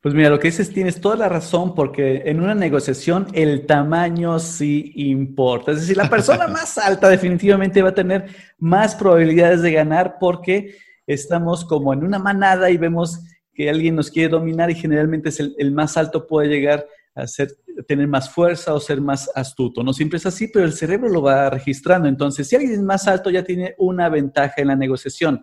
[0.00, 4.38] Pues mira, lo que dices tienes toda la razón porque en una negociación el tamaño
[4.38, 5.72] sí importa.
[5.72, 8.26] Es decir, la persona más alta definitivamente va a tener
[8.58, 13.20] más probabilidades de ganar porque estamos como en una manada y vemos
[13.52, 16.86] que alguien nos quiere dominar y generalmente es el, más alto puede llegar
[17.16, 17.48] a ser,
[17.88, 19.82] tener más fuerza o ser más astuto.
[19.82, 22.06] No siempre es así, pero el cerebro lo va registrando.
[22.06, 25.42] Entonces, si alguien es más alto ya tiene una ventaja en la negociación.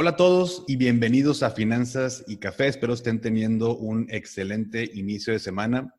[0.00, 2.68] Hola a todos y bienvenidos a Finanzas y Café.
[2.68, 5.92] Espero estén teniendo un excelente inicio de semana.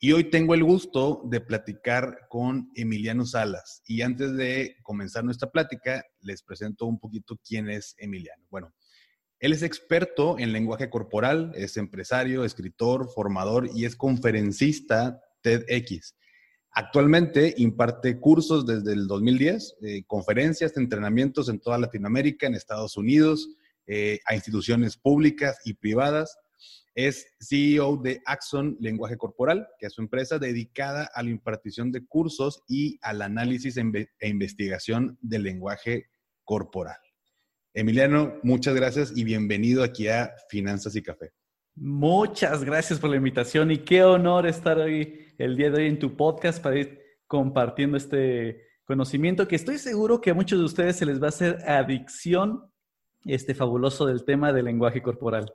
[0.00, 3.84] Y hoy tengo el gusto de platicar con Emiliano Salas.
[3.86, 8.44] Y antes de comenzar nuestra plática, les presento un poquito quién es Emiliano.
[8.50, 8.74] Bueno,
[9.38, 16.16] él es experto en lenguaje corporal, es empresario, escritor, formador y es conferencista TEDx.
[16.72, 23.48] Actualmente imparte cursos desde el 2010, eh, conferencias, entrenamientos en toda Latinoamérica, en Estados Unidos,
[23.86, 26.38] eh, a instituciones públicas y privadas.
[26.94, 32.06] Es CEO de Axon Lenguaje Corporal, que es su empresa dedicada a la impartición de
[32.06, 36.06] cursos y al análisis e investigación del lenguaje
[36.44, 36.98] corporal.
[37.74, 41.32] Emiliano, muchas gracias y bienvenido aquí a Finanzas y Café.
[41.74, 45.98] Muchas gracias por la invitación y qué honor estar hoy, el día de hoy en
[45.98, 50.96] tu podcast para ir compartiendo este conocimiento que estoy seguro que a muchos de ustedes
[50.96, 52.70] se les va a hacer adicción
[53.24, 55.54] este fabuloso del tema del lenguaje corporal.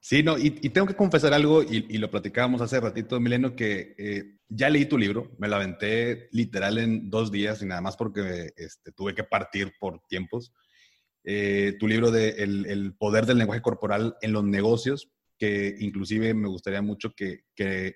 [0.00, 4.36] Sí, no, y, tengo que confesar algo, y, lo platicábamos hace ratito, Mileno, que eh,
[4.48, 8.52] ya leí tu libro, me lo aventé literal en dos días y nada más porque
[8.56, 10.52] este, tuve que partir por tiempos.
[11.24, 15.10] Eh, tu libro de el, poder del lenguaje corporal en los negocios,
[15.42, 17.46] que inclusive me gustaría mucho que,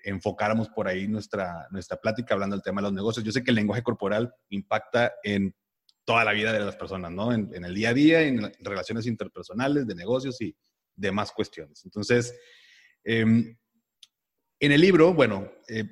[0.03, 3.23] enfocáramos por ahí nuestra, nuestra plática hablando del tema de los negocios.
[3.23, 5.55] Yo sé que el lenguaje corporal impacta en
[6.03, 7.31] toda la vida de las personas, ¿no?
[7.31, 10.53] En, el día a día, en relaciones interpersonales, de negocios y
[10.93, 11.85] demás cuestiones.
[11.85, 12.37] Entonces,
[13.05, 13.57] em,
[14.59, 15.85] en el libro, bueno, eh,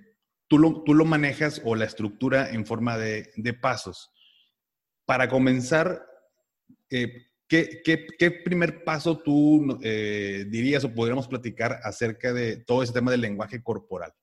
[0.50, 4.12] tú, lo, tú, lo, manejas o la estructura en forma de, pasos.
[5.06, 6.06] Para comenzar,
[6.90, 13.12] eh, ¿Qué, primer paso tú eh, dirías o podríamos platicar acerca de todo ese tema
[13.12, 14.14] del lenguaje corporal?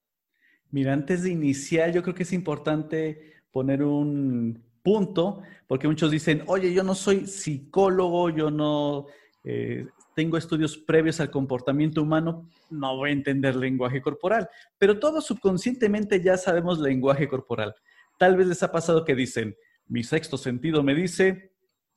[0.70, 6.42] Mira, antes de iniciar, yo creo que es importante poner un punto, porque muchos dicen,
[6.46, 9.06] oye, yo no soy psicólogo, yo no
[9.44, 15.26] eh, tengo estudios previos al comportamiento humano, no voy a entender lenguaje corporal, pero todos
[15.26, 17.74] subconscientemente ya sabemos lenguaje corporal.
[18.18, 19.54] Tal vez les ha pasado que dicen,
[19.86, 21.51] mi sexto sentido me dice,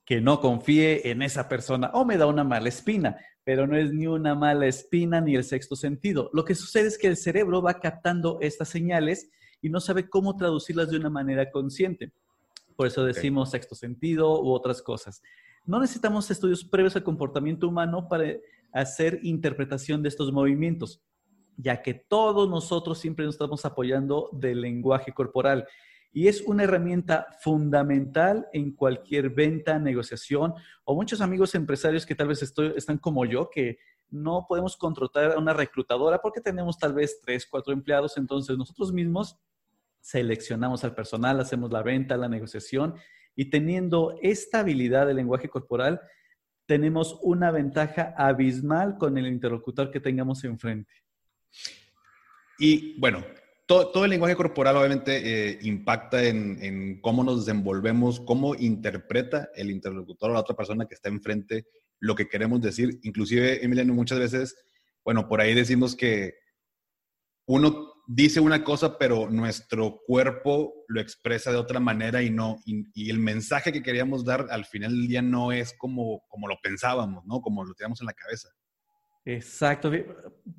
[0.06, 3.92] que no confíe en esa persona o me da una mala espina, pero no es
[3.92, 6.30] ni una mala espina ni el sexto sentido.
[6.32, 9.30] Lo que sucede es que el cerebro va captando estas señales
[9.62, 12.12] y no sabe cómo traducirlas de una manera consciente.
[12.76, 15.22] Por eso decimos sexto sentido u otras cosas.
[15.66, 18.26] No necesitamos estudios previos al comportamiento humano para
[18.72, 21.02] hacer interpretación de estos movimientos,
[21.58, 25.66] ya que todos nosotros siempre nos estamos apoyando del lenguaje corporal
[26.16, 30.54] y es una herramienta fundamental en cualquier venta, negociación
[30.86, 35.38] o muchos amigos empresarios que tal vez están como yo, que no podemos contratar a
[35.38, 39.38] una reclutadora porque tenemos tal vez tres, cuatro empleados, entonces nosotros mismos
[40.00, 42.96] seleccionamos al personal, hacemos la venta, la negociación
[43.36, 46.00] y teniendo esta habilidad de lenguaje corporal,
[46.66, 50.94] tenemos una ventaja abismal con el interlocutor que tengamos enfrente.
[52.58, 53.22] Y bueno,
[53.66, 60.30] todo, el lenguaje corporal obviamente eh, impacta en, cómo nos desenvolvemos, cómo interpreta el interlocutor
[60.30, 61.66] o la otra persona que está enfrente
[62.00, 63.00] lo que queremos decir.
[63.04, 64.56] Inclusive, Emiliano, muchas veces,
[65.04, 66.36] bueno, por ahí decimos que
[67.48, 73.10] uno dice una cosa, pero nuestro cuerpo lo expresa de otra manera y no, y,
[73.10, 77.26] el mensaje que queríamos dar al final del día no es como, como lo pensábamos,
[77.26, 77.42] ¿no?
[77.42, 78.50] Como lo teníamos en la cabeza.
[79.26, 79.92] Exacto.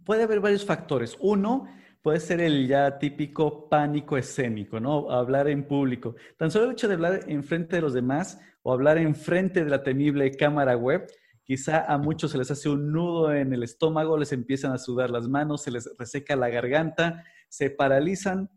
[0.04, 1.16] Puede haber varios factores.
[1.20, 1.68] Uno,
[2.06, 5.10] puede ser el ya típico pánico escénico, ¿no?
[5.10, 6.14] Hablar en público.
[6.36, 9.64] Tan solo el hecho de hablar en frente de los demás o hablar en frente
[9.64, 11.04] de la temible cámara web,
[11.42, 15.10] quizá a muchos se les hace un nudo en el estómago, les empiezan a sudar
[15.10, 18.50] las manos, se les reseca la garganta, se paralizan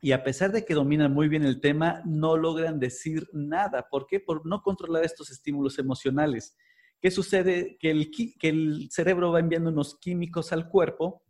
[0.00, 3.88] y a pesar de que dominan muy bien el tema, no logran decir nada.
[3.90, 4.20] ¿Por qué?
[4.20, 6.56] Por no controlar estos estímulos emocionales.
[7.02, 7.76] ¿Qué sucede?
[7.78, 11.25] Que el, que el cerebro va enviando unos químicos al cuerpo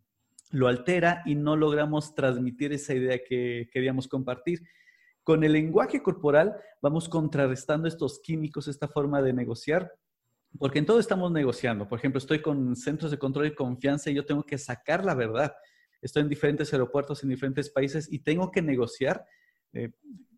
[0.50, 4.62] lo altera y no logramos transmitir esa idea que queríamos compartir.
[5.22, 9.93] Con el lenguaje corporal vamos contrarrestando estos químicos, esta forma de negociar,
[10.58, 11.88] porque en todo estamos negociando.
[11.88, 15.14] Por ejemplo, estoy con centros de control y confianza y yo tengo que sacar la
[15.14, 15.54] verdad.
[16.00, 19.26] Estoy en diferentes aeropuertos en diferentes países y tengo que negociar,
[19.72, 19.90] eh,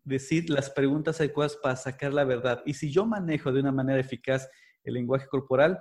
[0.03, 2.63] decir las preguntas adecuadas para sacar la verdad.
[2.65, 4.49] Y si yo manejo de una manera eficaz
[4.83, 5.79] el lenguaje corporal,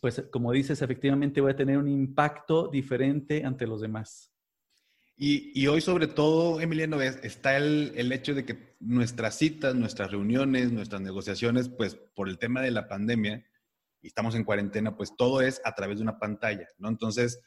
[0.00, 4.32] pues como dices, efectivamente voy a tener un impacto diferente ante los demás.
[5.20, 10.70] Y, hoy sobre todo, Emiliano, está el, el, hecho de que nuestras citas, nuestras reuniones,
[10.70, 13.44] nuestras negociaciones, pues por el tema de la pandemia,
[14.00, 16.88] y estamos en cuarentena, pues todo es a través de una pantalla, ¿no?
[16.88, 17.40] Entonces,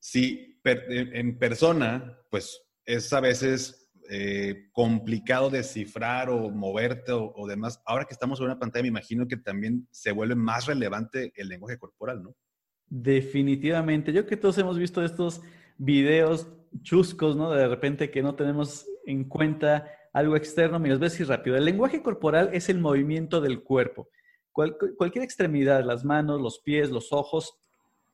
[0.00, 7.80] si en persona, pues es a veces eh, complicado descifrar o moverte o, demás.
[7.84, 11.48] Ahora que estamos en una pantalla, me imagino que también se vuelve más relevante el
[11.48, 12.34] lenguaje corporal, ¿no?
[12.88, 14.12] Definitivamente.
[14.12, 15.42] Yo que todos hemos visto estos
[15.78, 16.48] videos
[16.82, 17.50] chuscos, ¿no?
[17.50, 20.78] De repente que no tenemos en cuenta algo externo.
[20.78, 21.56] Mira, os voy a decir rápido.
[21.56, 24.08] El lenguaje corporal es el movimiento del cuerpo.
[24.52, 27.58] cualquier extremidad, las manos, los pies, los ojos,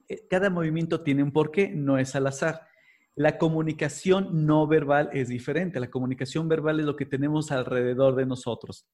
[0.09, 2.63] eh, cada movimiento tiene un porqué, no es al azar.
[3.15, 5.81] La comunicación no verbal es diferente.
[5.81, 8.87] La comunicación verbal es lo que tenemos alrededor de nosotros.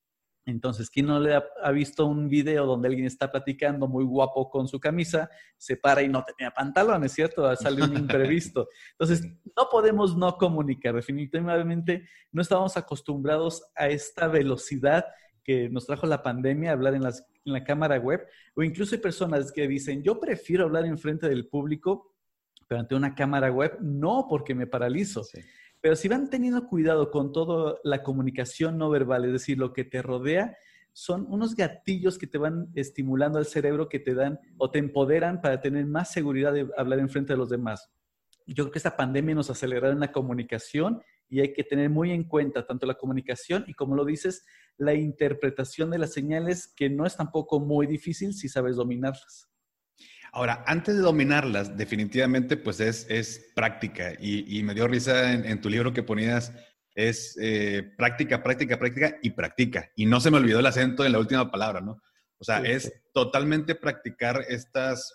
[0.45, 4.67] Entonces, ¿quién no le ha, visto un video donde alguien está platicando muy guapo con
[4.67, 5.29] su camisa,
[5.59, 7.55] se para y no tenía pantalones, ¿cierto?
[7.55, 8.69] Sale un imprevisto.
[8.93, 9.23] Entonces,
[9.55, 10.95] no podemos no comunicar.
[10.95, 15.05] Definitivamente no estamos acostumbrados a esta velocidad
[15.45, 19.53] que nos trajo la pandemia, hablar en, en la cámara web, o incluso hay personas
[19.53, 22.15] que dicen, yo prefiero hablar en frente del público
[22.69, 25.23] pero ante una cámara web, no porque me paralizo.
[25.81, 29.85] Pero si van teniendo cuidado con toda la comunicación no verbal, es decir, lo que
[29.85, 30.57] te rodea,
[30.93, 35.41] son unos gatillos que te van estimulando al cerebro, que te dan o te empoderan
[35.41, 37.89] para tener más seguridad de hablar en frente de los demás.
[38.47, 42.11] Yo creo que esta pandemia nos aceleró en la comunicación y hay que tener muy
[42.11, 44.45] en cuenta tanto la comunicación y, como lo dices,
[44.77, 49.49] la interpretación de las señales, que no es tampoco muy difícil si sabes dominarlas.
[50.33, 54.13] Ahora, antes de dominarlas, definitivamente, pues es, es práctica.
[54.21, 56.53] Y, me dio risa en, tu libro que ponías,
[56.95, 59.91] es eh, práctica, práctica, práctica y practica.
[59.97, 62.03] Y no se me olvidó el acento en la última palabra, ¿no?
[62.39, 65.13] O sea, es totalmente practicar estas,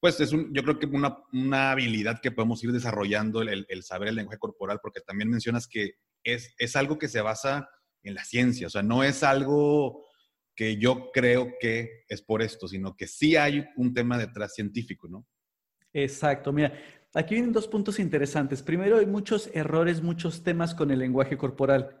[0.00, 3.82] pues es un, yo creo que una, una habilidad que podemos ir desarrollando, el, el,
[3.84, 5.94] saber el lenguaje corporal, porque también mencionas que
[6.24, 7.68] es, es algo que se basa
[8.02, 10.04] en la ciencia, o sea, no es algo
[10.54, 15.08] que yo creo que es por esto, sino que sí hay un tema detrás científico,
[15.08, 15.26] ¿no?
[15.92, 16.72] Exacto, mira,
[17.12, 18.62] aquí vienen dos puntos interesantes.
[18.62, 22.00] Primero, hay muchos errores, muchos temas con el lenguaje corporal.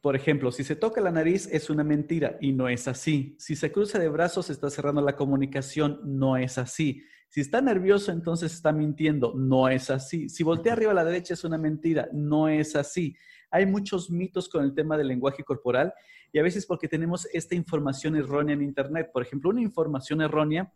[0.00, 3.36] Por ejemplo, si se toca la nariz es una mentira y no es así.
[3.38, 7.02] Si se cruza de brazos está cerrando la comunicación, no es así.
[7.28, 10.28] Si está nervioso, entonces está mintiendo, no es así.
[10.28, 13.16] Si voltea arriba a la derecha es una mentira, no es así.
[13.54, 15.94] Hay muchos mitos con el tema del lenguaje corporal
[16.32, 19.10] y a veces porque tenemos esta información errónea en Internet.
[19.12, 20.72] Por ejemplo, una información errónea,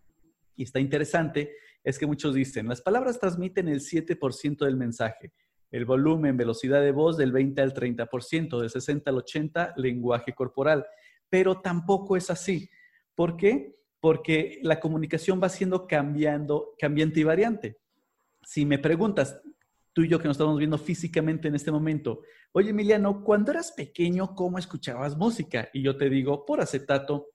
[0.55, 5.33] y está interesante, es que muchos dicen, las palabras transmiten el 7% del mensaje,
[5.73, 10.87] el volumen, velocidad de voz del 20 al 30%, del 60 al 80, lenguaje corporal.
[11.29, 12.71] Pero tampoco es así.
[13.17, 13.75] ¿Por qué?
[13.99, 17.79] Porque la comunicación va siendo cambiando, cambiante y variante.
[18.45, 19.41] Si me preguntas,
[19.99, 23.73] tú y yo que nos estamos viendo físicamente en este momento, oye Emiliano, cuando eras
[23.73, 25.71] pequeño, ¿cómo escuchabas música?
[25.73, 27.33] Y yo te digo, por acetato.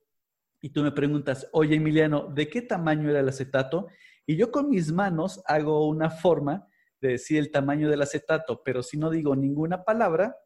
[0.62, 3.88] Y tú me preguntas, oye Emiliano, ¿de qué tamaño era el acetato?
[4.26, 6.66] Y yo con mis manos hago una forma
[7.02, 10.38] de decir el tamaño del acetato, pero si no digo ninguna palabra,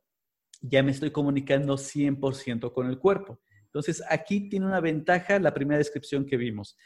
[0.59, 3.41] ya me estoy comunicando 100% con el cuerpo.
[3.65, 6.79] Entonces, aquí tiene una ventaja la primera descripción que vimos.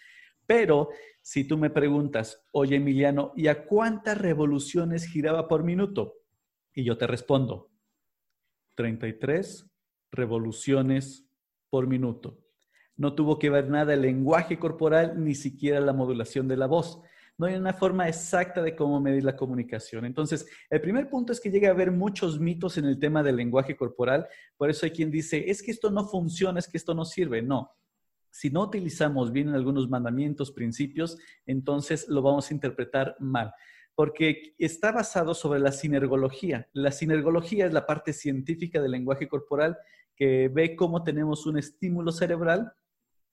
[0.46, 0.90] Pero
[1.22, 6.16] si tú me preguntas, oye Emiliano, ¿y a cuántas revoluciones giraba por minuto?
[6.74, 7.70] Y yo te respondo,
[8.76, 9.70] 33
[10.12, 11.28] revoluciones
[11.70, 12.40] por minuto.
[12.98, 17.00] No tuvo que ver nada el lenguaje corporal, ni siquiera la modulación de la voz.
[17.38, 20.06] No hay una forma exacta de cómo medir la comunicación.
[20.06, 23.38] Entonces, el primer punto es que llega a haber muchos mitos en el tema del
[23.38, 24.28] lenguaje corporal.
[24.58, 27.42] Por eso hay quien dice, es que esto no funciona, es que esto no sirve.
[27.42, 27.72] No,
[28.32, 33.54] si no utilizamos bien algunos mandamientos, principios, entonces lo vamos a interpretar mal,
[33.94, 36.68] porque está basado sobre la sinergología.
[36.74, 39.78] La sinergología es la parte científica del lenguaje corporal
[40.16, 42.74] que ve cómo tenemos un estímulo cerebral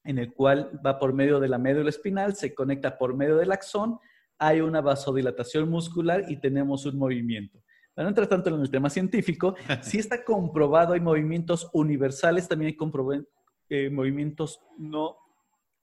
[0.05, 3.53] en el cual va por medio de la médula espinal, se conecta por medio del
[3.53, 3.99] axón,
[4.39, 7.63] hay una vasodilatación muscular y tenemos un movimiento.
[7.95, 12.69] Para no entrar tanto en el tema científico, si está comprobado, hay movimientos universales, también
[12.69, 12.77] hay
[13.69, 15.17] eh, movimientos no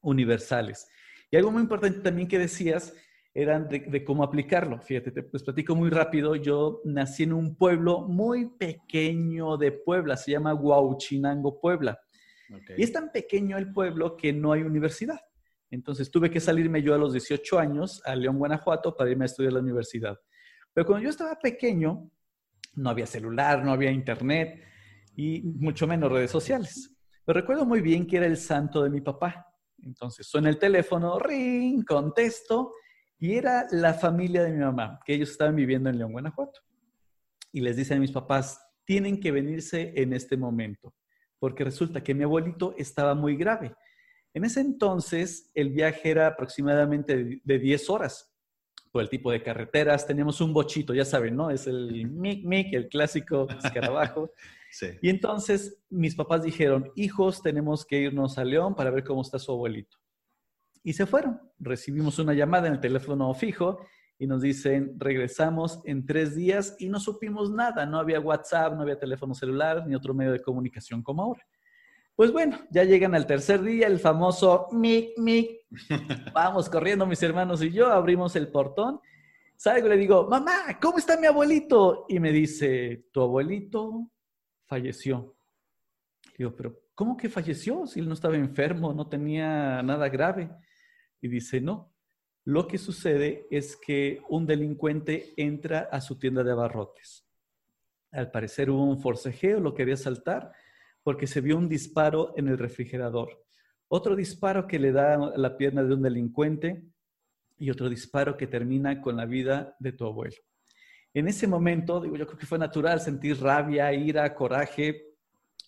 [0.02, 0.88] universales.
[1.32, 2.94] Y algo muy importante también que decías
[3.34, 4.80] eran de, cómo aplicarlo.
[4.82, 6.38] Fíjate, te pues platico muy rápido.
[6.38, 12.00] Yo nací en un pueblo muy pequeño de Puebla, se llama Huauchinango, Puebla.
[12.78, 15.20] Y es tan pequeño el pueblo que no hay universidad.
[15.70, 19.28] Entonces tuve que salirme yo a los 18 años a León, Guanajuato, para irme a
[19.28, 20.18] estudiar a la universidad.
[20.74, 22.10] Pero cuando yo estaba pequeño,
[22.76, 24.64] no había celular, no había internet
[25.16, 26.95] y mucho menos redes sociales.
[27.26, 29.48] Pero recuerdo muy bien que era el santo de mi papá.
[29.84, 32.74] Entonces suena el teléfono, ring, contesto,
[33.18, 36.62] y era la familia de mi mamá, que ellos estaban viviendo en León, Guanajuato.
[37.52, 40.94] Y les dicen a mis papás, tienen que venirse en este momento,
[41.40, 43.74] porque resulta que mi abuelito estaba muy grave.
[44.34, 48.35] En ese entonces, el viaje era aproximadamente de 10 horas
[48.96, 50.08] por el tipo de carreteras.
[50.08, 51.52] Teníamos un bochito, ya saben, ¿no?
[51.52, 54.32] Es el mic mic, el clásico escarabajo.
[54.72, 54.88] sí.
[55.02, 59.38] Y entonces mis papás dijeron, hijos, tenemos que irnos a León para ver cómo está
[59.38, 59.98] su abuelito.
[60.82, 61.42] Y se fueron.
[61.60, 63.86] Recibimos una llamada en el teléfono fijo
[64.18, 67.86] y nos dicen, regresamos en tres días y no supimos nada.
[67.86, 71.46] No había WhatsApp, no había teléfono celular, ni otro medio de comunicación como ahora.
[72.16, 75.66] Pues bueno, ya llegan al tercer día, el famoso mic, mic.
[76.34, 79.02] Vamos corriendo mis hermanos y yo, abrimos el portón.
[79.58, 82.06] Salgo y le digo, mamá, ¿cómo está mi abuelito?
[82.08, 84.10] Y me dice, tu abuelito
[84.66, 85.36] falleció.
[86.38, 87.86] digo, pero ¿cómo que falleció?
[87.86, 90.50] Si él no estaba enfermo, no tenía nada grave.
[91.20, 91.94] Y dice, no,
[92.46, 97.28] lo que sucede es que un delincuente entra a su tienda de abarrotes.
[98.12, 100.54] Al parecer hubo un forcejeo, lo quería saltar
[101.06, 103.30] porque se vio un disparo en el refrigerador.
[103.88, 106.84] Otro disparo que le da a la pierna de un delincuente
[107.60, 110.36] y otro disparo que termina con la vida de tu abuelo.
[111.14, 115.14] En ese momento, digo, yo creo que fue natural sentir rabia, ira, coraje,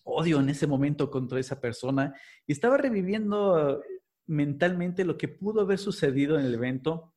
[0.02, 2.12] odio en ese momento contra esa persona
[2.44, 3.80] y estaba reviviendo
[4.26, 7.14] mentalmente lo que pudo haber sucedido en el evento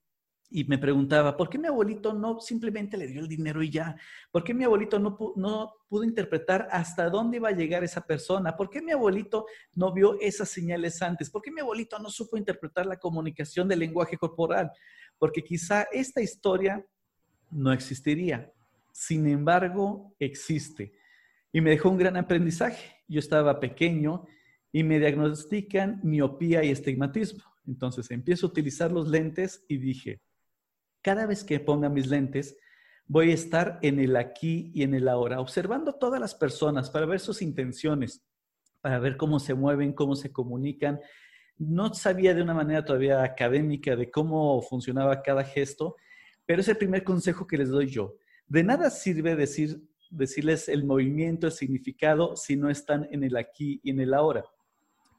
[0.54, 3.96] y me preguntaba, ¿por qué mi abuelito no simplemente le dio el dinero y ya?
[4.32, 8.58] ¿Por qué mi abuelito no, no pudo interpretar hasta dónde iba a llegar esa persona?
[8.58, 11.30] ¿Por qué mi abuelito no vio esas señales antes?
[11.30, 14.70] ¿Por qué mi abuelito no supo interpretar la comunicación del lenguaje corporal?
[15.18, 16.86] Porque quizá esta historia
[17.50, 18.52] no existiría.
[18.92, 20.92] Sin embargo, existe.
[21.54, 22.98] Y me dejó un gran aprendizaje.
[23.08, 24.26] Yo estaba pequeño
[24.74, 27.44] y me diagnostican miopía y estigmatismo.
[27.66, 30.20] Entonces empiezo a utilizar los lentes y dije,
[31.02, 32.58] cada vez que ponga mis lentes,
[33.08, 37.06] voy a estar en el aquí y en el ahora, observando todas las personas para
[37.06, 38.24] ver sus intenciones,
[38.80, 41.00] para ver cómo se mueven, cómo se comunican.
[41.58, 45.96] No sabía de una manera todavía académica de cómo funcionaba cada gesto,
[46.46, 48.16] pero es el primer consejo que les doy yo.
[48.48, 53.80] De nada sirve decir, decirles el movimiento, el significado, si no están en el aquí
[53.84, 54.44] y en el ahora.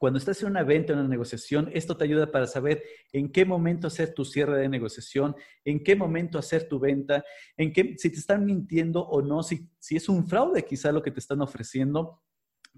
[0.02, 2.82] Cuando estás en una venta, en una negociación, esto te ayuda para saber
[3.12, 7.25] en qué momento hacer tu cierre de negociación, en qué momento hacer tu venta,
[7.56, 11.04] en qué, si te están mintiendo o no, si, si es un fraude quizá lo
[11.04, 12.21] que te están ofreciendo.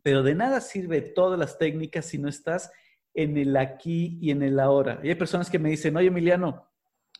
[0.02, 2.70] Pero de nada sirve todas las técnicas si no estás
[3.14, 5.00] en el aquí y en el ahora.
[5.02, 6.73] Hay personas que me dicen, oye Emiliano,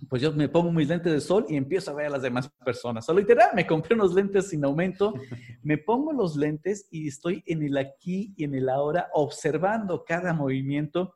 [0.09, 2.51] pues yo me pongo mis lentes de sol y empiezo a ver a las demás
[2.65, 3.09] personas.
[3.09, 5.15] O literal, me compré unos lentes sin aumento,
[5.63, 10.33] me pongo los lentes y estoy en el aquí y en el ahora observando cada
[10.33, 11.15] movimiento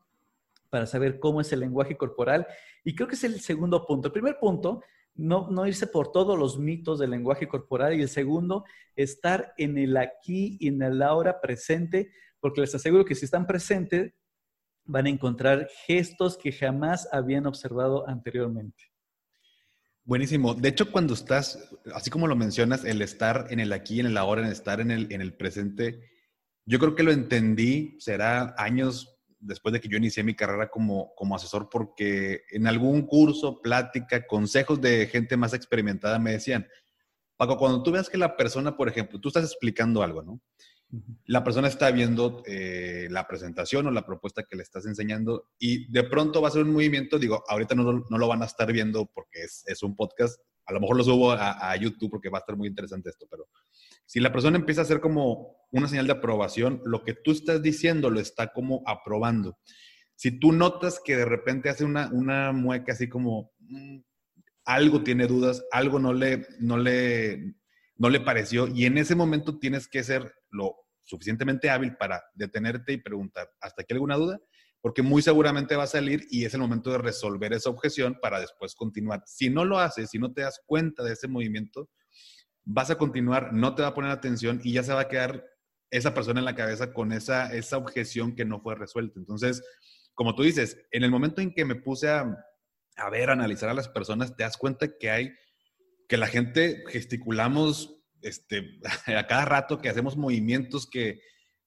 [0.70, 2.46] para saber cómo es el lenguaje corporal.
[2.84, 4.08] Y creo que es el segundo punto.
[4.08, 4.82] El primer punto,
[5.14, 7.94] no, no irse por todos los mitos del lenguaje corporal.
[7.94, 13.04] Y el segundo, estar en el aquí y en el ahora presente, porque les aseguro
[13.04, 14.12] que si están presentes,
[14.88, 18.84] van a encontrar gestos que jamás habían observado anteriormente.
[20.02, 20.54] Buenísimo.
[20.54, 24.16] De hecho, cuando estás, así como lo mencionas, el estar en el aquí, en el
[24.16, 26.00] ahora, en estar en el, en el presente,
[26.64, 31.14] yo creo que lo entendí, será años después de que yo inicié mi carrera como,
[31.14, 36.66] como asesor, porque en algún curso, plática, consejos de gente más experimentada me decían,
[37.36, 40.40] Paco, cuando tú veas que la persona, por ejemplo, tú estás explicando algo, ¿no?
[41.26, 45.90] La persona está viendo eh, la presentación o la propuesta que le estás enseñando y
[45.92, 48.72] de pronto va a ser un movimiento, digo, ahorita no, no lo van a estar
[48.72, 52.38] viendo porque es, es, un podcast, a lo mejor lo subo a, YouTube porque va
[52.38, 53.48] a estar muy interesante esto, pero
[54.06, 57.62] si la persona empieza a hacer como una señal de aprobación, lo que tú estás
[57.62, 59.58] diciendo lo está como aprobando.
[60.14, 63.98] Si tú notas que de repente hace una, una mueca así como mm,
[64.64, 67.54] algo tiene dudas, algo no le, no le,
[67.98, 72.92] no le pareció y en ese momento tienes que ser lo suficientemente hábil para detenerte
[72.92, 74.40] y preguntar, ¿hasta aquí alguna duda?
[74.80, 78.40] Porque muy seguramente va a salir y es el momento de resolver esa objeción para
[78.40, 79.22] después continuar.
[79.26, 81.90] Si no lo haces, si no te das cuenta de ese movimiento,
[82.64, 85.44] vas a continuar, no te va a poner atención y ya se va a quedar
[85.90, 89.18] esa persona en la cabeza con esa, esa objeción que no fue resuelta.
[89.18, 89.62] Entonces,
[90.14, 92.36] como tú dices, en el momento en que me puse a,
[92.96, 95.32] a ver, analizar a las personas, te das cuenta que hay,
[96.08, 101.20] que la gente gesticulamos este, a cada rato, que hacemos movimientos, que,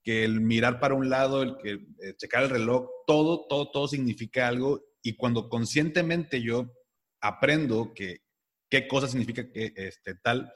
[0.03, 3.88] que el mirar para un lado, el que eh, checar el reloj, todo, todo, todo
[3.88, 4.83] significa algo.
[5.01, 6.74] Y cuando conscientemente yo
[7.21, 8.21] aprendo que
[8.69, 10.51] qué cosa significa que este, tal,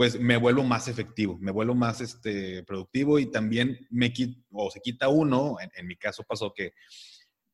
[0.00, 4.70] pues me vuelvo más efectivo, me vuelvo más este, productivo y también me quita, o
[4.70, 6.72] se quita uno, en, mi caso pasó que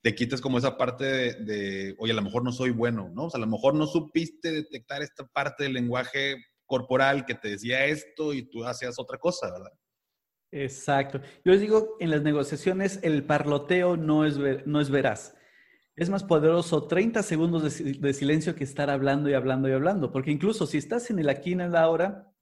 [0.07, 3.25] te quitas como esa parte de, oye, a lo mejor no soy bueno, ¿no?
[3.25, 7.49] O sea, a lo mejor no supiste detectar esta parte del lenguaje corporal que te
[7.49, 9.73] decía esto y tú hacías otra cosa, ¿verdad?
[10.53, 11.21] Exacto.
[11.45, 15.35] Yo les digo, en las negociaciones el parloteo no es, no es veraz.
[15.97, 20.31] Es más poderoso 30 segundos de, silencio que estar hablando y hablando y hablando, porque
[20.31, 22.33] incluso si estás en el aquí en la hora,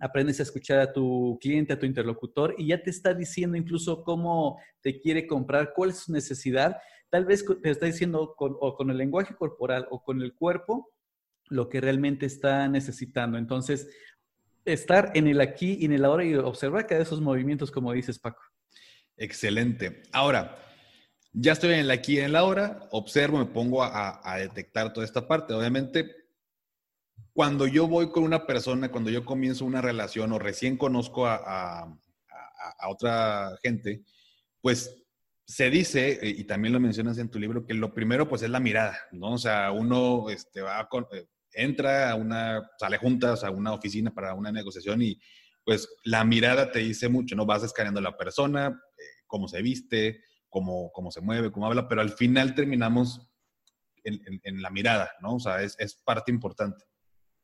[0.00, 4.04] aprendes a escuchar a tu cliente, a tu interlocutor y ya te está diciendo incluso
[4.04, 6.78] cómo te quiere comprar, cuál es su necesidad.
[7.10, 10.92] Tal vez te está diciendo con, o con el lenguaje corporal o con el cuerpo
[11.48, 13.36] lo que realmente está necesitando.
[13.36, 13.88] Entonces,
[14.64, 18.18] estar en el aquí y en el ahora y observar cada esos movimientos, como dices,
[18.18, 18.42] Paco.
[19.16, 20.02] Excelente.
[20.12, 20.56] Ahora,
[21.32, 25.04] ya estoy en el aquí y en la hora, observo, me pongo a, detectar toda
[25.04, 25.54] esta parte.
[25.54, 26.16] Obviamente,
[27.32, 31.96] cuando yo voy con una persona, cuando yo comienzo una relación o recién conozco a,
[32.88, 34.02] otra gente,
[34.60, 35.02] pues
[35.50, 38.50] se dice, eh, y también lo mencionas en tu libro, que lo primero pues es
[38.50, 39.32] la mirada, ¿no?
[39.32, 44.32] O sea, uno este, va eh, entra a una, sale juntas a una oficina para
[44.34, 45.20] una negociación y
[45.64, 47.46] pues la mirada te dice mucho, ¿no?
[47.46, 51.88] Vas escaneando a la persona, eh, cómo se viste, cómo, cómo se mueve, cómo habla,
[51.88, 53.28] pero al final terminamos
[54.04, 55.34] en, la mirada, ¿no?
[55.34, 56.84] O sea, es, parte importante.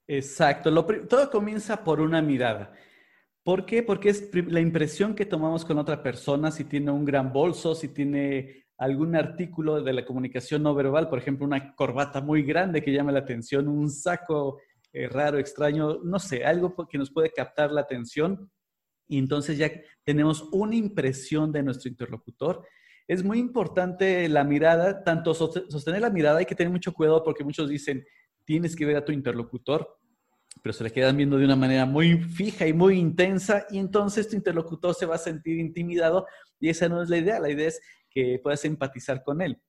[0.06, 0.72] Exacto,
[1.08, 2.72] todo comienza por una mirada.
[3.46, 3.84] ¿Por qué?
[3.84, 7.86] Porque es la impresión que tomamos con otra persona, si tiene un gran bolso, si
[7.86, 12.92] tiene algún artículo de la comunicación no verbal, por ejemplo, una corbata muy grande que
[12.92, 14.58] llame la atención, un saco
[14.92, 18.50] eh, raro, extraño, no sé, algo que nos puede captar la atención.
[19.06, 19.70] Y entonces ya
[20.02, 22.66] tenemos una impresión de nuestro interlocutor
[23.08, 27.44] es muy importante la mirada, tanto sostener la mirada, hay que tener mucho cuidado porque
[27.44, 28.04] muchos dicen,
[28.44, 29.88] tienes que ver a tu interlocutor,
[30.62, 34.28] pero se le quedan viendo de una manera muy fija y muy intensa y entonces
[34.28, 36.26] tu interlocutor se va a sentir intimidado
[36.58, 39.60] y esa no es la idea, la idea es que puedas empatizar con él.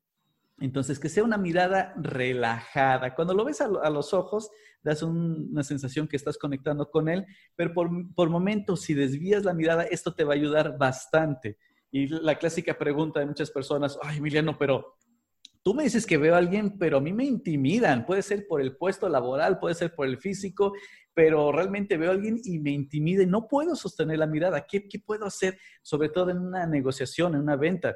[0.59, 3.13] Entonces, que sea una mirada relajada.
[3.13, 4.49] Cuando lo ves a, los ojos,
[4.81, 9.53] das una sensación que estás conectando con él, pero por, por momentos, si desvías la
[9.53, 11.57] mirada, esto te va a ayudar bastante.
[11.91, 14.97] Y la clásica pregunta de muchas personas, ay, Emiliano, pero
[15.63, 18.05] tú me dices que veo a alguien, pero a mí me intimidan.
[18.05, 20.73] Puede ser por el puesto laboral, puede ser por el físico,
[21.13, 24.65] pero realmente veo a alguien y me intimida y no puedo sostener la mirada.
[24.67, 25.57] ¿Qué, ¿Qué, puedo hacer?
[25.81, 27.95] Sobre todo en una negociación, en una venta.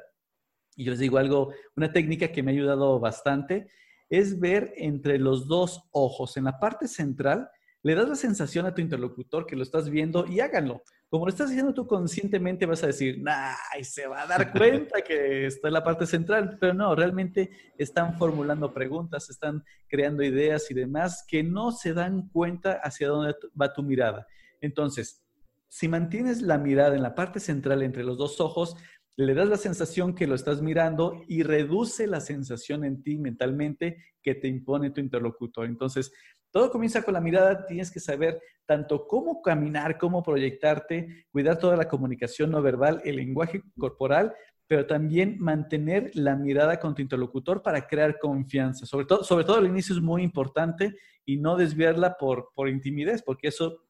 [0.76, 3.68] Y yo les digo algo, una técnica que me ha ayudado bastante
[4.08, 7.48] es ver entre los dos ojos, en la parte central,
[7.82, 10.82] le das la sensación a tu interlocutor que lo estás viendo y háganlo.
[11.12, 15.02] Como lo estás haciendo tú conscientemente, vas a decir, nah, se va a dar cuenta
[15.02, 20.70] que está en la parte central, pero no, realmente están formulando preguntas, están creando ideas
[20.70, 24.26] y demás que no se dan cuenta hacia dónde va tu mirada.
[24.62, 25.22] Entonces,
[25.68, 28.74] si mantienes la mirada en la parte central entre los dos ojos,
[29.16, 33.98] le das la sensación que lo estás mirando y reduce la sensación en ti mentalmente
[34.22, 35.66] que te impone tu interlocutor.
[35.66, 36.12] Entonces,
[36.50, 41.76] todo comienza con la mirada, tienes que saber tanto cómo caminar, cómo proyectarte, cuidar toda
[41.76, 44.34] la comunicación no verbal, el lenguaje corporal,
[44.66, 48.86] pero también mantener la mirada con tu interlocutor para crear confianza.
[48.86, 50.94] Sobre todo, sobre todo al inicio es muy importante
[51.24, 53.84] y no desviarla por, por intimidez, porque eso,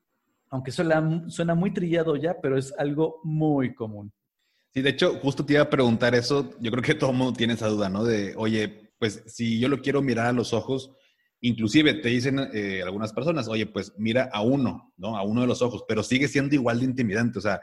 [0.50, 4.12] aunque suena, suena muy trillado ya, pero es algo muy común.
[4.72, 6.50] Sí, de hecho, justo te iba a preguntar eso.
[6.60, 8.04] Yo creo que todo el mundo tiene esa duda, ¿no?
[8.04, 10.92] De, oye, pues si yo lo quiero mirar a los ojos,
[11.44, 15.16] Inclusive te dicen eh, algunas personas, oye, pues mira a uno, ¿no?
[15.16, 17.40] A uno de los ojos, pero sigue siendo igual de intimidante.
[17.40, 17.60] O sea,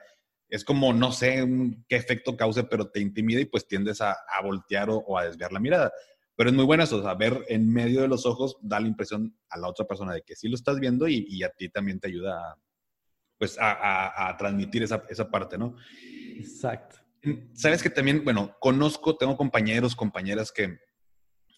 [0.49, 1.47] es como, no sé
[1.87, 5.61] qué efecto cause, pero te intimida y pues tiendes a, voltear o, a desviar la
[5.61, 5.93] mirada.
[6.35, 8.87] Pero es muy bueno eso, o sea, ver en medio de los ojos da la
[8.87, 12.01] impresión a la otra persona de que sí lo estás viendo y, a ti también
[12.01, 12.57] te ayuda a,
[13.37, 15.77] pues a, transmitir esa, parte, ¿no?
[16.39, 16.97] Exacto.
[17.53, 20.79] Sabes que también, bueno, conozco, tengo compañeros, compañeras que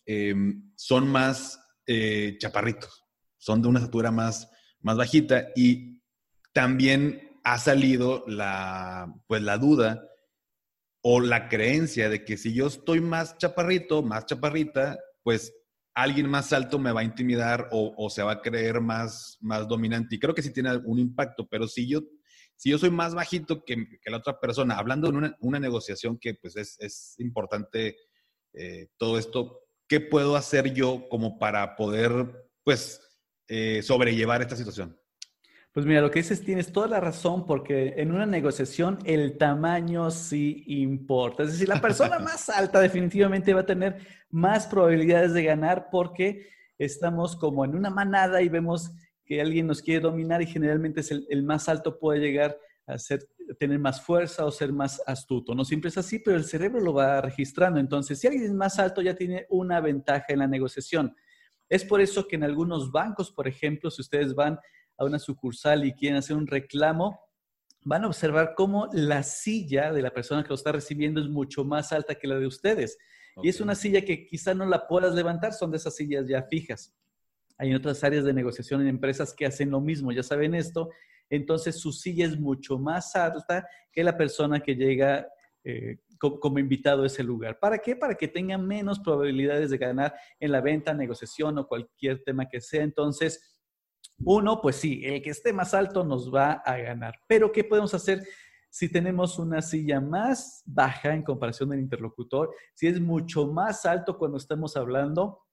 [0.05, 3.05] em, son más eh, chaparritos,
[3.37, 6.01] son de una estatura más, más bajita y
[6.51, 10.03] también ha salido la, pues la duda
[11.03, 15.53] o la creencia de que si yo estoy más chaparrito, más chaparrita, pues
[15.93, 20.15] alguien más alto me va a intimidar o, se va a creer más, más dominante.
[20.15, 22.01] Y creo que sí tiene un impacto, pero si yo,
[22.61, 26.55] si yo soy más bajito que, la otra persona, hablando de una, negociación que pues
[26.55, 27.97] es, importante
[28.53, 32.11] eh, todo esto, ¿qué puedo hacer yo como para poder,
[32.63, 33.01] pues,
[33.47, 34.95] eh, sobrellevar esta situación?
[35.71, 40.11] Pues mira, lo que dices tienes toda la razón porque en una negociación el tamaño
[40.11, 41.41] sí importa.
[41.41, 46.47] Es decir, la persona más alta definitivamente va a tener más probabilidades de ganar porque
[46.77, 48.91] estamos como en una manada y vemos
[49.31, 53.29] que alguien nos quiere dominar y generalmente es el, más alto puede llegar a ser,
[53.57, 55.55] tener más fuerza o ser más astuto.
[55.55, 57.79] No siempre es así, pero el cerebro lo va registrando.
[57.79, 61.15] Entonces, si alguien es más alto ya tiene una ventaja en la negociación.
[61.69, 64.59] Es por eso que en algunos bancos, por ejemplo, si ustedes van
[64.97, 67.21] a una sucursal y quieren hacer un reclamo,
[67.85, 71.63] van a observar cómo la silla de la persona que lo está recibiendo es mucho
[71.63, 72.97] más alta que la de ustedes.
[73.41, 76.43] Y es una silla que quizá no la puedas levantar, son de esas sillas ya
[76.43, 76.93] fijas.
[77.61, 80.89] Hay otras áreas de negociación en empresas que hacen lo mismo, ya saben esto.
[81.29, 85.27] Entonces su silla es mucho más alta que la persona que llega
[85.63, 87.59] eh, como, invitado a ese lugar.
[87.59, 87.95] ¿Para qué?
[87.95, 92.61] Para que tenga menos probabilidades de ganar en la venta, negociación o cualquier tema que
[92.61, 92.81] sea.
[92.81, 93.55] Entonces,
[94.17, 97.13] uno, pues sí, el que esté más alto nos va a ganar.
[97.27, 98.23] Pero, ¿qué podemos hacer
[98.71, 102.49] si tenemos una silla más baja en comparación del interlocutor?
[102.73, 105.43] Si es mucho más alto cuando estamos hablando,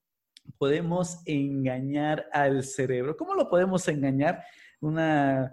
[0.57, 3.17] podemos engañar al cerebro.
[3.17, 4.43] ¿Cómo lo podemos engañar?
[4.81, 5.53] Una,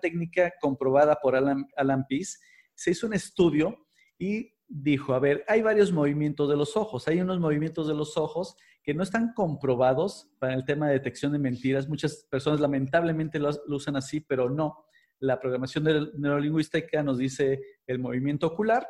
[0.00, 2.38] técnica comprobada por Alan, Alan Pease.
[2.74, 3.86] Se hizo un estudio
[4.18, 7.06] y dijo, a ver, hay varios movimientos de los ojos.
[7.08, 11.32] Hay unos movimientos de los ojos que no están comprobados para el tema de detección
[11.32, 11.88] de mentiras.
[11.88, 14.86] Muchas personas lamentablemente lo, usan así, pero no.
[15.20, 15.84] La programación
[16.18, 18.88] neurolingüística nos dice el movimiento ocular,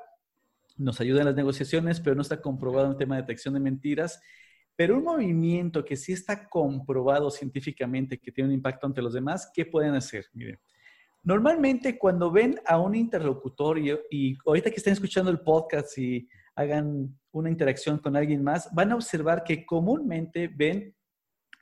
[0.79, 3.61] nos ayuda en las negociaciones, pero no está comprobado en el tema de detección de
[3.61, 4.23] mentiras.
[4.83, 9.49] Pero un movimiento que sí está comprobado científicamente que tiene un impacto ante los demás,
[9.55, 10.27] ¿qué pueden hacer?
[10.33, 10.59] Miren,
[11.23, 16.29] normalmente cuando ven a un interlocutor y, y ahorita que estén escuchando el podcast y
[16.57, 20.97] hagan una interacción con alguien más, van a observar que comúnmente ven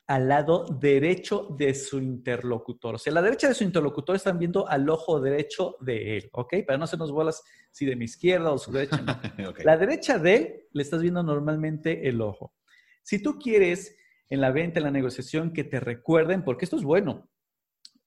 [0.07, 2.95] al lado derecho de su interlocutor.
[2.95, 6.31] O sea, a la derecha de su interlocutor están viendo al ojo derecho de él,
[6.33, 6.55] ¿ok?
[6.67, 8.97] Para no hacernos bolas si de mi izquierda o su derecha.
[9.63, 12.55] La derecha de él le estás viendo normalmente el ojo.
[13.03, 13.97] Si tú quieres
[14.29, 17.29] en la venta, en la negociación, que te recuerden, porque esto es bueno,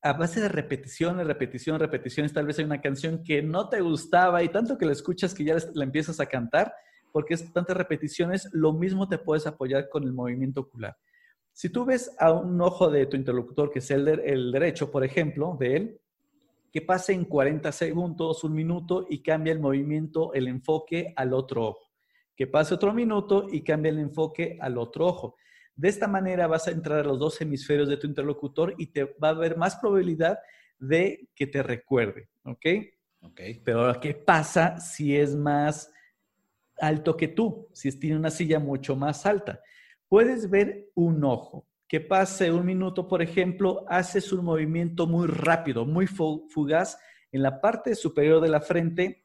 [0.02, 4.44] a base de repeticiones, repetición, repeticiones, tal vez hay una canción que no te gustaba
[4.44, 6.74] y tanto que la escuchas que ya la empiezas a cantar,
[7.12, 10.98] porque es tantas repeticiones, lo mismo te puedes apoyar con el movimiento ocular.
[11.52, 15.04] Si tú ves a un ojo de tu interlocutor, que es el, el derecho, por
[15.04, 16.02] ejemplo, de él,
[16.72, 21.68] que pase en 40 segundos, un minuto y cambia el movimiento, el enfoque al otro
[21.68, 21.83] ojo.
[22.36, 25.36] Que pase otro minuto y cambia el enfoque al otro ojo.
[25.76, 29.06] De esta manera vas a entrar a los dos hemisferios de tu interlocutor y te
[29.06, 30.40] va a haber más probabilidad
[30.78, 32.66] de que te recuerde, ¿ok?
[33.22, 33.42] Ok.
[33.64, 35.92] Pero ¿qué pasa si es más
[36.78, 37.70] alto que tú?
[37.74, 39.62] Si tiene una silla mucho más alta.
[40.08, 41.68] Puedes ver un ojo.
[41.88, 46.98] Que pase un minuto, por ejemplo, haces un movimiento muy rápido, muy fugaz
[47.32, 49.23] en la parte superior de la frente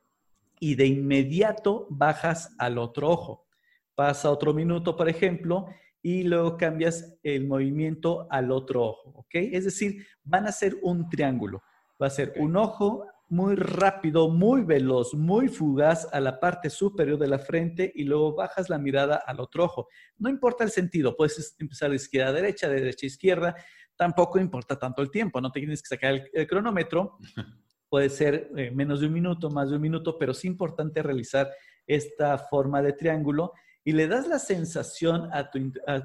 [0.61, 3.47] y de inmediato bajas al otro ojo.
[3.95, 5.67] Pasa otro minuto, por ejemplo,
[6.03, 9.35] y luego cambias el movimiento al otro ojo, ¿ok?
[9.35, 11.63] Es decir, van a ser un triángulo.
[12.01, 17.19] Va a ser un ojo muy rápido, muy veloz, muy fugaz a la parte superior
[17.19, 19.89] de la frente y luego bajas la mirada al otro ojo.
[20.17, 23.57] No importa el sentido, puedes empezar de izquierda a derecha, de derecha a izquierda,
[23.97, 27.19] tampoco importa tanto el tiempo, no te tienes que sacar el, cronómetro.
[27.89, 31.51] Puede ser eh, menos de un minuto, más de un minuto, pero es importante realizar
[31.87, 33.53] esta forma de triángulo
[33.85, 35.59] y le das la sensación a tu,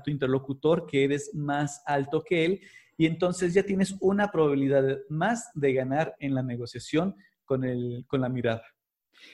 [0.09, 2.61] interlocutor que eres más alto que él
[2.97, 8.21] y entonces ya tienes una probabilidad más de ganar en la negociación con, el, con
[8.21, 8.63] la mirada.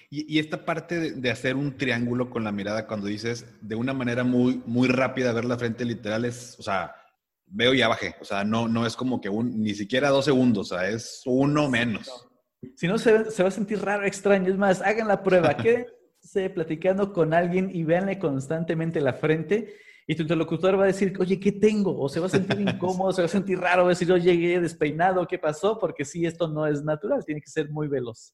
[0.10, 4.24] Y, esta parte de, hacer un triángulo con la mirada, cuando dices de una manera
[4.24, 6.96] muy, muy rápida ver la frente literal, es, o sea,
[7.46, 8.16] veo y ya bajé.
[8.20, 11.22] O sea, no, no es como que un, ni siquiera dos segundos, o sea, es
[11.26, 12.29] uno menos.
[12.76, 14.50] Si no, se, se va a sentir raro, extraño.
[14.50, 15.56] Es más, hagan la pruba.
[15.58, 15.88] ¿Qué?
[16.54, 21.39] platicando con alguien y véanle constantemente la frente y tu interlocutor va a decir, oye,
[21.39, 22.00] ¿qué tengo?
[22.00, 24.36] O se va a sentir incómodo, se va a sentir raro, va a decir, oye,
[24.36, 25.78] llegué despeinado, ¿qué pasó?
[25.78, 28.34] Porque sí, esto no es natural, tiene que ser muy veloz.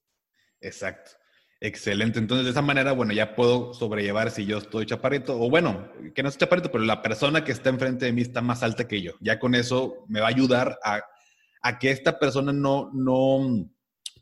[0.61, 1.11] Exacto.
[1.59, 2.19] Excelente.
[2.19, 6.23] Entonces, de esa manera, bueno, ya puedo sobrellevar si yo estoy chaparrito, o bueno, que
[6.23, 9.01] no es chaparrito, pero la persona que está enfrente de mí está más alta que
[9.01, 9.13] yo.
[9.19, 11.01] Ya con eso me va a ayudar a,
[11.61, 13.69] a que esta persona no, no,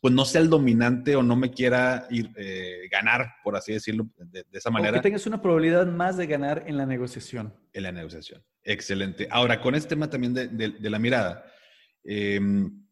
[0.03, 4.09] pues no sea el dominante o no me quiera ir, eh, ganar, por así decirlo,
[4.17, 4.91] de, esa manera.
[4.91, 7.53] O que tengas una probabilidad más de ganar en la negociación.
[7.71, 8.43] En la negociación.
[8.65, 9.29] Excelente.
[9.31, 11.45] Ahora, con este tema también de, la mirada,
[12.03, 12.85] em,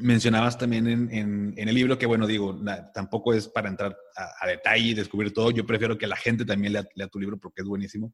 [0.00, 2.60] mencionabas también en, el libro que, bueno, digo,
[2.92, 5.52] tampoco es para entrar a, detalle y descubrir todo.
[5.52, 8.12] Yo prefiero que la gente también lea, lea, tu libro porque es buenísimo.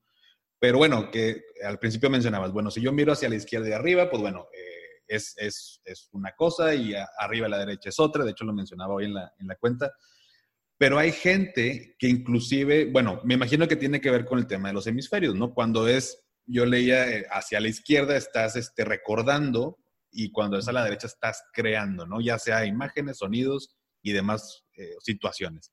[0.58, 4.10] Pero bueno, que al principio mencionabas, bueno, si yo miro hacia la izquierda y arriba,
[4.10, 4.73] pues bueno, eh,
[5.06, 8.24] es, es, es, una cosa y arriba a la derecha es otra.
[8.24, 9.92] De hecho, lo mencionaba hoy en la, en la cuenta.
[10.76, 14.68] Pero hay gente que inclusive, bueno, me imagino que tiene que ver con el tema
[14.68, 15.54] de los hemisferios, ¿no?
[15.54, 19.78] Cuando es, yo leía eh, hacia la izquierda estás este, recordando
[20.10, 22.20] y cuando es a la derecha estás creando, ¿no?
[22.20, 25.72] Ya sea imágenes, sonidos y demás eh, situaciones.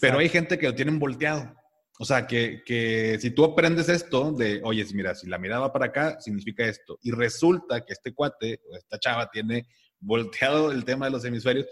[0.00, 1.54] Pero hay gente que lo tienen volteado.
[1.98, 5.72] O sea, que, que, si tú aprendes esto de, oye, mira, si la mirada va
[5.72, 6.98] para acá, significa esto.
[7.02, 9.66] Y resulta que este cuate o esta chava tiene
[9.98, 11.66] volteado el tema de los hemisferios,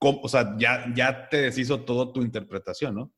[0.00, 3.12] o sea, ya, ya te deshizo toda tu interpretación, ¿no?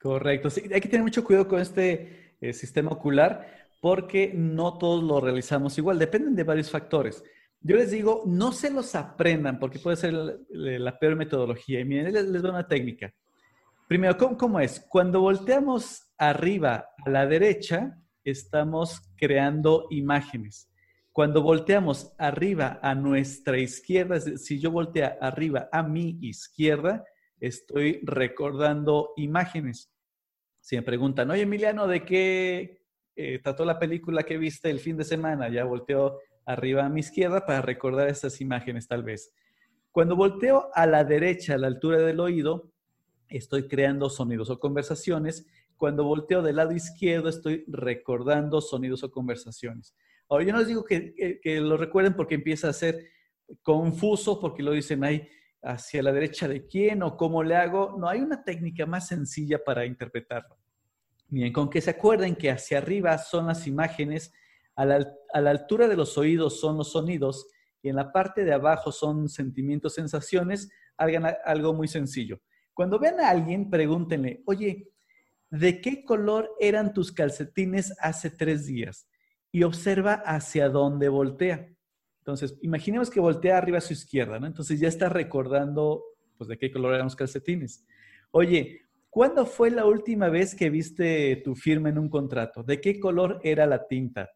[0.00, 0.48] Correcto.
[0.48, 5.20] Sí, hay que tener mucho cuidado con este eh, sistema ocular porque no todos lo
[5.20, 5.98] realizamos igual.
[5.98, 7.22] Dependen de varios factores.
[7.60, 10.14] Yo les digo, no se los aprendan porque puede ser
[10.48, 11.80] la, peor metodología.
[11.80, 13.12] Y miren, les, les doy una técnica.
[13.88, 14.84] Primero, ¿cómo, es?
[14.86, 20.70] Cuando volteamos arriba a la derecha, estamos creando imágenes.
[21.10, 27.02] Cuando volteamos arriba a nuestra izquierda, si yo volteo arriba a mi izquierda,
[27.40, 29.90] estoy recordando imágenes.
[30.60, 32.82] Si me preguntan, oye Emiliano, ¿de qué
[33.16, 35.48] eh, trató la película que viste el fin de semana?
[35.48, 39.32] Ya volteo arriba a mi izquierda para recordar esas imágenes tal vez.
[39.90, 42.70] Cuando volteo a la derecha, a la altura del oído,
[43.28, 45.46] estoy creando sonidos o conversaciones.
[45.76, 49.94] Cuando volteo del lado izquierdo, estoy recordando sonidos o conversaciones.
[50.28, 53.06] Ahora, yo no les digo que, lo recuerden porque empieza a ser
[53.62, 55.28] confuso, porque lo dicen ahí
[55.62, 57.96] hacia la derecha de quién o cómo le hago.
[57.98, 60.56] No, hay una técnica más sencilla para interpretarlo.
[61.28, 64.32] Bien, con que se acuerden que hacia arriba son las imágenes
[64.78, 67.48] a la, altura de los oídos son los sonidos
[67.82, 72.40] y en la parte de abajo son sentimientos, sensaciones, hagan algo muy sencillo.
[72.78, 74.92] Cuando vean a alguien, pregúntenle, oye,
[75.50, 79.08] ¿de qué color eran tus calcetines hace tres días?
[79.50, 81.74] Y observa hacia dónde voltea.
[82.20, 84.46] Entonces, imaginemos que voltea arriba a su izquierda, ¿no?
[84.46, 86.04] Entonces ya está recordando,
[86.36, 87.84] pues, de qué color eran los calcetines.
[88.30, 92.62] Oye, ¿cuándo fue la última vez que viste tu firma en un contrato?
[92.62, 94.30] ¿De qué color era la tinta?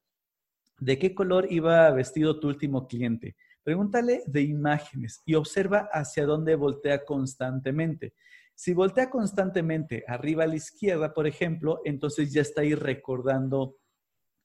[0.80, 3.36] ¿De qué color iba vestido tu último cliente?
[3.62, 8.14] Pregúntale de imágenes y observa hacia dónde voltea constantemente.
[8.54, 13.76] Si voltea constantemente arriba a la izquierda, por ejemplo, entonces ya está ahí recordando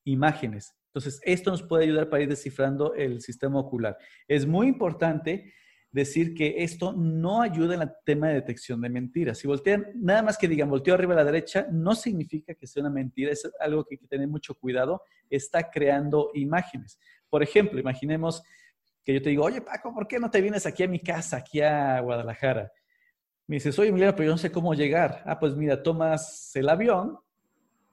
[0.05, 0.75] imágenes.
[0.87, 3.97] Entonces, esto nos puede ayudar para ir descifrando el sistema ocular.
[4.27, 5.53] Es muy importante
[5.91, 9.37] decir que esto no ayuda en el tema de detección de mentiras.
[9.37, 12.81] Si voltean, nada más que digan volteo arriba a la derecha, no significa que sea
[12.81, 16.99] una mentira, es algo que hay que tener mucho cuidado, está creando imágenes.
[17.29, 18.43] Por ejemplo, imaginemos
[19.07, 21.37] que yo te digo, oye Paco, ¿por qué no te vienes aquí a mi casa,
[21.37, 22.69] aquí a Guadalajara?
[23.47, 25.23] Me dices, oye Emiliano, pero yo no sé cómo llegar.
[25.25, 27.17] Ah, pues mira, tomas el avión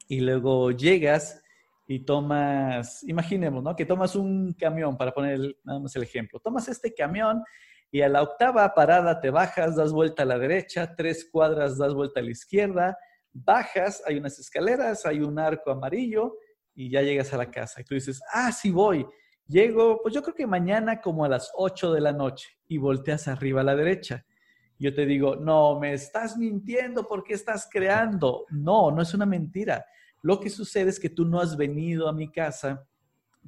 [0.09, 1.41] y luego llegas
[1.87, 3.77] y tomas, imaginemos, ¿no?
[3.77, 6.41] Que tomas un camión, para poner nada más el ejemplo.
[6.41, 7.45] Tomas este camión
[7.93, 11.95] y a la octava parada te bajas, das vuelta a la derecha, tres cuadras das
[11.95, 12.99] vuelta a la izquierda,
[13.33, 16.39] bajas, hay unas escaleras, hay un arco amarillo
[16.75, 17.83] y ya llegas a la casa.
[17.83, 19.07] Y tú dices, ah, sí voy.
[19.47, 23.29] Llego, pues yo creo que mañana como a las 8 de la noche y volteas
[23.29, 24.25] arriba a la derecha.
[24.79, 28.47] Yo te digo, no, me estás mintiendo porque estás creando.
[28.51, 29.85] No, no es una mentira.
[30.23, 32.87] Lo que sucede es que tú no has venido a mi casa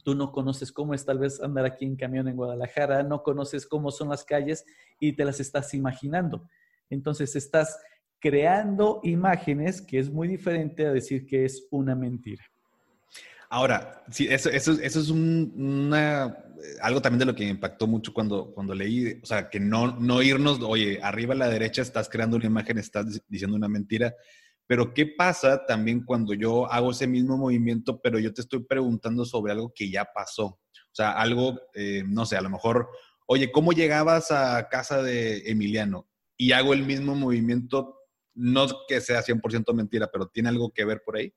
[0.05, 3.67] tú no conoces cómo es tal vez andar aquí en camión en Guadalajara, no conoces
[3.67, 4.65] cómo son las calles
[5.01, 6.49] y te las estás imaginando.
[6.91, 7.79] Entonces estás
[8.19, 12.45] creando imágenes que es muy diferente a decir que es una mentira.
[13.49, 16.37] Ahora, sí, eso, eso, eso es una,
[16.81, 20.23] algo también de lo que me impactó mucho cuando, leí, o sea, que no, no
[20.23, 24.15] irnos, oye, arriba a la derecha estás creando una imagen, estás diciendo una mentira,
[24.67, 29.25] pero ¿qué pasa también cuando yo hago ese mismo movimiento, pero yo te estoy preguntando
[29.25, 30.47] sobre algo que ya pasó?
[30.47, 32.89] O sea, algo, eh, no sé, a lo mejor,
[33.27, 36.09] oye, ¿cómo llegabas a casa de Emiliano?
[36.37, 37.97] Y hago el mismo movimiento,
[38.35, 41.33] no que sea 100% mentira, pero ¿tiene algo que ver por ahí?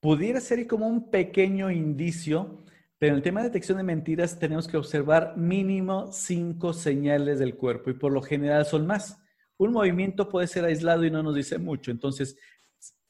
[0.00, 2.64] Pudiera ser como un pequeño indicio,
[2.98, 7.56] pero en el tema de detección de mentiras tenemos que observar mínimo cinco señales del
[7.56, 9.20] cuerpo y por lo general son más
[9.60, 11.90] un movimiento puede ser aislado y no nos dice mucho.
[11.90, 12.38] Entonces,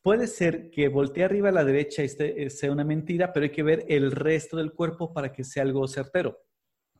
[0.03, 3.62] puede ser que voltee arriba a la derecha este, sea una mentira, pero hay que
[3.62, 6.40] ver el resto del cuerpo para que sea algo certero.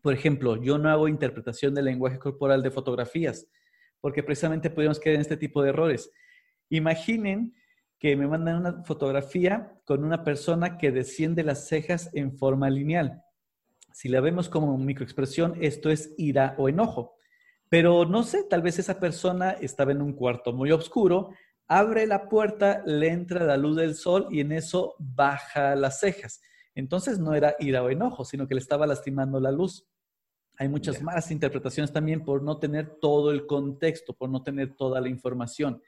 [0.03, 3.48] Por ejemplo, yo no hago interpretación del lenguaje corporal de fotografías,
[4.00, 6.12] porque precisamente podríamos caer en este tipo de errores.
[6.68, 7.53] Imaginen
[8.00, 13.22] que me mandan una fotografía con una persona que desciende las cejas en forma lineal.
[13.92, 17.16] Si la vemos como microexpresión, esto es ira o enojo.
[17.68, 21.30] Pero no sé, tal vez esa persona estaba en un cuarto muy oscuro,
[21.68, 26.40] abre la puerta, le entra la luz del sol y en eso baja las cejas.
[26.74, 29.86] Entonces no era ira o enojo, sino que le estaba lastimando la luz.
[30.56, 35.00] Hay muchas más interpretaciones también por no tener todo el contexto, por no tener toda
[35.02, 35.82] la información.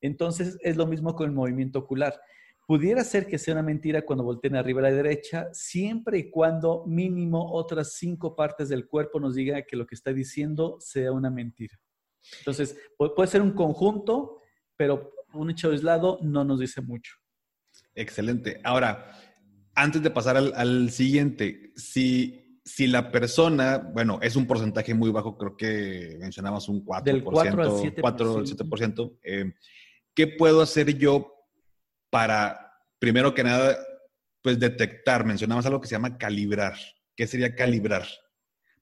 [0.00, 2.20] Entonces es lo mismo con el movimiento ocular.
[2.66, 6.84] Pudiera ser que sea una mentira cuando volteen arriba a la derecha, siempre y cuando
[6.84, 11.30] mínimo otras cinco partes del cuerpo nos digan que lo que está diciendo sea una
[11.30, 11.78] mentira.
[12.38, 14.40] Entonces, puede ser un conjunto,
[14.76, 17.14] pero un hecho aislado no nos dice mucho.
[17.94, 18.60] Excelente.
[18.64, 19.12] Ahora,
[19.74, 25.38] antes de pasar al, siguiente, si, si la persona, bueno, es un porcentaje muy bajo,
[25.38, 29.52] creo que mencionabas un 4%, Del 4 al 7%, eh,
[30.16, 31.32] ¿qué puedo hacer yo
[32.10, 33.78] para, primero que nada,
[34.42, 35.24] pues detectar?
[35.24, 36.74] Mencionabas algo que se llama calibrar.
[37.14, 38.06] ¿Qué sería calibrar?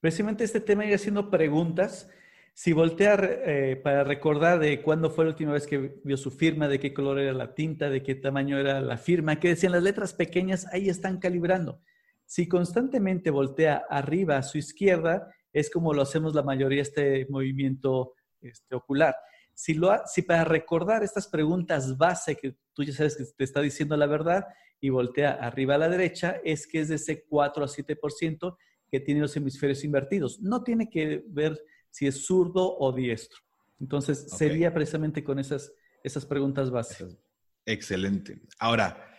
[0.01, 2.09] Precisamente este tema ir haciendo preguntas
[2.57, 6.69] si voltea eh, para recordar de cuándo fue la última vez que vio su firma,
[6.69, 9.83] de qué color era la tinta, de qué tamaño era la firma, qué decían las
[9.83, 11.81] letras pequeñas, ahí están calibrando.
[12.27, 18.15] Si constantemente voltea arriba a su izquierda, es como lo hacemos la mayoría este movimiento
[18.41, 19.17] este, ocular.
[19.55, 23.61] Si, lo, si para recordar estas preguntas base que tú ya sabes que te está
[23.61, 24.45] diciendo la verdad
[24.81, 28.57] y voltea arriba a la derecha, es que es de ese 4 a 7%
[28.91, 30.41] que tiene los hemisferios invertidos.
[30.41, 33.39] No tiene que ver si es zurdo o diestro.
[33.81, 37.17] Entonces, sería precisamente con esas, esas preguntas básicas.
[37.67, 38.41] Excelente.
[38.59, 39.15] Ahora,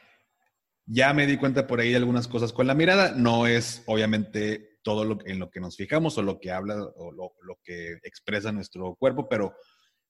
[0.85, 3.11] ya me di cuenta por ahí de algunas cosas con la mirada.
[3.15, 7.11] No es obviamente todo lo, en lo que nos fijamos o lo que habla o
[7.11, 9.55] lo, que expresa nuestro cuerpo, pero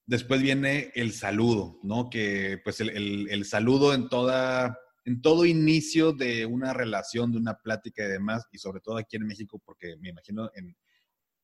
[0.05, 2.09] después viene el saludo, ¿no?
[2.09, 7.57] Que pues el, el, saludo en toda, en todo inicio de una relación, de una
[7.57, 10.75] plática y demás, y sobre todo aquí en México, porque me imagino en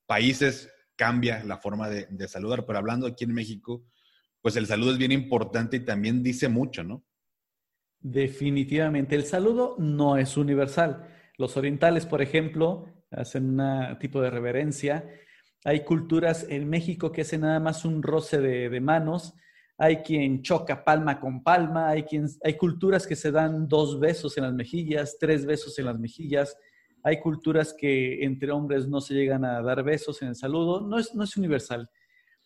[0.05, 0.69] países
[1.01, 3.83] cambia la forma de, saludar, pero hablando aquí en México,
[4.39, 7.03] pues el saludo es bien importante y también dice mucho, ¿no?
[7.99, 11.07] Definitivamente, el saludo no es universal.
[11.37, 15.09] Los orientales, por ejemplo, hacen un tipo de reverencia.
[15.63, 19.35] Hay culturas en México que hacen nada más un roce de, manos.
[19.77, 21.89] Hay quien choca palma con palma.
[21.89, 25.85] Hay, quien, hay culturas que se dan dos besos en las mejillas, tres besos en
[25.85, 26.57] las mejillas.
[27.03, 30.97] Hay culturas que entre hombres no se llegan a dar besos en el saludo, no
[30.97, 31.89] es, no es universal.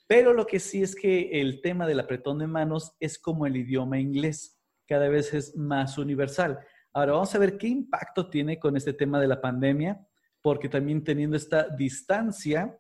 [0.08, 3.56] Pero lo que sí es que el tema del apretón de manos es como el
[3.56, 6.60] idioma inglés, cada vez es más universal.
[6.94, 10.06] Ahora vamos a ver qué impacto tiene con este tema de la pandemia,
[10.42, 12.78] porque también teniendo esta distancia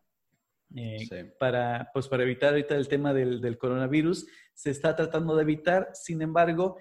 [0.76, 5.44] eh, para, pues para evitar ahorita el tema del, del coronavirus, se está tratando de
[5.44, 5.90] evitar.
[5.94, 6.78] Sin embargo,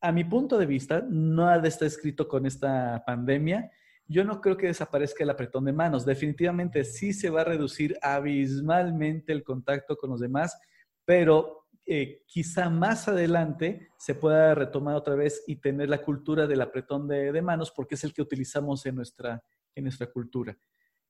[0.00, 3.70] a mi punto de vista, nada está escrito con esta pandemia
[4.10, 6.04] yo no creo que desaparezca el apretón de manos.
[6.04, 10.58] Definitivamente sí se va a reducir abismalmente el contacto con los demás,
[11.04, 16.60] pero eh, quizá más adelante se pueda retomar otra vez y tener la cultura del
[16.60, 19.44] apretón de, manos porque es el que utilizamos en nuestra,
[19.76, 20.58] en nuestra cultura.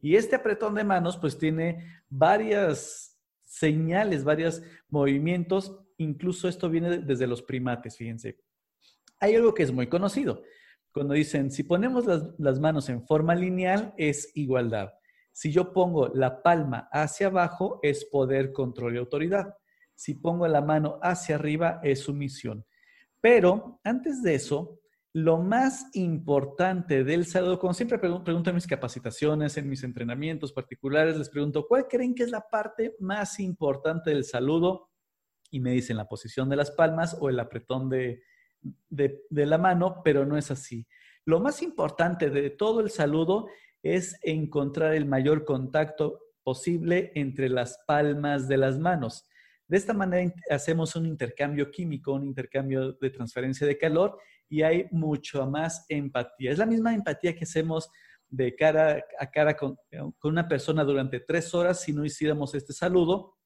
[0.01, 7.27] Y este apretón de manos pues tiene varias señales, varios movimientos, incluso esto viene desde
[7.27, 8.39] los primates, fíjense.
[9.19, 10.43] Hay algo que es muy conocido
[10.93, 12.05] cuando dicen, si ponemos
[12.39, 14.93] las, manos en forma lineal, es igualdad.
[15.33, 19.55] Si yo pongo la palma hacia abajo, es poder, control y autoridad.
[19.95, 22.67] Si pongo la mano hacia arriba, es sumisión.
[23.21, 24.80] Pero antes de eso,
[25.13, 31.17] lo más importante del saludo, como siempre pregunto en mis capacitaciones, en mis entrenamientos particulares,
[31.17, 34.91] les pregunto, ¿cuál creen que es la parte más importante del saludo?
[35.51, 38.23] Y me dicen la posición de las palmas o el apretón de,
[38.89, 40.87] de, la mano, pero no es así.
[41.25, 43.49] Lo más importante de todo el saludo
[43.83, 49.29] es encontrar el mayor contacto posible entre las palmas de las manos.
[49.67, 54.19] De esta manera hacemos un intercambio químico, un intercambio de transferencia de calor
[54.51, 56.51] y hay mucho más empatía.
[56.51, 57.89] Es la misma empatía que hacemos
[58.29, 59.77] de cara a cara con,
[60.25, 63.37] una persona durante tres horas si no hiciéramos este saludo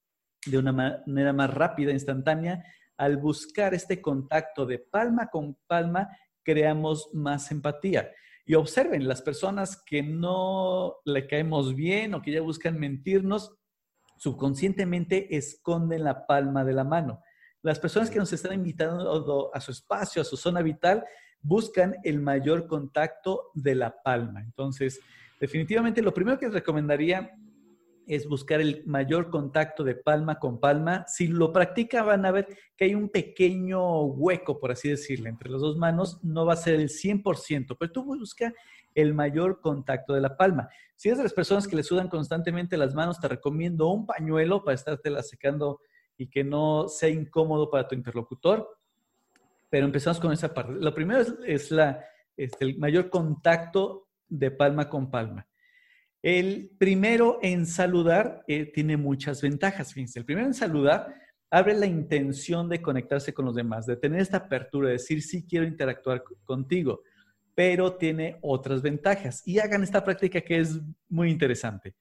[0.46, 2.64] de una manera más rápida, instantánea,
[2.96, 6.08] al buscar este contacto de palma con palma,
[6.42, 8.10] creamos más empatía.
[8.44, 13.56] Y observen, las personas que no le caemos bien o que ya buscan mentirnos,
[14.18, 17.22] subconscientemente esconden la palma de la mano.
[17.64, 21.02] Las personas que nos están invitando a su espacio, a su zona vital,
[21.40, 24.42] buscan el mayor contacto de la palma.
[24.42, 25.00] Entonces,
[25.40, 27.30] definitivamente lo primero que les recomendaría
[28.06, 31.06] es buscar el mayor contacto de palma con palma.
[31.08, 35.48] Si lo practica, van a ver que hay un pequeño hueco, por así decirlo, entre
[35.48, 36.22] las dos manos.
[36.22, 38.52] No va a ser el 100%, pero tú busca
[38.94, 40.68] el mayor contacto de la palma.
[40.96, 44.62] Si eres de las personas que le sudan constantemente las manos, te recomiendo un pañuelo
[44.62, 45.80] para estártela secando
[46.16, 48.68] y que no sea incómodo para tu interlocutor.
[49.70, 50.72] Pero empezamos con esa parte.
[50.72, 52.04] Lo primero es, la,
[52.36, 55.46] este, el mayor contacto de palma con palma.
[56.22, 59.92] El primero en saludar eh, tiene muchas ventajas.
[59.92, 61.14] Fíjense, el primero en saludar
[61.50, 65.46] abre la intención de conectarse con los demás, de tener esta apertura, de decir, sí
[65.46, 67.02] quiero interactuar contigo,
[67.54, 69.42] pero tiene otras ventajas.
[69.46, 71.94] Y hagan esta práctica que es muy interesante.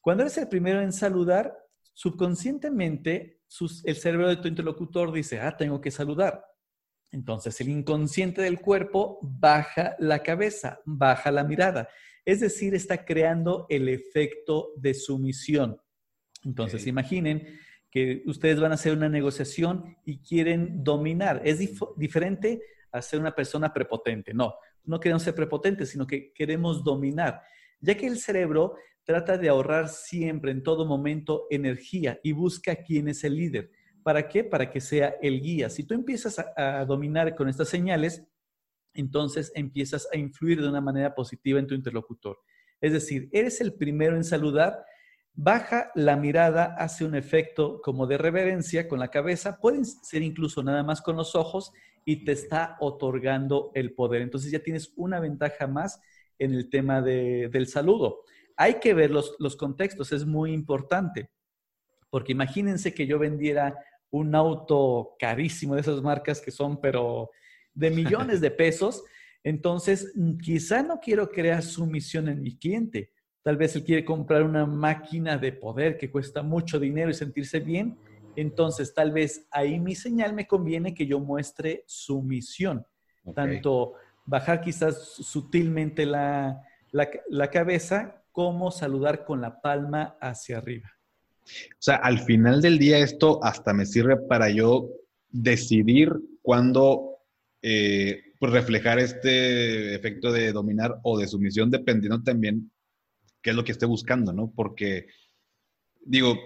[0.00, 1.54] Cuando eres el primero en saludar,
[1.94, 3.40] subconscientemente
[3.84, 6.44] el cerebro de tu interlocutor dice, ah, tengo que saludar.
[7.10, 11.88] Entonces el inconsciente del cuerpo baja la cabeza, baja la mirada.
[12.24, 15.80] Es decir, está creando el efecto de sumisión.
[16.42, 21.40] Entonces imaginen que ustedes van a hacer una negociación y quieren dominar.
[21.44, 21.60] Es
[21.96, 24.34] diferente a ser una persona prepotente.
[24.34, 27.42] No, no queremos ser prepotentes, sino que queremos dominar.
[27.80, 28.74] Ya que el cerebro
[29.04, 33.70] trata de ahorrar siempre, en todo momento, energía y busca quién es el líder.
[34.02, 34.44] ¿Para qué?
[34.44, 35.70] Para que sea el guía.
[35.70, 38.26] Si tú empiezas a, dominar con estas señales,
[38.94, 42.38] entonces empiezas a influir de una manera positiva en tu interlocutor.
[42.80, 44.84] Es decir, eres el primero en saludar,
[45.32, 50.62] baja la mirada, hace un efecto como de reverencia con la cabeza, pueden ser incluso
[50.62, 51.72] nada más con los ojos
[52.04, 54.22] y te está otorgando el poder.
[54.22, 56.00] Entonces ya tienes una ventaja más
[56.38, 58.24] en el tema del saludo
[58.56, 61.30] hay que ver los, contextos, es muy importante,
[62.10, 63.76] porque imagínense que yo vendiera
[64.10, 67.30] un auto carísimo de esas marcas que son, pero
[67.72, 69.02] de millones de pesos,
[69.44, 73.10] entonces mm, quizá no quiero crear sumisión en mi cliente.
[73.42, 77.60] Tal vez él quiere comprar una máquina de poder que cuesta mucho dinero y sentirse
[77.60, 77.98] bien.
[78.36, 82.86] Entonces, tal vez ahí mi señal me conviene que yo muestre sumisión.
[83.34, 83.94] Tanto
[84.24, 90.90] bajar quizás sutilmente la, la, la cabeza cómo saludar con la palma hacia arriba.
[91.44, 94.90] O sea, al final del día esto hasta me sirve para yo
[95.30, 96.12] decidir
[96.42, 97.18] cuándo
[97.62, 102.72] eh, pues reflejar este efecto de dominar o de sumisión, dependiendo también
[103.40, 104.52] qué es lo que esté buscando, ¿no?
[104.52, 105.06] Porque,
[106.04, 106.36] digo,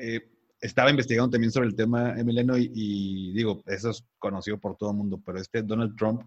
[0.00, 0.28] eh,
[0.60, 4.90] estaba investigando también sobre el tema, Emiliano, y, y, digo, eso es conocido por todo
[4.90, 6.22] el mundo, pero este Donald Trump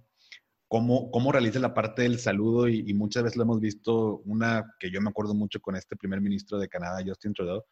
[0.69, 4.91] cómo, cómo realiza la parte del saludo y, muchas veces lo hemos visto, una que
[4.91, 7.65] yo me acuerdo mucho con este primer ministro de Canadá, Justin Trudeau,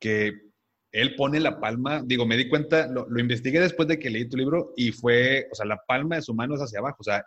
[0.00, 0.32] que
[0.92, 4.36] él pone la palma, digo, me di cuenta, lo, investigué después de que leí tu
[4.36, 7.24] libro y fue, o sea, la palma de su mano es hacia abajo, o sea,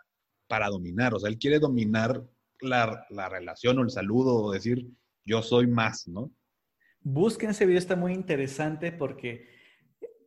[0.48, 2.24] para dominar, o sea, él quiere dominar
[2.60, 4.88] la, la relación o el saludo o decir,
[5.26, 6.32] yo soy más, ¿no?
[7.02, 9.46] Busquen ese video, está muy interesante porque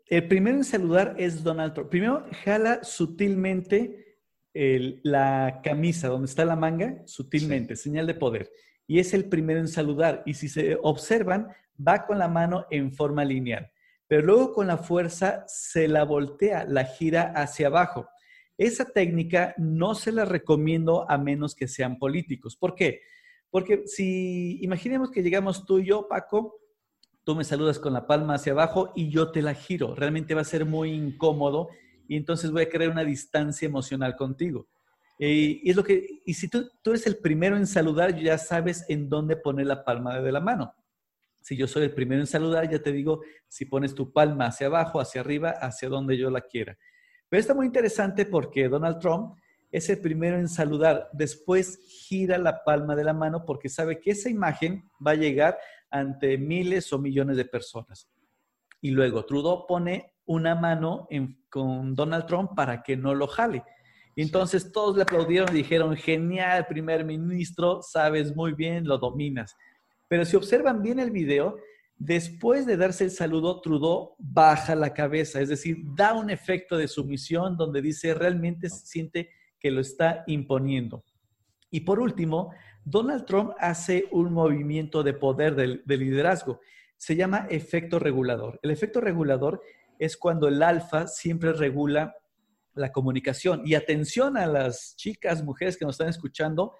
[0.05, 1.89] el primero en saludar es Donald Trump.
[1.89, 4.12] Primero, jala sutilmente
[4.53, 8.51] la camisa donde está la manga, sutilmente, señal de poder.
[8.87, 10.23] Y es el primero en saludar.
[10.25, 13.71] Y si se observan, va con la mano en forma lineal.
[14.07, 18.07] Pero luego con la fuerza se la voltea, la gira hacia abajo.
[18.57, 22.55] Esa técnica no se la recomiendo a menos que sean políticos.
[22.55, 23.01] ¿Por qué?
[23.49, 26.59] Porque si imaginemos que llegamos tú y yo, Paco,
[27.23, 29.95] tú me saludas con la palma hacia abajo y yo te la giro.
[29.95, 31.69] Realmente va a ser muy incómodo
[32.07, 34.67] y entonces voy a crear una distancia emocional contigo.
[35.19, 38.37] Eh, y es lo que, y si tú, tú eres el primero en saludar, ya
[38.37, 40.75] sabes en dónde poner la palma de la mano.
[41.41, 44.67] Si yo soy el primero en saludar, ya te digo si pones tu palma hacia
[44.67, 46.77] abajo, hacia arriba, hacia donde yo la quiera.
[47.29, 49.35] Pero está muy interesante porque Donald Trump
[49.73, 54.11] es el primero en saludar, después gira la palma de la mano porque sabe que
[54.11, 55.57] esa imagen va a llegar
[55.89, 58.07] ante miles o millones de personas.
[58.81, 61.07] Y luego Trudeau pone una mano
[61.49, 63.63] con Donald Trump para que no lo jale.
[64.15, 69.55] Y entonces todos le aplaudieron y dijeron, genial, primer ministro, sabes muy bien, lo dominas.
[70.07, 71.57] Pero si observan bien el video,
[71.97, 76.87] después de darse el saludo, Trudeau baja la cabeza, es decir, da un efecto de
[76.87, 81.03] sumisión donde dice realmente se siente que lo está imponiendo.
[81.71, 82.51] Y por último,
[82.85, 86.59] Donald Trump hace un movimiento de poder de, de liderazgo.
[86.97, 88.59] Se llama efecto regulador.
[88.61, 89.61] El efecto regulador
[90.03, 92.15] es cuando el alfa siempre regula
[92.75, 93.61] la comunicación.
[93.65, 96.75] Y atención a las chicas, mujeres que nos están escuchando,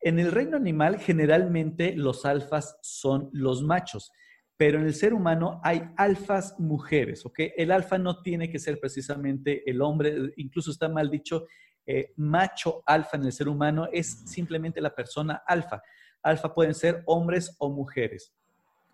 [0.00, 4.12] en el reino animal generalmente los alfas son los machos,
[4.56, 7.40] pero en el ser humano hay alfas mujeres, ¿ok?
[7.56, 11.46] El alfa no tiene que ser precisamente el hombre, incluso está mal dicho,
[11.86, 15.82] eh, macho alfa en el ser humano es simplemente la persona alfa.
[16.22, 18.32] Alfa pueden ser hombres o mujeres.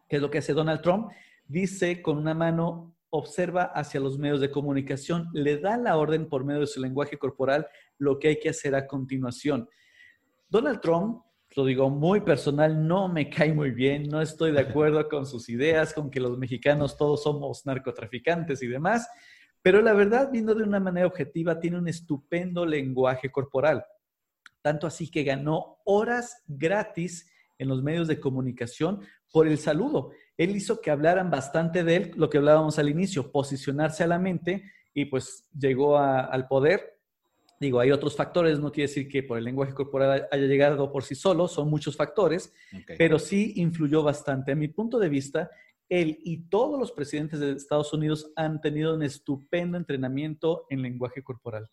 [0.08, 1.10] ¿Qué es lo que hace Donald Trump?
[1.46, 6.44] Dice con una mano observa hacia los medios de comunicación, le da la orden por
[6.44, 9.68] medio de su lenguaje corporal lo que hay que hacer a continuación.
[10.48, 11.22] Donald Trump
[11.54, 15.50] lo digo muy personal, no me cae muy bien, no estoy de acuerdo con sus
[15.50, 19.06] ideas, con que los mexicanos todos somos narcotraficantes y demás,
[19.60, 23.84] pero la verdad, viendo de una manera objetiva, tiene un estupendo lenguaje corporal.
[24.62, 30.12] Tanto así que ganó horas gratis en los medios de comunicación por el saludo.
[30.42, 34.18] Él hizo que hablaran bastante de él, lo que hablábamos al inicio, posicionarse a la
[34.18, 34.64] mente
[34.94, 36.98] y pues llegó al poder.
[37.60, 41.04] Digo, hay otros factores, no quiere decir que por el lenguaje corporal haya llegado por
[41.04, 42.52] sí solo, son muchos factores,
[42.98, 44.52] pero sí influyó bastante.
[44.52, 45.50] A mi punto de vista,
[45.88, 51.22] él y todos los presidentes de Estados Unidos han tenido un estupendo entrenamiento en lenguaje
[51.22, 51.68] corporal.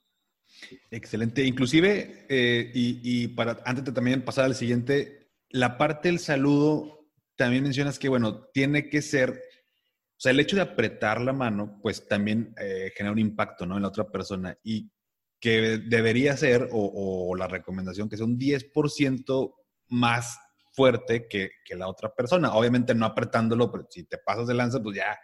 [0.91, 1.43] Excelente.
[1.43, 6.98] Inclusive, eh, y, para antes de también pasar al siguiente, la parte del saludo,
[7.39, 11.79] también mencionas que, bueno, tiene que ser, o sea, el hecho de apretar la mano,
[11.81, 13.77] pues también eh, genera un impacto, ¿no?
[13.77, 14.57] En la otra persona.
[14.61, 14.91] Y
[15.39, 19.55] que debería ser, o, o la recomendación, que sea un 10%
[19.87, 20.37] más
[20.73, 22.51] fuerte que, que, la otra persona.
[22.51, 25.17] Obviamente no apretándolo, pero si te pasas de lanza, pues ya,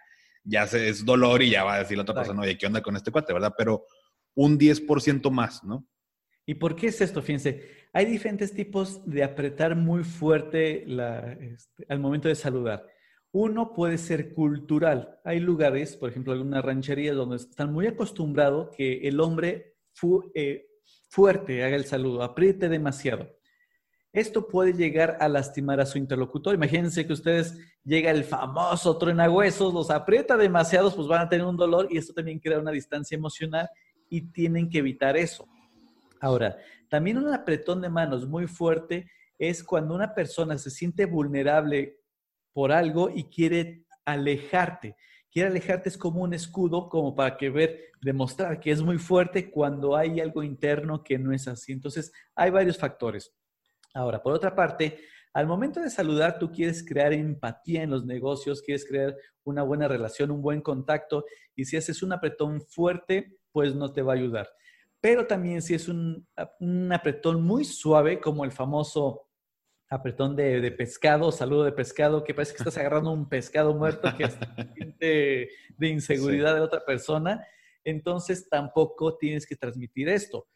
[0.45, 2.95] ya es dolor y ya va a decir la otra persona, oye, ¿qué onda con
[2.95, 3.53] este cuate, verdad?
[3.57, 3.85] Pero
[4.35, 5.85] un 10% más, ¿no?
[6.45, 7.21] ¿Y por qué es esto?
[7.21, 10.85] Fíjense, hay diferentes tipos de apretar muy fuerte
[11.53, 12.85] este, al momento de saludar.
[13.31, 15.19] Uno puede ser cultural.
[15.23, 19.75] Hay lugares, por ejemplo, algunas rancherías donde están muy acostumbrados que el hombre
[20.33, 20.67] eh,
[21.09, 23.29] fuerte haga el saludo, apriete demasiado.
[24.13, 26.55] Esto puede llegar a lastimar a su interlocutor.
[26.55, 31.57] Imagínense que ustedes llega el famoso huesos, los aprieta demasiados, pues van a tener un
[31.57, 33.69] dolor y esto también crea una distancia emocional
[34.09, 35.45] y tienen que evitar eso.
[36.21, 36.57] Ahora,
[36.89, 41.99] también un apretón de manos muy fuerte es cuando una persona se siente vulnerable
[42.53, 44.95] por algo y quiere alejarte.
[45.29, 49.51] Quiere alejarte es como un escudo, como para que ver, demostrar que es muy fuerte
[49.51, 51.73] cuando hay algo interno que no es así.
[51.73, 53.33] Entonces, hay varios factores.
[53.93, 54.99] Ahora, por otra parte,
[55.33, 59.87] al momento de saludar, tú quieres crear empatía en los negocios, quieres crear una buena
[59.89, 64.15] relación, un buen contacto, y si haces un apretón fuerte, pues no te va a
[64.15, 64.47] ayudar.
[65.05, 66.27] Pero también si es un,
[66.91, 69.29] apretón muy suave, como el famoso
[69.87, 74.23] apretón de, pescado, saludo de pescado, que parece que estás agarrando un pescado muerto que
[74.23, 74.39] es
[74.97, 77.45] de, de inseguridad de otra persona,
[77.83, 80.47] entonces tampoco tienes que transmitir esto.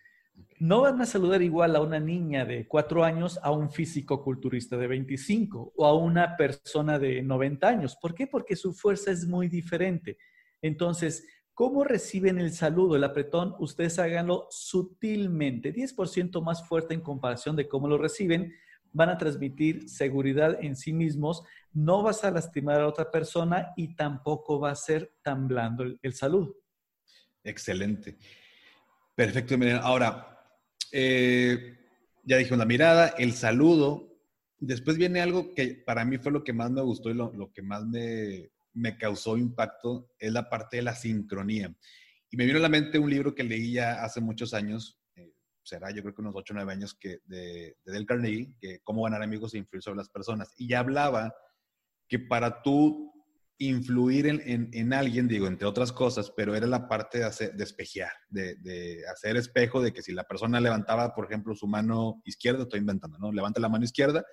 [0.58, 4.78] No van a saludar igual a una niña de cuatro años a un físico culturista
[4.78, 7.98] de 25 o a una persona de 90 años.
[8.02, 8.26] ¿Por qué?
[8.26, 10.18] Porque su fuerza es muy diferente.
[10.60, 11.24] Entonces,
[11.60, 13.54] ¿cómo reciben el saludo, el apretón?
[13.60, 18.54] Ustedes háganlo sutilmente, 10% más fuerte en comparación de cómo lo reciben.
[18.94, 21.44] Van a transmitir seguridad en sí mismos,
[21.74, 26.14] no vas a lastimar a otra persona y tampoco va a ser tan blando el,
[26.14, 26.56] saludo.
[27.44, 28.16] Excelente.
[29.14, 29.56] Perfecto.
[29.82, 30.40] Ahora,
[30.94, 31.78] eh,
[32.24, 34.08] ya dijimos la mirada, el saludo.
[34.60, 37.62] Después viene algo que para mí fue lo que más me gustó y lo, que
[37.62, 37.84] más
[38.74, 41.74] me, causó impacto, es la parte de la sincronía.
[42.30, 45.34] Y me vino a la mente un libro que leí ya hace muchos años, eh,
[45.64, 48.80] será yo creo que unos 8 o 9 años, que de, de Del Carnegie, que
[48.84, 50.54] cómo ganar amigos e influir sobre las personas.
[50.58, 51.34] Y ya hablaba
[52.08, 53.10] que para tú
[53.62, 58.12] influir en, en, alguien, digo, entre otras cosas, pero era la parte de, hacer, espejear,
[58.30, 62.64] de, de, hacer espejo, de que si la persona levantaba, por ejemplo, su mano izquierda,
[62.64, 63.34] estoy inventando, ¿no?
[63.34, 64.26] Levanta la mano izquierda,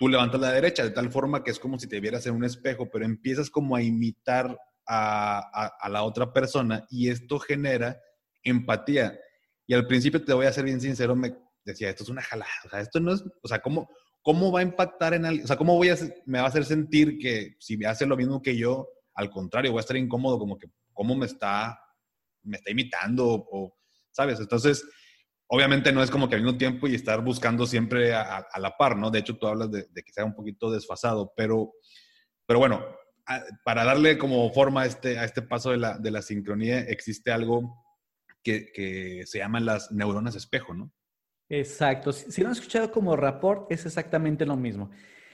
[0.00, 2.42] tú levantas la derecha, de tal forma que es como si te vieras en un
[2.42, 8.00] espejo, pero empiezas como a imitar a, a, la otra persona y esto genera
[8.42, 9.20] empatía.
[9.66, 11.36] Y al principio, te voy a ser bien sincero, me
[11.66, 13.90] decía, esto es una jalada, o sea, esto no es, o sea, ¿cómo,
[14.22, 15.44] ¿cómo va a impactar en alguien?
[15.44, 18.16] O sea, ¿cómo voy a, me va a hacer sentir que si me hace lo
[18.16, 21.78] mismo que yo, al contrario, voy a estar incómodo, como que, ¿cómo me está,
[22.42, 23.26] me está imitando?
[23.52, 23.76] O,
[24.12, 24.40] ¿sabes?
[24.40, 24.82] Entonces,
[25.50, 28.96] obviamente no es como que al mismo tiempo y estar buscando siempre a, la par,
[28.96, 29.10] ¿no?
[29.10, 31.74] De hecho, tú hablas de, que sea un poquito desfasado, pero,
[32.46, 32.84] pero bueno,
[33.64, 37.32] para darle como forma a este, a este paso de la, de la sincronía, existe
[37.32, 37.84] algo
[38.42, 40.92] que, se llaman las neuronas espejo, ¿no?
[41.48, 42.12] Exacto.
[42.12, 44.90] Si, lo han escuchado como rapport, es exactamente lo mismo.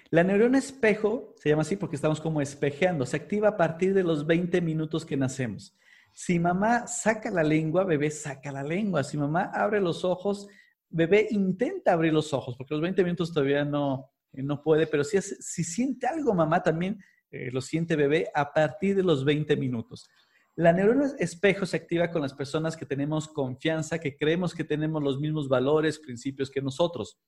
[0.09, 3.05] La neurona espejo se llama así porque estamos como espejeando.
[3.05, 5.77] Se activa a partir de los 20 minutos que nacemos.
[6.19, 9.05] Si mamá saca la lengua, bebé saca la lengua.
[9.05, 10.49] Si mamá abre los ojos,
[10.89, 15.21] bebé intenta abrir los ojos, porque los 20 minutos todavía no, no puede, pero si,
[15.21, 16.99] si siente algo mamá también
[17.31, 20.09] eh, lo siente bebé a partir de los 20 minutos.
[20.55, 25.03] La neurona espejo se activa con las personas que tenemos confianza, que creemos que tenemos
[25.03, 27.19] los mismos valores, principios que nosotros.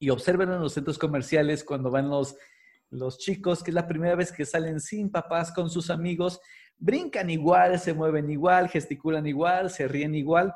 [0.00, 2.34] Y observen en los centros comerciales cuando van los,
[2.90, 6.40] los chicos, que es la primera vez que salen sin papás con sus amigos,
[6.78, 10.54] brincan igual, se mueven igual, gesticulan igual, se ríen igual,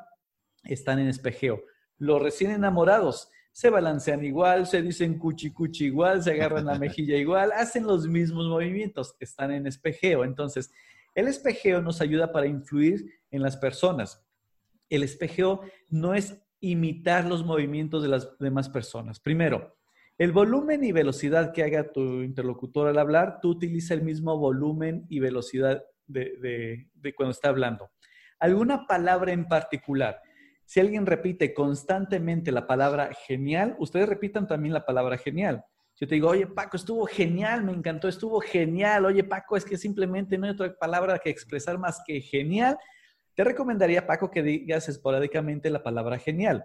[0.64, 1.62] están en espejeo.
[1.99, 7.16] Los recién enamorados se balancean igual, se dicen cuchi cuchi igual, se agarran la mejilla
[7.16, 10.25] igual, hacen los mismos movimientos, están en espejeo.
[10.25, 10.71] Entonces,
[11.14, 14.25] el espejeo nos ayuda para influir en las personas.
[14.89, 19.18] El espejeo no es imitar los movimientos de las demás personas.
[19.18, 19.77] Primero,
[20.18, 25.07] el volumen y velocidad que haga tu interlocutor al hablar, tú utiliza el mismo volumen
[25.09, 25.83] y velocidad
[26.13, 26.87] de,
[27.17, 27.91] cuando está hablando.
[28.39, 30.21] Alguna palabra en particular.
[30.65, 35.65] Si alguien repite constantemente la palabra genial, ustedes repitan también la palabra genial.
[35.97, 39.05] Yo te digo, oye Paco, estuvo genial, me encantó, estuvo genial.
[39.05, 42.79] Oye Paco, es que simplemente no hay otra palabra que expresar más que genial.
[43.35, 46.65] Te recomendaría, Paco, que digas esporádicamente la palabra genial.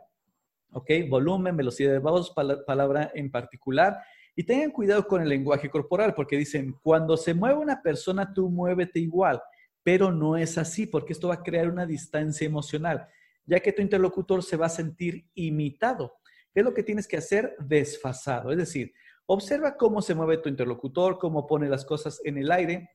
[0.71, 0.89] ¿Ok?
[1.09, 2.33] Volumen, velocidad de voz,
[2.65, 3.97] palabra en particular.
[4.35, 8.49] Y tengan cuidado con el lenguaje corporal, porque dicen, cuando se mueve una persona, tú
[8.49, 9.41] muévete igual.
[9.83, 13.07] Pero no es así, porque esto va a crear una distancia emocional,
[13.45, 16.17] ya que tu interlocutor se va a sentir imitado.
[16.53, 17.55] ¿Qué es lo que tienes que hacer?
[17.59, 18.51] Desfasado.
[18.51, 18.93] Es decir,
[19.25, 22.89] observa cómo se mueve tu interlocutor, cómo pone las cosas en el aire,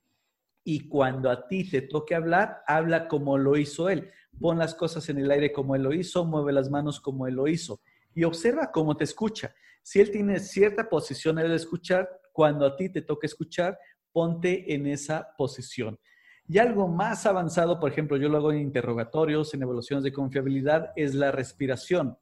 [0.63, 4.11] y cuando a ti te toque hablar, habla como lo hizo él.
[4.39, 7.35] Pon las cosas en el aire como él lo hizo, mueve las manos como él
[7.35, 7.81] lo hizo
[8.15, 9.55] y observa cómo te escucha.
[9.83, 13.79] Si él tiene cierta posición de escuchar, cuando a ti te toque escuchar,
[14.13, 15.99] ponte en esa posición.
[16.47, 20.91] Y algo más avanzado, por ejemplo, yo lo hago en interrogatorios, en evaluaciones de confiabilidad,
[20.97, 22.19] es la respiración.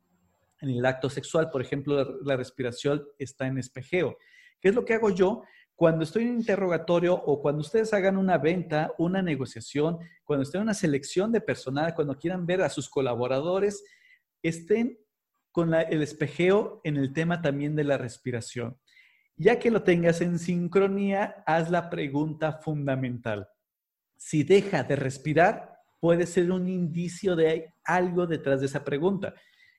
[0.60, 4.18] En el acto sexual, por ejemplo, la respiración está en espejeo.
[4.60, 5.44] ¿Qué es lo que hago yo?
[5.74, 10.64] Cuando estoy en interrogatorio o cuando ustedes hagan una venta, una negociación, cuando estén en
[10.64, 13.84] una selección de personal, cuando quieran ver a sus colaboradores,
[14.42, 14.98] estén
[15.58, 18.78] con el espejeo en el tema también de la respiración.
[19.36, 23.48] Ya que lo tengas en sincronía, haz la pregunta fundamental.
[24.16, 29.34] Si deja de respirar, puede ser un indicio de algo detrás de esa pregunta.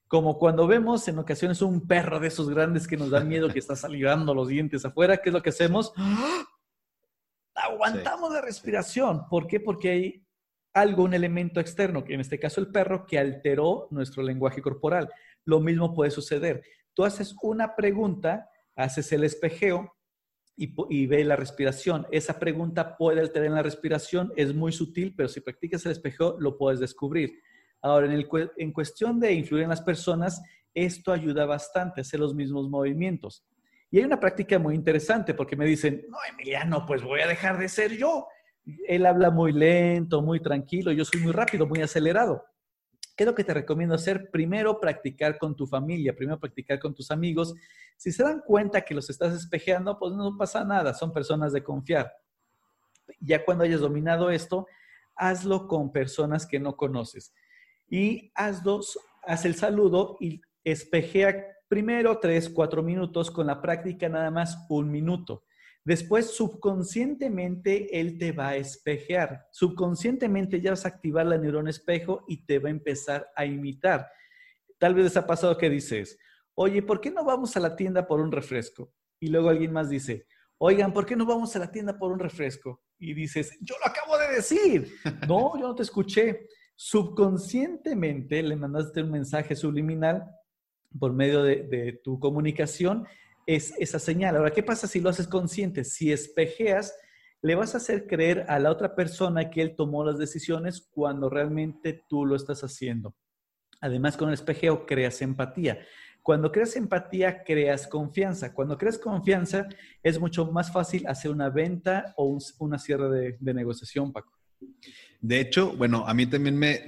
[0.09, 3.59] Como cuando vemos en ocasiones un perro de esos grandes que nos da miedo, que
[3.59, 5.93] está salivando los dientes afuera, ¿qué es lo que hacemos?
[7.55, 9.29] Aguantamos la respiración.
[9.29, 9.61] ¿Por qué?
[9.61, 10.27] Porque hay
[10.73, 15.09] algo, un elemento externo, que en este caso el perro, que alteró nuestro lenguaje corporal.
[15.45, 16.63] Lo mismo puede suceder.
[16.93, 19.93] Tú haces una pregunta, haces el espejeo
[20.55, 22.05] y, ve la respiración.
[22.11, 26.57] Esa pregunta puede alterar la respiración, es muy sutil, pero si practicas el espejeo lo
[26.57, 27.39] puedes descubrir.
[27.81, 28.27] Ahora, en, el,
[28.57, 30.41] en cuestión de influir en las personas,
[30.73, 33.45] esto ayuda bastante hacer los mismos movimientos.
[33.91, 37.57] Y hay una práctica muy interesante porque me dicen, no, Emiliano, pues voy a dejar
[37.57, 38.27] de ser yo.
[38.87, 42.43] Él habla muy lento, muy tranquilo, yo soy muy rápido, muy acelerado.
[43.19, 44.31] ¿Qué es lo que te recomiendo hacer?
[44.31, 47.53] Primero, practicar con tu familia, primero practicar con tus amigos.
[47.97, 51.61] Si se dan cuenta que los estás espejeando, pues no pasa nada, son personas de
[51.61, 52.13] confiar.
[53.19, 54.67] Ya cuando hayas dominado esto,
[55.17, 57.33] hazlo con personas que no conoces
[57.89, 64.07] y haz, dos, haz el saludo y espejea primero tres, cuatro minutos, con la práctica
[64.07, 65.43] nada más un minuto.
[65.83, 69.47] Después, subconscientemente, él te va a espejear.
[69.51, 74.07] Subconscientemente ya vas a activar la neurona espejo y te va a empezar a imitar.
[74.77, 76.17] Tal vez les ha pasado que dices,
[76.53, 78.93] oye, ¿por qué no vamos a la tienda por un refresco?
[79.19, 80.27] Y luego alguien más dice,
[80.57, 82.83] oigan, ¿por qué no vamos a la tienda por un refresco?
[82.97, 84.93] Y dices, yo lo acabo de decir.
[85.27, 86.47] No, yo no te escuché
[86.81, 90.23] subconscientemente le mandaste un mensaje subliminal
[90.97, 93.05] por medio de, tu comunicación,
[93.55, 94.35] es esa señal.
[94.35, 95.83] Ahora, ¿qué pasa si lo haces consciente?
[95.83, 96.93] Si espejeas,
[97.41, 101.31] le vas a hacer creer a la otra persona que él tomó las decisiones cuando
[101.31, 103.15] realmente tú lo estás haciendo.
[103.81, 105.79] Además, con el espejeo creas empatía.
[106.21, 108.53] Cuando creas empatía, creas confianza.
[108.53, 109.67] Cuando creas confianza,
[110.03, 114.31] es mucho más fácil hacer una venta o una cierre de, negociación, Paco.
[115.21, 116.83] De hecho, bueno, a mí también me,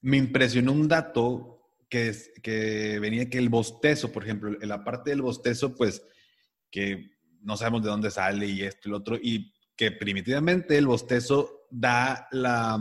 [0.00, 1.59] me, impresionó un dato
[1.90, 6.02] que, venía que el bostezo, por ejemplo, en la parte del bostezo, pues
[6.70, 7.10] que
[7.42, 11.66] no sabemos de dónde sale y esto y lo otro, y que primitivamente el bostezo
[11.70, 12.78] da la,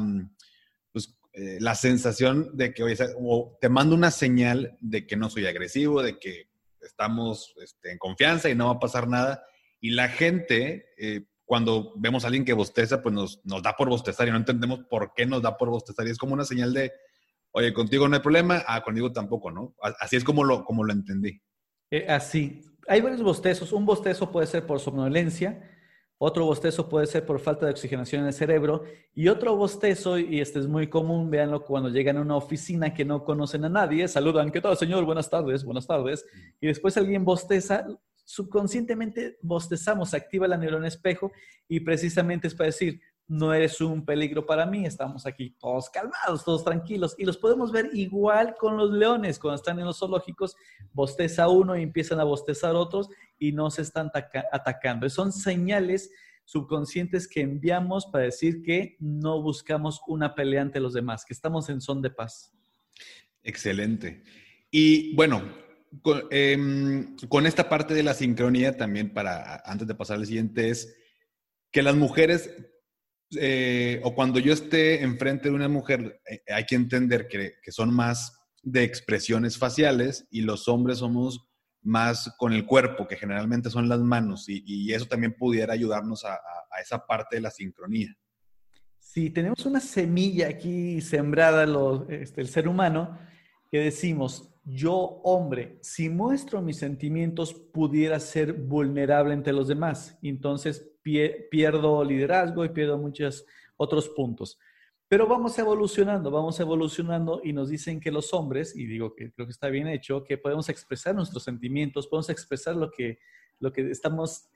[0.91, 5.29] pues, eh, la sensación de que, oye, o te mando una señal de que no
[5.29, 6.49] soy agresivo, de que
[6.81, 9.43] estamos este, en confianza y no va a pasar nada.
[9.81, 13.89] Y la gente, eh, cuando vemos a alguien que bosteza, pues nos, nos da por
[13.89, 16.05] bostezar y no entendemos por qué nos da por bostezar.
[16.05, 16.91] Y es como una señal de,
[17.51, 19.75] oye, contigo no hay problema, ah, conmigo tampoco, ¿no?
[19.99, 21.41] Así es como lo, como lo entendí.
[21.91, 22.61] Eh, así.
[22.87, 23.71] Hay varios bostezos.
[23.71, 25.61] Un bostezo puede ser por somnolencia,
[26.17, 28.83] otro bostezo puede ser por falta de oxigenación en el cerebro
[29.13, 33.05] y otro bostezo, y este es muy común, véanlo cuando llegan a una oficina que
[33.05, 35.05] no conocen a nadie, saludan, ¿qué tal señor?
[35.05, 36.25] Buenas tardes, buenas tardes.
[36.59, 37.87] Y después alguien bosteza,
[38.25, 41.31] subconscientemente bostezamos, activa la neurona espejo
[41.69, 42.99] y precisamente es para decir,
[43.29, 47.15] no eres un peligro para mí, estamos aquí todos calmados, todos tranquilos.
[47.17, 50.55] Y los podemos ver igual con los leones, cuando están en los zoológicos,
[50.91, 53.07] bosteza uno y empiezan a bostezar otros
[53.37, 54.11] y no se están
[54.51, 55.07] atacando.
[55.09, 56.09] Son señales
[56.43, 61.69] subconscientes que enviamos para decir que no buscamos una pelea ante los demás, que estamos
[61.69, 62.51] en son de paz.
[63.43, 64.23] Excelente.
[64.71, 65.43] Y bueno,
[66.31, 70.95] em, con, esta parte de la sincronía también para, antes de pasar al siguiente, es
[71.71, 72.49] que las mujeres,
[73.37, 77.93] eh, o cuando yo esté enfrente de una mujer, eh, hay que entender que, son
[77.93, 81.47] más de expresiones faciales y los hombres somos
[81.81, 86.39] más con el cuerpo, que generalmente son las manos, y, eso también pudiera ayudarnos a,
[86.81, 88.15] esa parte de la sincronía.
[88.99, 91.65] Si tenemos una semilla aquí sembrada,
[92.09, 93.17] este, el ser humano,
[93.69, 100.17] que decimos, yo hombre, si muestro mis sentimientos, pudiera ser vulnerable entre los demás.
[100.21, 100.89] Entonces
[101.49, 103.45] pierdo liderazgo y pierdo muchos
[103.77, 104.59] otros puntos.
[105.07, 109.47] Pero vamos evolucionando, vamos evolucionando y nos dicen que los hombres, y digo que creo
[109.47, 113.17] que está bien hecho, que podemos expresar nuestros sentimientos, podemos expresar lo que,
[113.59, 114.49] lo que estamos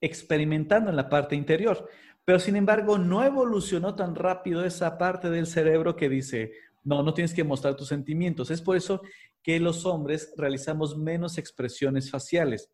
[0.00, 1.88] experimentando en la parte interior.
[2.24, 6.52] Pero sin embargo, no evolucionó tan rápido esa parte del cerebro que dice,
[6.84, 8.52] no, no tienes que mostrar tus sentimientos.
[8.52, 9.02] Es por eso
[9.42, 12.70] que los hombres realizamos menos expresiones faciales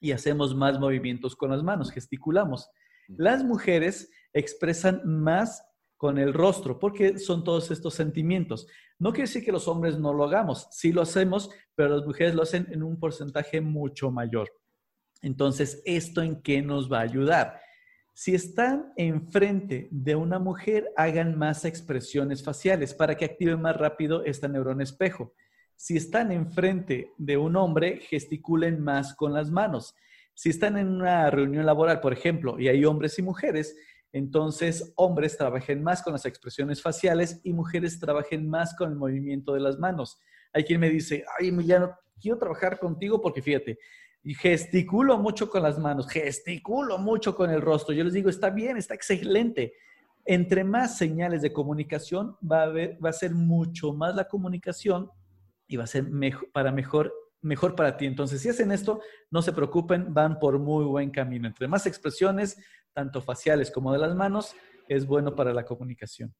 [0.00, 2.70] y hacemos más movimientos con las manos, gesticulamos.
[3.08, 5.62] Las mujeres expresan más
[5.96, 8.68] con el rostro, porque son todos estos sentimientos.
[8.98, 12.34] No quiere decir que los hombres no lo hagamos, sí lo hacemos, pero las mujeres
[12.34, 14.48] lo hacen en un porcentaje mucho mayor.
[15.22, 17.60] Entonces, ¿esto en qué nos va a ayudar?
[18.14, 24.24] Si están enfrente de una mujer, hagan más expresiones faciales para que activen más rápido
[24.24, 25.34] esta neurona espejo.
[25.80, 29.94] Si están enfrente de un hombre, gesticulen más con las manos.
[30.34, 33.76] Si están en una reunión laboral, por ejemplo, y hay hombres y mujeres,
[34.12, 39.54] entonces hombres trabajen más con las expresiones faciales y mujeres trabajen más con el movimiento
[39.54, 40.18] de las manos.
[40.52, 43.78] Hay quien me dice, ay Emiliano, quiero trabajar contigo porque fíjate,
[44.24, 47.94] gesticulo mucho con las manos, gesticulo mucho con el rostro.
[47.94, 49.74] Yo les digo, está bien, está excelente.
[50.24, 52.64] Entre más señales de comunicación va
[53.08, 55.08] a ser mucho más la comunicación
[55.68, 58.06] y va a ser mejor, para mejor, mejor para ti.
[58.06, 59.00] Entonces, si hacen esto,
[59.30, 61.46] no se preocupen, van por muy buen camino.
[61.46, 62.56] Entre más expresiones,
[62.92, 64.56] tanto faciales como de las manos,
[64.88, 66.34] es bueno para la comunicación.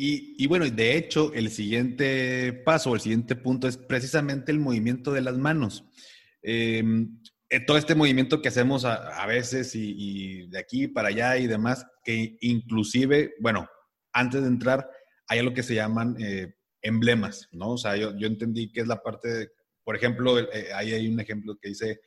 [0.00, 5.22] Y, bueno, de hecho, el siguiente paso, el siguiente punto es precisamente el movimiento de
[5.22, 5.84] las manos.
[6.40, 7.20] Em,
[7.50, 11.84] eh, todo este movimiento que hacemos a, veces y, de aquí para allá y demás,
[12.04, 13.68] que inclusive, bueno,
[14.12, 14.88] antes de entrar,
[15.26, 17.72] hay algo que se llaman eh, emblemas, ¿no?
[17.72, 19.50] O sea, yo, yo, entendí que es la parte, de,
[19.84, 22.00] por ejemplo, eh, ahí hay un ejemplo que dice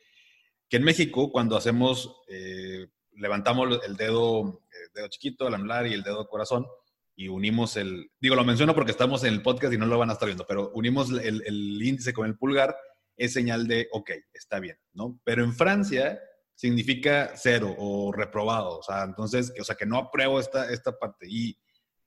[0.68, 5.92] que en México cuando hacemos, eh, levantamos el dedo, el dedo chiquito, el anular y
[5.92, 6.66] el dedo corazón
[7.14, 10.10] y unimos el, digo, lo menciono porque estamos en el podcast y no lo van
[10.10, 12.74] a estar viendo, pero unimos el, el índice con el pulgar,
[13.16, 15.20] es señal de, ok, está bien, ¿no?
[15.24, 16.18] Pero en Francia
[16.54, 21.26] significa cero o reprobado, o sea, entonces, o sea, que no apruebo esta, esta parte.
[21.28, 21.58] Y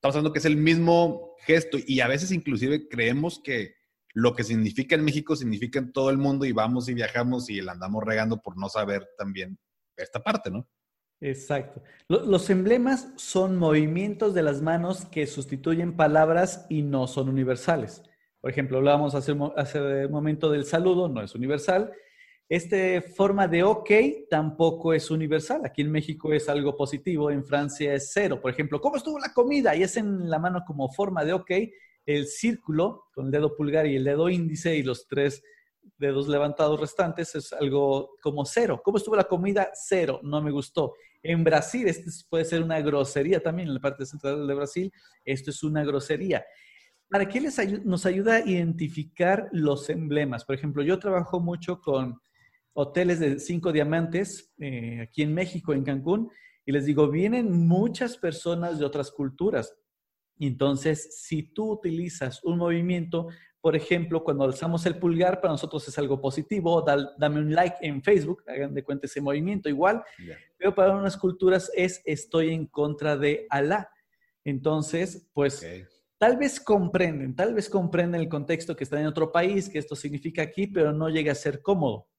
[0.06, 3.74] estamos hablando que es el mismo gesto y a veces inclusive creemos que
[4.14, 7.60] lo que significa en México significa en todo el mundo y vamos y viajamos y
[7.60, 9.58] la andamos regando por no saber también
[9.98, 10.70] esta parte, ¿no?
[11.22, 11.82] Exacto.
[12.08, 18.04] Los emblemas son movimientos de las manos que sustituyen palabras y no son universales.
[18.42, 21.92] Por ejemplo, hablábamos hace, hace un momento del saludo, no es universal.
[22.48, 23.90] Este forma de OK
[24.30, 25.62] tampoco es universal.
[25.66, 28.40] Aquí en México es algo positivo, en Francia es cero.
[28.40, 29.76] Por ejemplo, ¿cómo estuvo la comida?
[29.76, 31.52] Y es en la mano como forma de OK.
[32.06, 35.42] El círculo con el dedo pulgar y el dedo índice y los tres
[35.98, 38.80] dedos levantados restantes es algo como cero.
[38.84, 39.72] ¿Cómo estuvo la comida?
[39.74, 40.94] Cero, no me gustó.
[41.24, 44.94] En Brasil, esto puede ser una grosería también, en la parte central de Brasil,
[45.24, 46.46] esto es una grosería.
[47.10, 50.46] ¿Para qué les nos ayuda a identificar los emblemas?
[50.46, 52.20] Por ejemplo, yo trabajo mucho con
[52.76, 56.30] hoteles de cinco diamantes eh, aquí en México, en Cancún,
[56.66, 59.74] y les digo, vienen muchas personas de otras culturas.
[60.38, 63.30] Entonces, si tú utilizas un movimiento,
[63.62, 66.84] por ejemplo, cuando alzamos el pulgar, para nosotros es algo positivo,
[67.18, 70.04] dame un like en Facebook, hagan de cuenta ese movimiento igual,
[70.58, 73.90] pero para unas culturas es estoy en contra de Alá.
[74.44, 75.66] Entonces, pues
[76.18, 79.96] tal vez comprenden, tal vez comprenden el contexto que está en otro país, que esto
[79.96, 82.10] significa aquí, pero no llega a ser cómodo.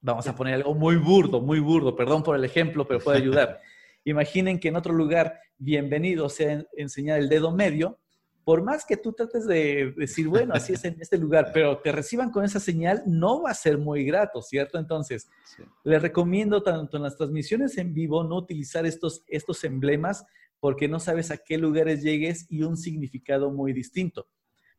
[0.00, 3.60] Vamos a poner algo muy burdo, muy burdo, perdón por el ejemplo, pero puede ayudar.
[4.04, 7.98] Imaginen que en otro lugar, bienvenido sea enseñar el dedo medio,
[8.44, 11.92] por más que tú trates de decir, bueno, así es en este lugar, pero te
[11.92, 14.78] reciban con esa señal, no va a ser muy grato, ¿cierto?
[14.78, 15.28] Entonces,
[15.84, 20.24] les recomiendo tanto en las transmisiones en vivo no utilizar estos, estos emblemas
[20.60, 24.26] porque no sabes a qué lugares llegues y un significado muy distinto.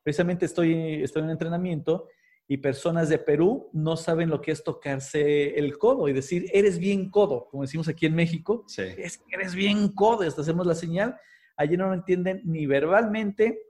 [0.02, 2.08] Precisamente estoy, estoy en entrenamiento
[2.52, 6.80] y personas de Perú no saben lo que es tocarse el codo y decir, eres
[6.80, 10.74] bien codo, como decimos aquí en México, es que eres bien codo, hasta hacemos la
[10.74, 11.16] señal.
[11.56, 13.62] Allí no lo entienden ni verbalmente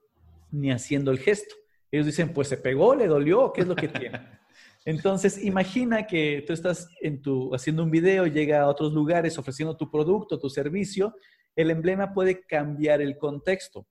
[0.52, 1.56] ni haciendo el gesto.
[1.92, 4.22] Ellos dicen, pues se pegó, le dolió, ¿qué es lo que tiene?
[4.86, 9.76] Entonces, imagina que tú estás en tu, haciendo un video, llega a otros lugares ofreciendo
[9.76, 11.16] tu producto, tu servicio,
[11.54, 13.86] el emblema puede cambiar el contexto.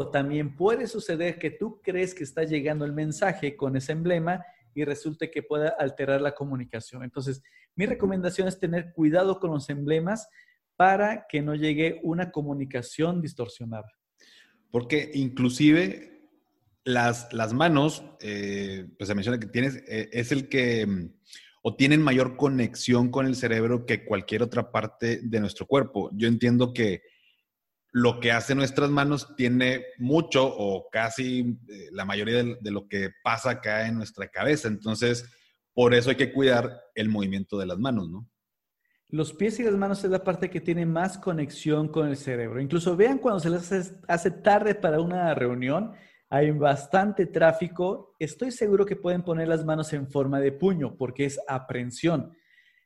[0.00, 4.44] O también puede suceder que tú crees que está llegando el mensaje con ese emblema
[4.72, 7.02] y resulte que pueda alterar la comunicación.
[7.02, 7.42] Entonces,
[7.74, 10.28] mi recomendación es tener cuidado con los emblemas
[10.76, 13.90] para que no llegue una comunicación distorsionada.
[14.70, 16.28] Porque inclusive
[16.84, 21.10] las, las manos, eh, pues se menciona que tienes, eh, es el que, mm,
[21.62, 26.08] o tienen mayor conexión con el cerebro que cualquier otra parte de nuestro cuerpo.
[26.12, 27.02] Yo entiendo que
[27.92, 33.10] lo que hace nuestras manos tiene mucho o casi eh, la mayoría de, lo que
[33.22, 34.68] pasa acá en nuestra cabeza.
[34.68, 35.24] Entonces,
[35.72, 38.28] por eso hay que cuidar el movimiento de las manos, ¿no?
[39.10, 42.60] Los pies y las manos es la parte que tiene más conexión con el cerebro.
[42.60, 45.94] Incluso vean cuando se les hace, tarde para una reunión,
[46.28, 48.14] hay bastante tráfico.
[48.18, 52.36] Estoy seguro que pueden poner las manos en forma de puño porque es aprensión.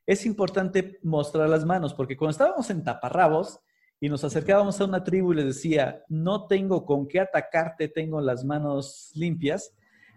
[0.07, 3.59] Es importante mostrar las manos porque cuando estábamos en taparrabos,
[4.03, 8.21] y nos acercábamos a una tribu y les decía, no tengo con qué atacarte, tengo
[8.21, 9.73] las manos limpias,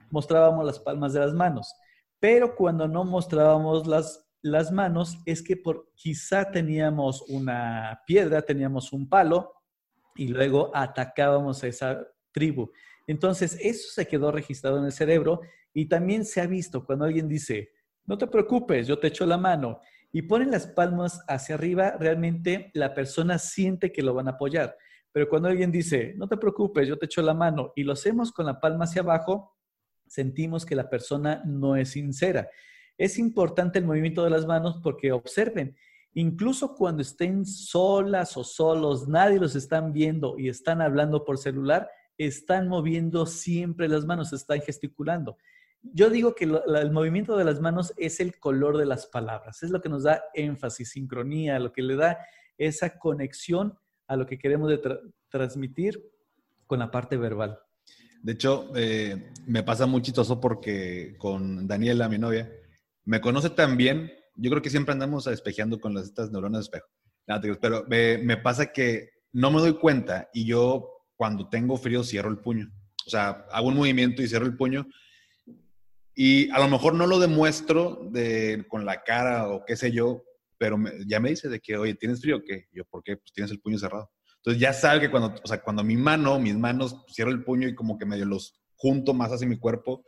[0.10, 1.72] mostrábamos las palmas de las manos.
[2.20, 8.92] Pero cuando no mostrábamos las, las manos es que por, quizá teníamos una piedra, teníamos
[8.92, 9.54] un palo
[10.16, 12.72] y luego atacábamos a esa tribu.
[13.06, 15.42] Entonces, eso se quedó registrado en el cerebro
[15.76, 17.70] y también se ha visto cuando alguien dice,
[18.06, 19.80] no te preocupes, yo te echo la mano
[20.16, 24.78] y ponen las palmas hacia arriba, realmente la persona siente que lo van a apoyar.
[25.12, 28.32] Pero cuando alguien dice, no te preocupes, yo te echo la mano y lo hacemos
[28.32, 29.58] con la palma hacia abajo,
[30.08, 32.50] sentimos que la persona no es sincera.
[32.98, 35.76] Es importante el movimiento de las manos porque observen,
[36.14, 41.90] incluso cuando estén solas o solos, nadie los están viendo y están hablando por celular,
[42.18, 45.36] están moviendo siempre las manos, están gesticulando
[45.94, 49.70] yo digo que el movimiento de las manos es el color de las palabras, es
[49.70, 52.18] lo que nos da énfasis, sincronía, lo que le da
[52.58, 53.78] esa conexión
[54.08, 54.72] a lo que queremos
[55.30, 56.04] transmitir
[56.68, 57.60] con la parte verbal.
[58.22, 62.52] De hecho, eh, me pasa muy chistoso porque con Daniela, mi novia,
[63.04, 66.78] me conoce tan bien, yo creo que siempre andamos despejeando con las, estas neuronas de
[66.78, 66.88] espejo.
[67.62, 72.40] pero me pasa que no me doy cuenta y yo cuando tengo frío cierro el
[72.40, 72.72] puño.
[73.06, 74.88] O sea, hago un movimiento y cierro el puño
[76.16, 80.24] y a lo mejor no lo demuestro de, con la cara o qué sé yo,
[80.58, 82.68] pero ya me dice de que, oye, ¿tienes frío o qué?
[82.72, 83.18] Yo, ¿por qué?
[83.18, 84.10] Pues tienes el puño cerrado.
[84.38, 87.68] Entonces ya sabe que cuando, o sea, cuando mi mano, mis manos, cierro el puño
[87.68, 90.06] y como que medio los junto más hacia mi cuerpo,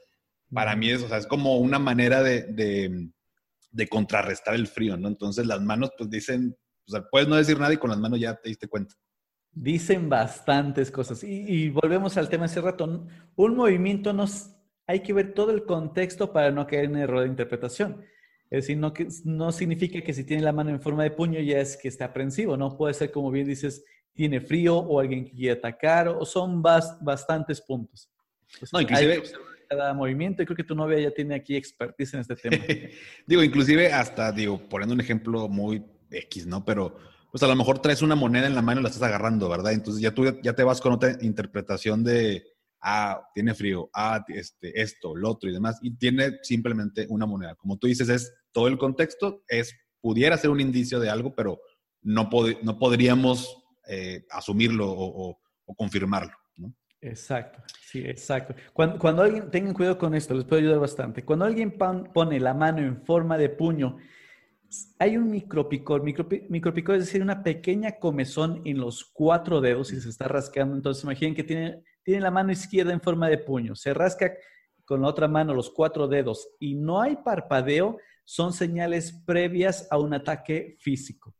[0.54, 3.10] para mí es, o sea, es como una manera de, de,
[3.72, 5.10] de contrarrestar el frío, ¿no?
[5.10, 6.56] Entonces las manos pues dicen,
[6.88, 8.96] o sea, puedes no decir nada y con las manos ya te diste cuenta.
[9.52, 11.24] Dicen bastantes cosas.
[11.24, 13.08] Y, y volvemos al tema hace rato.
[13.36, 14.57] Un movimiento nos
[14.88, 18.06] hay que ver todo el contexto para no caer en error de interpretación.
[18.50, 21.40] Es decir, no, que, no significa que si tiene la mano en forma de puño
[21.42, 22.78] ya es que esté aprensivo, ¿no?
[22.78, 23.84] Puede ser, como bien dices,
[24.14, 28.10] tiene frío o alguien que quiere atacar, o son bastantes puntos.
[28.72, 29.24] no, inclusive...
[29.70, 32.56] Cada movimiento, y creo que tu novia ya tiene aquí expertise en este tema.
[33.28, 36.64] digo, inclusive hasta, digo, poniendo un ejemplo muy X, ¿no?
[36.64, 36.96] Pero,
[37.30, 39.74] pues a lo mejor traes una moneda en la mano y la estás agarrando, ¿verdad?
[39.74, 42.46] Entonces ya tú ya te vas con otra interpretación de,
[42.82, 47.56] ah, tiene frío, ah, este, esto, lo otro y demás, y tiene simplemente una moneda.
[47.56, 51.60] Como tú dices, es todo el contexto, es, pudiera ser un indicio de algo, pero
[52.02, 52.30] no,
[52.64, 55.40] no podríamos eh, asumirlo o,
[55.76, 56.32] confirmarlo.
[57.00, 58.56] Exacto, sí, exacto.
[58.74, 61.24] Cuando, alguien, tengan cuidado con esto, les puede ayudar bastante.
[61.24, 63.98] Cuando alguien pone la mano en forma de puño,
[64.98, 66.04] hay un micropicor.
[66.04, 70.76] micropicor es decir, una pequeña comezón en los cuatro dedos y se está rascando.
[70.76, 74.34] Entonces, imaginen que tiene tiene la mano izquierda en forma de puño, se rasca
[74.86, 79.98] con la otra mano los cuatro dedos y no hay parpadeo, son señales previas a
[79.98, 81.36] un ataque físico.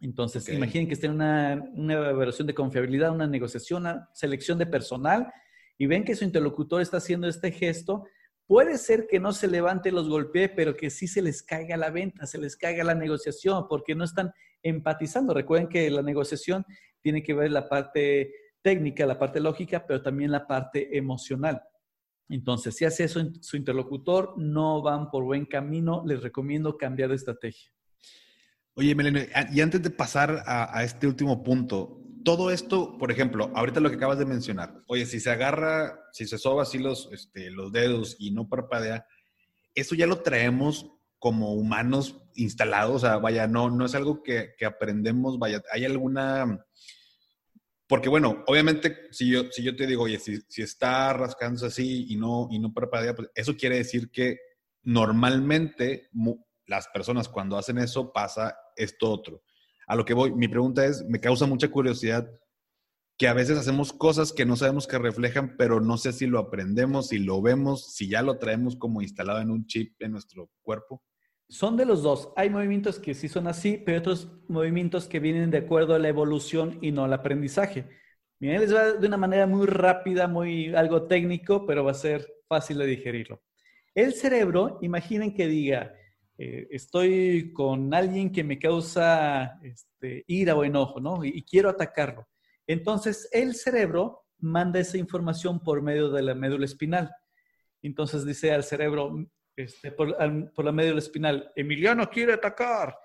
[0.00, 4.66] Entonces, imaginen que está en una, una evaluación de confiabilidad, una negociación, una selección de
[4.66, 5.32] personal
[5.78, 8.04] y ven que su interlocutor está haciendo este gesto,
[8.48, 11.90] puede ser que no se levante los golpee, pero que sí se les caiga la
[11.90, 14.32] venta, se les caiga la negociación, porque no están
[14.64, 15.32] empatizando.
[15.32, 16.66] Recuerden que la negociación
[17.00, 21.62] tiene que ver la parte técnica, la parte lógica, pero también la parte emocional.
[22.28, 27.16] Entonces, si hace eso su interlocutor, no van por buen camino, les recomiendo cambiar de
[27.16, 27.70] estrategia.
[28.74, 33.80] Oye, Melene, y antes de pasar a, este último punto, todo esto, por ejemplo, ahorita
[33.80, 37.50] lo que acabas de mencionar, oye, si se agarra, si se soba así los, este,
[37.50, 39.06] los dedos y no parpadea,
[39.74, 44.54] eso ya lo traemos como humanos instalados, o sea, vaya, no, no es algo que,
[44.56, 46.64] que aprendemos, vaya, hay alguna
[47.92, 52.06] porque bueno, obviamente, si yo, si yo te digo, oye, si, si está rascándose así
[52.08, 54.38] y no, y no parpadea, pues eso quiere decir que
[54.82, 56.08] normalmente
[56.64, 59.42] las personas cuando hacen eso pasa esto otro.
[59.86, 62.30] A lo que voy, mi pregunta es, me causa mucha curiosidad
[63.18, 66.38] que a veces hacemos cosas que no sabemos que reflejan, pero no sé si lo
[66.38, 70.48] aprendemos, si lo vemos, si ya lo traemos como instalado en un chip en nuestro
[70.62, 71.02] cuerpo.
[71.48, 72.32] Son de los dos.
[72.36, 76.08] Hay movimientos que sí son así, pero otros movimientos que vienen de acuerdo a la
[76.08, 77.88] evolución y no al aprendizaje.
[78.40, 82.26] Miren, les va de una manera muy rápida, muy algo técnico, pero va a ser
[82.48, 83.42] fácil de digerirlo.
[83.94, 85.94] El cerebro, imaginen que diga,
[86.38, 91.24] eh, estoy con alguien que me causa este, ira o enojo, ¿no?
[91.24, 92.26] y quiero atacarlo.
[92.66, 97.14] Entonces, el cerebro manda esa información por medio de la médula espinal.
[97.82, 99.14] Entonces dice al cerebro,
[99.56, 102.96] este, por, la médula espinal, Emiliano quiere atacar.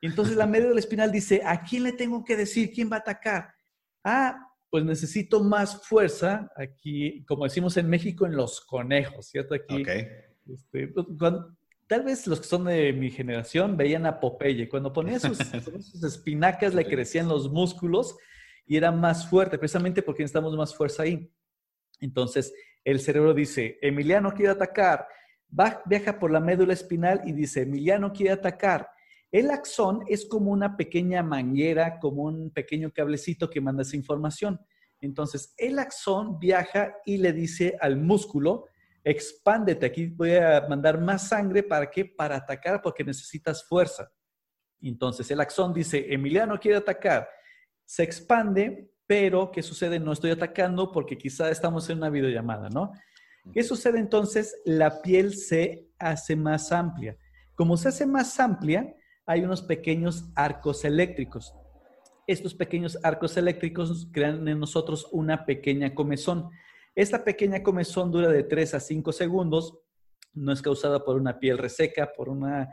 [0.00, 3.00] Y entonces la médula espinal dice, ¿a quién le tengo que decir quién va a
[3.00, 3.54] atacar?
[4.04, 4.38] Ah,
[4.70, 9.54] pues necesito más fuerza aquí, como decimos en México, en los conejos, ¿cierto?
[9.54, 9.82] Aquí,
[10.52, 11.06] este, pues,
[11.86, 14.68] tal vez los que son de mi generación veían a Popeye.
[14.68, 15.38] Cuando ponía sus,
[15.80, 18.16] sus espinacas le crecían los músculos
[18.66, 21.32] y era más fuerte, precisamente porque necesitamos más fuerza ahí.
[22.00, 22.52] Entonces,
[22.84, 25.06] el cerebro dice, Emiliano quiere atacar
[25.48, 28.88] viaja por la médula espinal y dice, Emiliano quiere atacar.
[29.30, 34.60] El axón es como una pequeña manguera, como un pequeño cablecito que manda esa información.
[35.00, 38.66] Entonces, el axón viaja y le dice al músculo,
[39.04, 42.04] expándete, aquí voy a mandar más sangre, ¿para qué?
[42.04, 44.10] Para atacar porque necesitas fuerza.
[44.80, 47.28] Entonces, el axón dice, Emiliano quiere atacar.
[47.84, 50.00] Se expande, pero ¿qué sucede?
[50.00, 52.92] No estoy atacando porque quizá estamos en una videollamada, ¿no?
[53.52, 54.60] ¿Qué sucede entonces?
[54.64, 57.16] La piel se hace más amplia.
[57.54, 58.94] Como se hace más amplia,
[59.24, 61.54] hay unos pequeños arcos eléctricos.
[62.26, 66.50] Estos pequeños arcos eléctricos crean en nosotros una pequeña comezón.
[66.94, 69.78] Esta pequeña comezón dura de 3 a 5 segundos.
[70.34, 72.68] No es causada por una piel reseca, por una,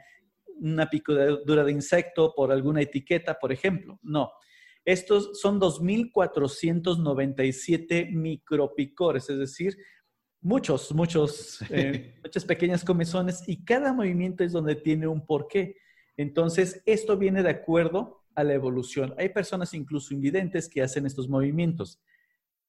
[0.59, 3.99] una picadura de insecto, por alguna etiqueta, por ejemplo.
[4.01, 4.31] No.
[4.85, 9.77] Estos son 2.497 micropicores, es decir,
[10.43, 15.77] muchos, muchos, eh, muchas pequeñas comezones y cada movimiento es donde tiene un porqué.
[16.17, 19.15] Entonces, esto viene de acuerdo a la evolución.
[19.17, 22.01] Hay personas incluso invidentes que hacen estos movimientos.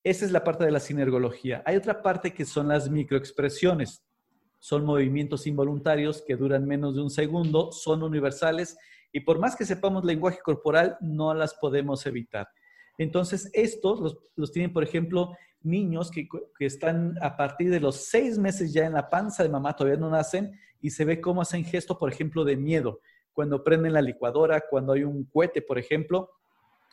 [0.02, 1.62] Esa es la parte de la sinergología.
[1.66, 4.04] Hay otra parte que son las microexpresiones.
[4.58, 8.78] Son movimientos involuntarios que duran menos de un segundo, son universales
[9.12, 12.48] y por más que sepamos lenguaje corporal, no las podemos evitar.
[12.98, 16.28] Entonces, estos los, tienen, por ejemplo, niños que,
[16.60, 20.10] están a partir de los seis meses ya en la panza de mamá, todavía no
[20.10, 23.00] nacen, y se ve cómo hacen gesto, por ejemplo, de miedo.
[23.32, 26.30] Cuando prenden la licuadora, cuando hay un cohete, por ejemplo,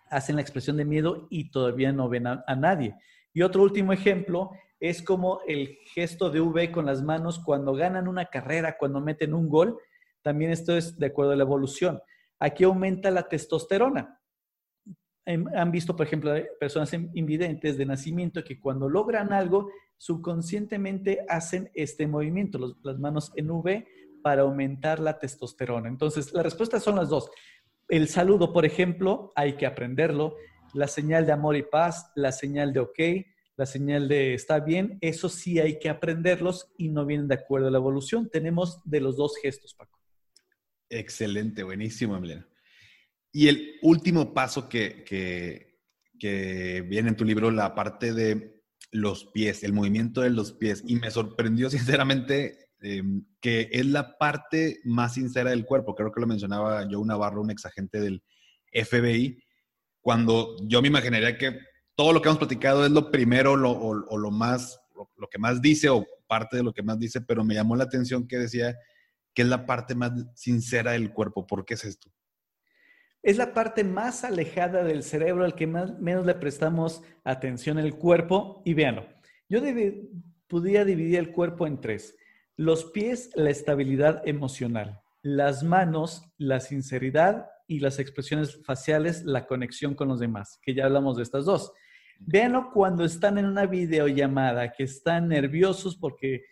[0.09, 2.95] hacen la expresión de miedo y todavía no ven a, a nadie.
[3.33, 8.07] Y otro último ejemplo es como el gesto de V con las manos cuando ganan
[8.07, 9.77] una carrera, cuando meten un gol.
[10.21, 12.01] También esto es de acuerdo a la evolución.
[12.39, 14.20] Aquí aumenta la testosterona
[15.55, 22.07] han visto, por ejemplo, personas invidentes de nacimiento que cuando logran algo, subconscientemente hacen este
[22.07, 23.87] movimiento, las manos en V,
[24.23, 25.89] para aumentar la testosterona.
[25.89, 27.29] Entonces, la respuesta son las dos.
[27.87, 30.35] El saludo, por ejemplo, hay que aprenderlo.
[30.73, 32.99] La señal de amor y paz, la señal de ok,
[33.57, 37.67] la señal de está bien, eso sí hay que aprenderlos y no vienen de acuerdo
[37.67, 38.29] a la evolución.
[38.29, 39.99] Tenemos de los dos gestos, Paco.
[40.89, 42.45] Excelente, buenísimo, Emiliano.
[43.31, 48.61] Y el último paso que, que, viene en tu libro, la parte de
[48.91, 50.83] los pies, el movimiento de los pies.
[50.85, 55.95] Y me sorprendió sinceramente em, que es la parte más sincera del cuerpo.
[55.95, 58.23] Creo que lo mencionaba yo, Navarro, un exagente del
[58.71, 59.43] FBI,
[60.01, 61.59] cuando yo me imaginaría que
[61.95, 64.79] todo lo que hemos platicado es lo primero lo, o, lo más,
[65.15, 67.83] lo que más dice o parte de lo que más dice, pero me llamó la
[67.83, 68.75] atención que decía
[69.33, 71.45] que es la parte más sincera del cuerpo.
[71.45, 72.11] ¿Por qué es esto?
[73.23, 78.63] Es la parte más alejada del cerebro al que menos le prestamos atención el cuerpo.
[78.65, 79.05] Y véanlo,
[79.47, 79.61] yo
[80.47, 82.17] podría dividir el cuerpo en tres.
[82.57, 85.01] Los pies, la estabilidad emocional.
[85.21, 90.85] Las manos, la sinceridad y las expresiones faciales, la conexión con los demás, que ya
[90.85, 91.71] hablamos de estas dos.
[92.19, 96.43] Véanlo cuando están en una videollamada, que están nerviosos porque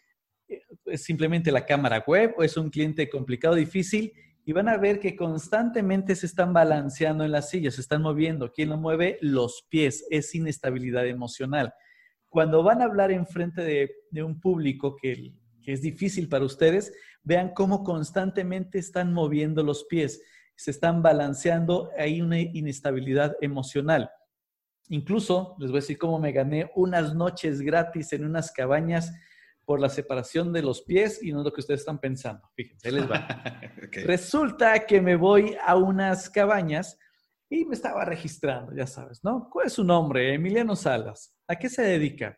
[0.48, 4.14] eh, es simplemente la cámara web o es un cliente complicado, difícil,
[4.46, 8.52] y van a ver que constantemente se están balanceando en las sillas, se están moviendo.
[8.52, 9.18] ¿Quién lo mueve?
[9.22, 10.06] Los pies.
[10.10, 11.74] Es inestabilidad emocional.
[12.30, 16.94] Cuando van a hablar en frente de, un público que, que es difícil para ustedes,
[17.24, 20.22] vean cómo constantemente están moviendo los pies,
[20.56, 24.10] se están balanceando, hay una inestabilidad emocional.
[24.90, 29.14] Incluso les voy a decir cómo me gané unas noches gratis en unas cabañas
[29.70, 32.42] por la separación de los pies y no es lo que ustedes están pensando.
[32.56, 33.28] Fíjense, les va.
[34.04, 36.98] Resulta que me voy a unas cabañas
[37.48, 39.48] y me estaba registrando, ya sabes, ¿no?
[39.48, 40.34] ¿Cuál es su nombre?
[40.34, 41.36] Emiliano Salas.
[41.48, 42.36] ¿A qué se dedica?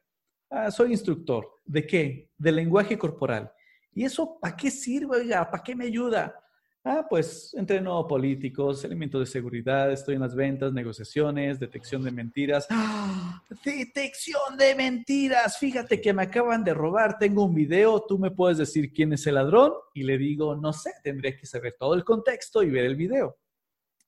[0.49, 1.47] Ah, soy instructor.
[1.63, 2.29] ¿De qué?
[2.37, 3.49] De lenguaje corporal.
[3.93, 5.49] ¿Y eso para qué sirve, oiga?
[5.49, 6.35] ¿Para qué me ayuda?
[6.83, 12.65] Ah, pues entreno políticos, elementos de seguridad, estoy en las ventas, negociaciones, detección de mentiras.
[12.71, 13.43] ¡Ah!
[13.63, 15.59] Detección de mentiras.
[15.59, 19.27] Fíjate que me acaban de robar, tengo un video, tú me puedes decir quién es
[19.27, 22.85] el ladrón y le digo, no sé, tendría que saber todo el contexto y ver
[22.85, 23.37] el video.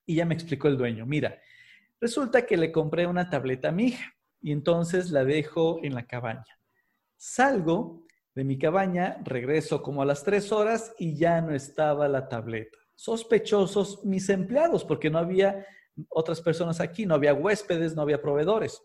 [0.07, 1.39] Y ya me explicó el dueño, mira,
[2.01, 6.07] resulta que le compré una tableta a mi hija y entonces la dejo en la
[6.07, 6.59] cabaña.
[7.17, 8.02] Salgo
[8.35, 12.77] de mi cabaña, regreso como a las tres horas y ya no estaba la tableta.
[12.95, 15.65] Sospechosos mis empleados, porque no había
[16.09, 18.81] otras personas aquí, no había huéspedes, no había proveedores.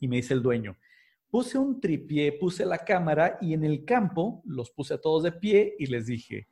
[0.00, 0.76] Y me dice el dueño,
[1.30, 5.32] puse un tripié, puse la cámara y en el campo los puse a todos de
[5.32, 6.48] pie y les dije,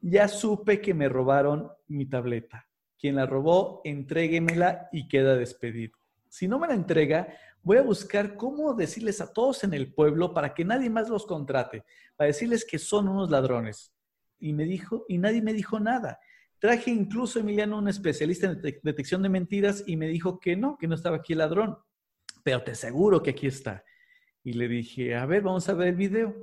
[0.00, 2.68] ya supe que me robaron mi tableta.
[2.98, 5.98] Quien la robó, entréguemela y queda despedido.
[6.28, 7.28] Si no me la entrega,
[7.66, 11.26] voy a buscar cómo decirles a todos en el pueblo para que nadie más los
[11.26, 13.92] contrate, para decirles que son unos ladrones.
[14.38, 16.20] Y me dijo, y nadie me dijo nada.
[16.60, 20.86] Traje incluso, Emiliano, un especialista en detección de mentiras y me dijo que no, que
[20.86, 21.76] no estaba aquí el ladrón.
[22.44, 23.82] Pero te aseguro que aquí está.
[24.44, 26.36] Y le dije, a ver, vamos a ver el video.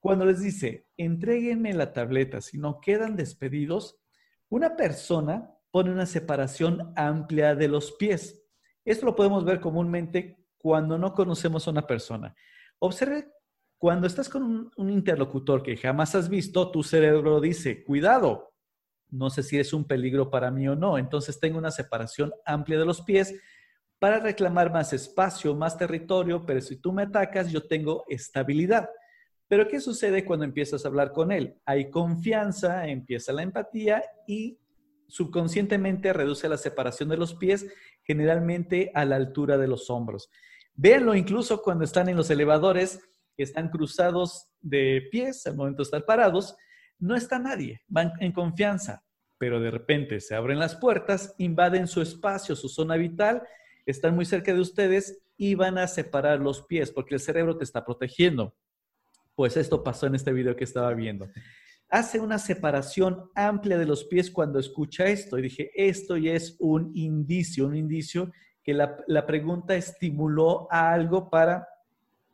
[0.00, 4.02] Cuando les dice, entréguenme la tableta, si no quedan despedidos,
[4.50, 8.44] una persona pone una separación amplia de los pies.
[8.84, 12.34] Esto lo podemos ver comúnmente cuando no conocemos a una persona.
[12.78, 13.28] Observe,
[13.76, 18.54] cuando estás con un, interlocutor que jamás has visto, tu cerebro dice, cuidado,
[19.10, 20.98] no sé si es un peligro para mí o no.
[20.98, 23.34] Entonces tengo una separación amplia de los pies
[23.98, 28.88] para reclamar más espacio, más territorio, pero si tú me atacas, yo tengo estabilidad.
[29.48, 31.60] Pero ¿qué sucede cuando empiezas a hablar con él?
[31.66, 34.58] Hay confianza, empieza la empatía y
[35.08, 37.66] subconscientemente reduce la separación de los pies,
[38.04, 40.30] generalmente a la altura de los hombros.
[40.74, 43.00] Véanlo incluso cuando están en los elevadores,
[43.36, 46.56] están cruzados de pies al momento de estar parados,
[46.98, 49.04] no está nadie, van en confianza,
[49.38, 53.42] pero de repente se abren las puertas, invaden su espacio, su zona vital,
[53.86, 57.64] están muy cerca de ustedes y van a separar los pies porque el cerebro te
[57.64, 58.54] está protegiendo.
[59.34, 61.28] Pues esto pasó en este video que estaba viendo.
[61.88, 66.56] Hace una separación amplia de los pies cuando escucha esto y dije, esto ya es
[66.60, 68.30] un indicio, un indicio
[68.62, 71.68] que la, pregunta estimuló a algo para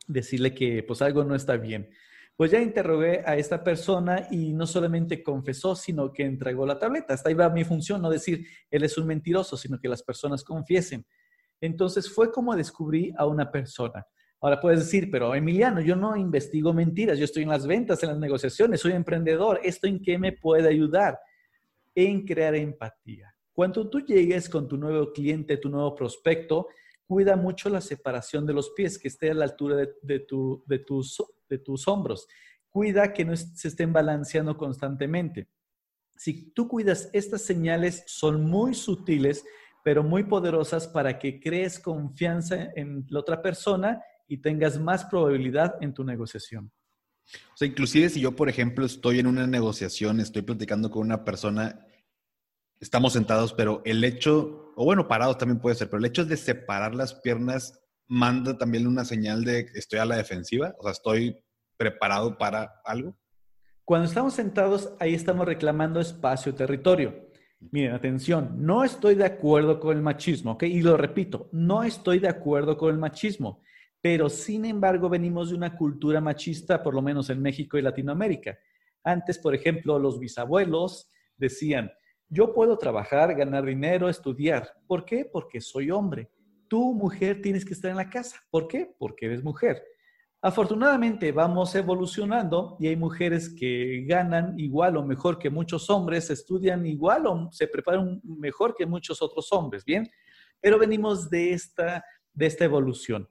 [0.07, 1.89] decirle que pues algo no está bien.
[2.35, 7.13] Pues ya interrogué a esta persona y no solamente confesó, sino que entregó la tableta.
[7.13, 10.43] Hasta ahí va mi función, no decir él es un mentiroso, sino que las personas
[10.43, 11.05] confiesen.
[11.59, 14.05] Entonces fue como descubrí a una persona.
[14.41, 18.09] Ahora puedes decir, pero Emiliano, yo no investigo mentiras, yo estoy en las ventas, en
[18.09, 19.59] las negociaciones, soy emprendedor.
[19.63, 21.19] ¿Esto en qué me puede ayudar?
[21.93, 23.35] En crear empatía.
[23.59, 26.69] Cuando tú llegues con tu nuevo cliente, tu nuevo prospecto,
[27.05, 30.63] cuida mucho la separación de los pies, que esté a la altura de, tus,
[31.49, 32.25] de tus hombros.
[32.69, 35.49] Cuida que no se estén balanceando constantemente.
[36.15, 39.43] Si tú cuidas estas señales, son muy sutiles,
[39.83, 45.75] pero muy poderosas para que crees confianza en la otra persona y tengas más probabilidad
[45.81, 46.71] en tu negociación.
[47.53, 51.25] O sea, inclusive si yo, por ejemplo, estoy en una negociación, estoy platicando con una
[51.25, 51.85] persona
[52.79, 56.37] estamos sentados, pero el hecho, o bueno, parados también puede ser, pero el hecho de
[56.37, 61.43] separar las piernas manda también una señal de estoy a la defensiva, o sea, estoy
[61.77, 63.15] preparado para algo.
[63.85, 67.29] Cuando estamos sentados, ahí estamos reclamando espacio, territorio.
[67.71, 70.63] Miren, atención, no estoy de acuerdo con el machismo, ¿ok?
[70.63, 73.61] Y lo repito, no estoy de acuerdo con el machismo,
[74.01, 78.57] pero sin embargo venimos de una cultura machista, por lo menos en México y Latinoamérica.
[79.03, 81.91] Antes, por ejemplo, los bisabuelos decían,
[82.29, 84.73] yo puedo trabajar, ganar dinero, estudiar.
[84.87, 85.25] ¿Por qué?
[85.25, 86.29] Porque soy hombre.
[86.67, 88.37] Tú, mujer, tienes que estar en la casa.
[88.49, 88.93] ¿Por qué?
[88.97, 89.83] Porque eres mujer.
[90.41, 96.85] Afortunadamente vamos evolucionando y hay mujeres que ganan igual o mejor que muchos hombres, estudian
[96.85, 100.09] igual o se preparan mejor que muchos otros hombres, ¿bien?
[100.61, 102.03] Pero venimos de esta
[102.33, 103.29] de esta evolución.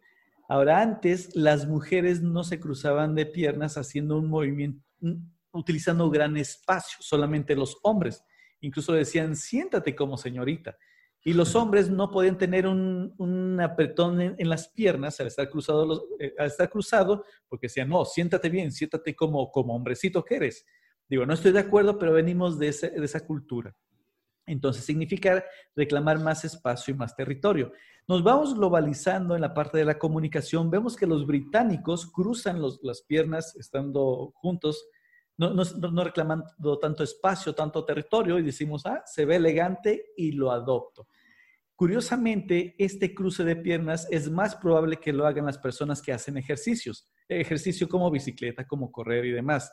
[0.48, 4.82] Ahora, antes las mujeres no se cruzaban de piernas haciendo un movimiento,
[5.52, 8.22] utilizando gran espacio, solamente los hombres.
[8.60, 10.76] Incluso decían, siéntate como señorita.
[11.24, 16.32] Y los hombres no podían tener un, apretón en, las piernas al estar, cruzado eh,
[16.38, 20.64] al estar cruzado, porque decían, no, siéntate bien, siéntate como, como hombrecito que eres.
[21.08, 23.74] Digo, no estoy de acuerdo, pero venimos de, de esa cultura.
[24.46, 25.44] Entonces, significa
[25.76, 27.72] reclamar más espacio y más territorio.
[28.06, 30.70] Nos vamos globalizando en la parte de la comunicación.
[30.70, 34.86] Vemos que los británicos cruzan las piernas estando juntos,
[35.38, 40.50] no, no, reclamando tanto espacio, tanto territorio, y decimos, ah, se ve elegante y lo
[40.50, 41.06] adopto.
[41.76, 46.36] Curiosamente, este cruce de piernas es más probable que lo hagan las personas que hacen
[46.36, 49.72] ejercicios, ejercicio como bicicleta, como correr y demás.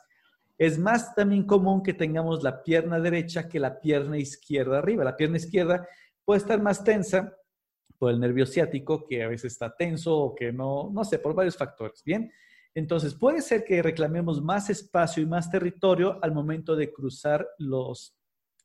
[0.56, 5.02] Es más también común que tengamos la pierna derecha que la pierna izquierda arriba.
[5.02, 5.86] La pierna izquierda
[6.24, 7.36] puede estar más tensa
[7.98, 11.34] por el nervio ciático, que a veces está tenso o que no, no sé, por
[11.34, 12.04] varios factores.
[12.04, 12.30] Bien,
[12.76, 18.16] entonces puede ser que reclamemos más espacio y más territorio al momento de cruzar los,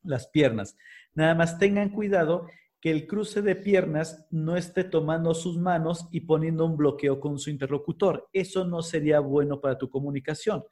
[0.04, 0.78] las piernas.
[1.16, 2.48] Nada más tengan cuidado
[2.80, 7.40] que el cruce de piernas no esté tomando sus manos y poniendo un bloqueo con
[7.40, 8.30] su interlocutor.
[8.34, 10.64] Eso no sería bueno para tu comunicación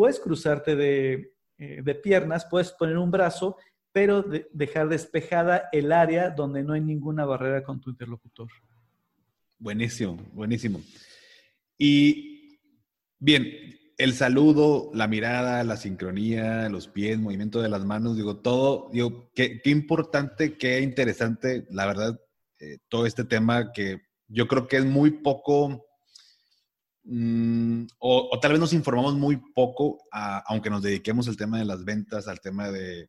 [0.00, 0.72] puedes cruzarte
[1.58, 3.58] eh, de, piernas, puedes poner un brazo,
[3.92, 8.48] pero dejar despejada el área donde no hay ninguna barrera con tu interlocutor.
[9.58, 10.80] Buenísimo, buenísimo.
[11.76, 12.29] Y
[13.20, 18.90] bien, el saludo, la mirada, la sincronía, los pies, movimiento de las manos, digo, todo,
[18.92, 22.18] digo, qué, importante, qué interesante, la verdad,
[22.58, 25.86] eh, todo este tema que yo creo que es muy poco
[27.04, 29.98] Mm, o, tal vez nos informamos muy poco,
[30.46, 33.08] aunque nos dediquemos al tema de las ventas, al tema de,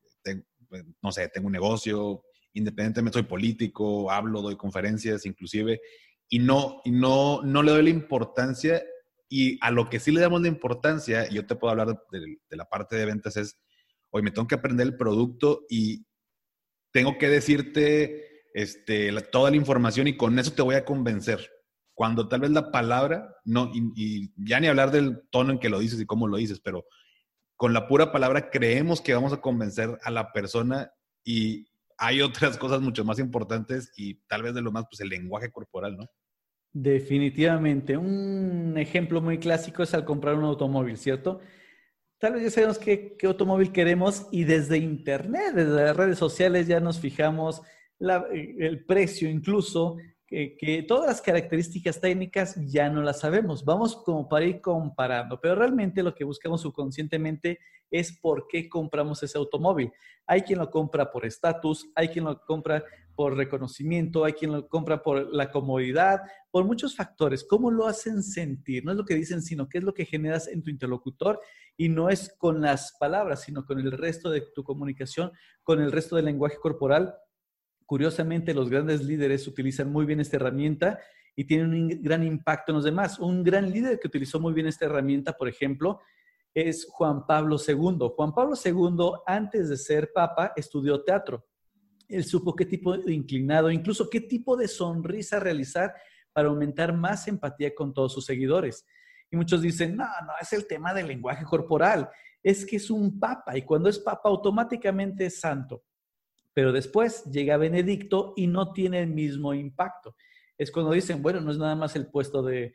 [0.68, 2.24] pues, no sé, tengo un negocio,
[2.54, 5.82] independientemente soy político, hablo, doy conferencias inclusive,
[6.30, 8.82] y no, y no, no le doy la importancia,
[9.32, 12.38] y a lo que sí le damos la importancia, y yo te puedo hablar de,
[12.50, 13.58] la parte de ventas, es,
[14.10, 16.06] hoy me tengo que aprender el producto y
[16.92, 21.50] tengo que decirte este, toda la información y con eso te voy a convencer
[21.94, 25.80] cuando tal vez la palabra, no, y, ya ni hablar del tono en que lo
[25.80, 26.86] dices y cómo lo dices, pero
[27.56, 30.92] con la pura palabra creemos que vamos a convencer a la persona
[31.24, 31.68] y
[31.98, 35.52] hay otras cosas mucho más importantes y tal vez de lo más, pues el lenguaje
[35.52, 36.06] corporal, ¿no?
[36.74, 37.98] Definitivamente.
[37.98, 41.42] Un ejemplo muy clásico es al comprar un automóvil, ¿cierto?
[42.18, 46.80] Tal vez ya sabemos qué, automóvil queremos y desde Internet, desde las redes sociales ya
[46.80, 47.62] nos fijamos
[48.00, 53.66] el precio incluso, que, todas las características técnicas ya no las sabemos.
[53.66, 59.22] Vamos como para ir comparando, pero realmente lo que buscamos subconscientemente es por qué compramos
[59.24, 59.92] ese automóvil.
[60.26, 62.84] Hay quien lo compra por estatus, hay quien lo compra
[63.16, 67.44] por reconocimiento, hay quien lo compra por la comodidad, por muchos factores.
[67.44, 68.86] ¿Cómo lo hacen sentir?
[68.86, 71.40] No es lo que dicen, sino qué es lo que generas en tu interlocutor
[71.78, 75.32] y no es con las palabras, sino con el resto de tu comunicación,
[75.64, 77.16] con el resto del lenguaje corporal
[77.92, 80.98] Curiosamente, los grandes líderes utilizan muy bien esta herramienta
[81.36, 83.20] y tienen un gran impacto en los demás.
[83.20, 86.00] Un gran líder que utilizó muy bien esta herramienta, por ejemplo,
[86.54, 87.98] es Juan Pablo II.
[88.16, 91.46] Juan Pablo II, antes de ser papa, estudió teatro.
[92.12, 95.94] Él supo qué tipo de inclinado, incluso qué tipo de sonrisa realizar
[96.34, 98.86] para aumentar más empatía con todos sus seguidores.
[99.30, 102.10] Y muchos dicen, no, no, es el tema del lenguaje corporal.
[102.44, 105.84] Es que es un papa y cuando es papa automáticamente es santo.
[106.54, 110.16] Pero después llega Benedicto y no tiene el mismo impacto.
[110.58, 112.74] Es cuando dicen, bueno, no es nada más el puesto de,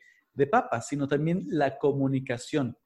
[0.51, 2.77] papa, sino también la comunicación.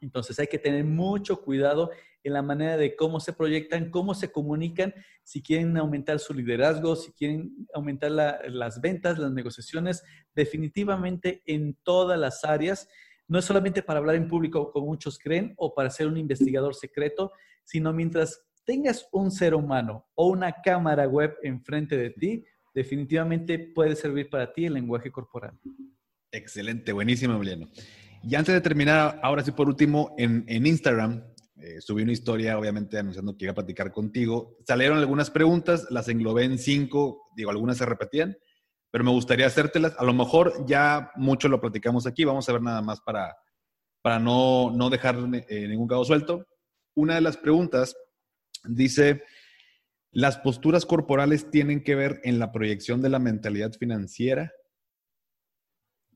[0.00, 1.90] Entonces hay que tener mucho cuidado
[2.24, 6.96] en la manera de cómo se proyectan, cómo se comunican, si quieren aumentar su liderazgo,
[6.96, 10.02] si quieren aumentar las ventas, las negociaciones,
[10.34, 12.88] definitivamente en todas las áreas.
[13.28, 16.74] No es solamente para hablar en público, como muchos creen, o para ser un investigador
[16.74, 17.30] secreto,
[17.62, 22.44] sino mientras tengas un ser humano o una cámara web enfrente de ti,
[22.74, 25.58] definitivamente puede servir para ti el lenguaje corporal.
[26.32, 27.68] Excelente, buenísimo, Emiliano.
[28.26, 31.22] Y antes de terminar, ahora sí por último, en, Instagram
[31.64, 34.56] eh, subí una historia, obviamente, anunciando que iba a platicar contigo.
[34.66, 38.36] Salieron algunas preguntas, las englobé en cinco, digo, algunas se repetían,
[38.90, 39.94] pero me gustaría hacértelas.
[39.98, 43.34] A lo mejor ya mucho lo platicamos aquí, vamos a ver nada más para,
[44.02, 45.16] para no, no dejar
[45.48, 46.46] eh, ningún cabo suelto.
[46.94, 47.96] Una de las preguntas
[48.64, 49.22] Dice,
[50.10, 54.52] ¿las posturas corporales tienen que ver en la proyección de la mentalidad financiera?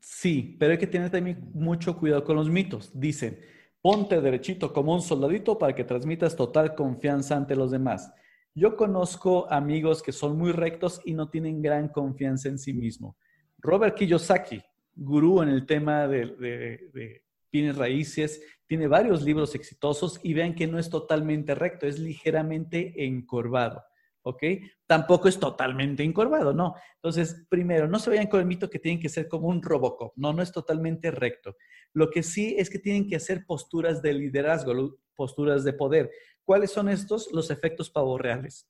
[0.00, 2.90] Sí, pero hay que tener también mucho cuidado con los mitos.
[2.98, 3.40] Dicen,
[3.80, 8.12] ponte derechito como un soldadito para que transmitas total confianza ante los demás.
[8.54, 13.16] Yo conozco amigos que son muy rectos y no tienen gran confianza en sí mismo.
[13.58, 14.60] Robert Kiyosaki,
[14.96, 17.22] gurú en el tema de,
[17.52, 23.04] bienes raíces, tiene varios libros exitosos y vean que no es totalmente recto, es ligeramente
[23.06, 23.82] encorvado.
[24.28, 24.42] ¿Ok?
[24.86, 26.74] Tampoco es totalmente encorvado, no.
[26.96, 30.12] Entonces, primero, no se vayan con el mito que tienen que ser como un Robocop,
[30.16, 31.56] no, no es totalmente recto.
[31.92, 36.10] Lo que sí es que tienen que hacer posturas de liderazgo, posturas de poder.
[36.44, 37.30] ¿Cuáles son estos?
[37.32, 38.68] Los efectos pavorreales.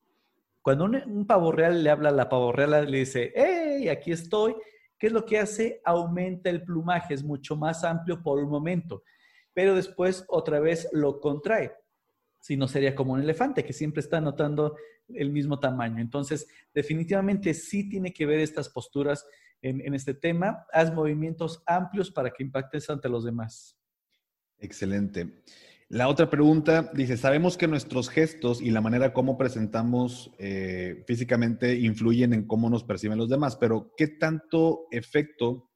[0.62, 4.55] Cuando un, pavo real le habla a la pavo real, le dice, ¡hey, aquí estoy!
[4.98, 5.80] ¿Qué es lo que hace?
[5.85, 9.02] Aumenta el plumaje, es mucho más amplio por un momento,
[9.55, 11.72] pero después otra vez lo contrae.
[12.40, 14.76] Si no sería como un elefante que siempre está notando
[15.14, 16.01] el mismo tamaño.
[16.01, 19.26] Entonces, definitivamente sí tiene que ver estas posturas
[19.62, 20.66] en, este tema.
[20.72, 23.76] Haz movimientos amplios para que impactes ante los demás.
[24.59, 25.43] Excelente.
[25.89, 31.76] La otra pregunta dice, sabemos que nuestros gestos y la manera como presentamos eh, físicamente
[31.76, 35.70] influyen en cómo nos perciben los demás, pero ¿qué tanto efecto,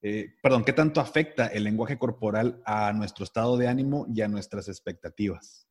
[0.00, 4.28] eh, perdón, qué tanto afecta el lenguaje corporal a nuestro estado de ánimo y a
[4.28, 5.68] nuestras expectativas?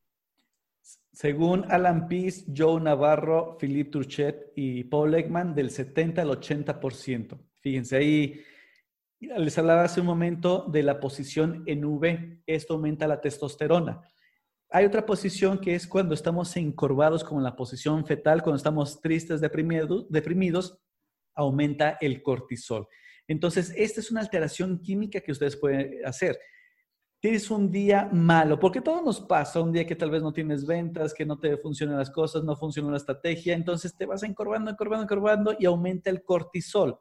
[1.11, 7.39] Según Alan Pease, Joe Navarro, Philippe Turchet y Paul Ekman, del 70 al 80%.
[7.61, 8.43] Fíjense ahí
[9.37, 12.41] les hablaba hace un momento de la posición en V.
[12.45, 14.01] Esto aumenta la testosterona.
[14.69, 19.01] Hay otra posición que es cuando estamos encorvados, como en la posición fetal, cuando estamos
[19.01, 20.79] tristes, deprimidos, deprimidos,
[21.35, 22.87] aumenta el cortisol.
[23.27, 26.39] Entonces, esta es una alteración química que ustedes pueden hacer.
[27.23, 30.65] Tienes un día malo, porque todo nos pasa, un día que tal vez no tienes
[30.65, 34.69] ventas, que no te funcionan las cosas, no funciona la estrategia, entonces te vas encorvando,
[34.69, 36.99] encorvando, encorvando y aumenta el cortisol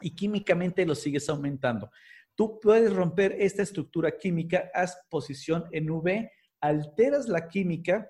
[0.00, 1.90] y químicamente lo sigues aumentando.
[2.34, 6.32] Tú puedes romper esta estructura química, haz posición en V,
[6.62, 8.08] alteras la química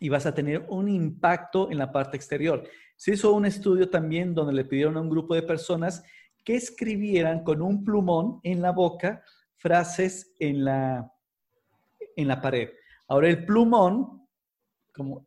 [0.00, 2.66] y vas a tener un impacto en la parte exterior.
[2.96, 6.02] Se hizo un estudio también donde le pidieron a un grupo de personas
[6.42, 9.22] que escribieran con un plumón en la boca
[9.56, 11.12] frases en la,
[12.16, 12.70] en la pared.
[13.08, 14.26] Ahora el plumón,
[14.94, 15.26] como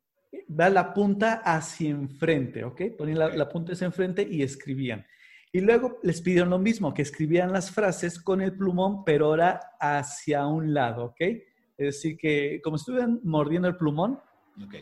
[0.59, 2.81] va la punta hacia enfrente, ¿ok?
[2.97, 5.05] Ponían la, la punta hacia enfrente y escribían.
[5.51, 9.59] Y luego les pidieron lo mismo, que escribieran las frases con el plumón, pero ahora
[9.79, 11.21] hacia un lado, ¿ok?
[11.21, 11.45] Es
[11.77, 14.19] decir, que como estuvieran mordiendo el plumón,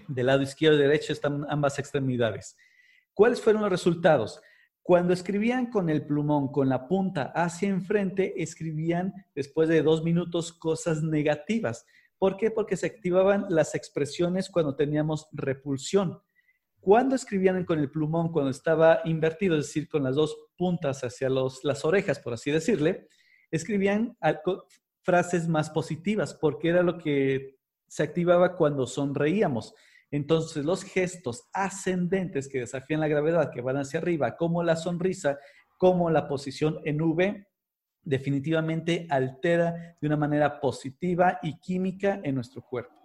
[0.08, 2.58] del lado izquierdo y derecho están ambas extremidades.
[3.14, 4.42] ¿Cuáles fueron los resultados?
[4.88, 10.54] Cuando escribían con el plumón, con la punta hacia enfrente, escribían después de dos minutos
[10.54, 11.86] cosas negativas.
[12.18, 12.52] ¿Por qué?
[12.52, 16.22] Porque se activaban las expresiones cuando teníamos repulsión.
[16.80, 21.28] Cuando escribían con el plumón, cuando estaba invertido, es decir, con las dos puntas hacia
[21.30, 23.10] las orejas, por así decirle,
[23.52, 24.18] escribían
[25.02, 27.58] frases más positivas, porque era lo que
[27.90, 29.74] se activaba cuando sonreíamos.
[30.12, 35.38] Entonces, los gestos ascendentes que desafían la gravedad, que van hacia arriba, como la sonrisa,
[35.78, 37.48] como la posición en V,
[38.02, 42.98] definitivamente altera de una manera positiva y química en nuestro cuerpo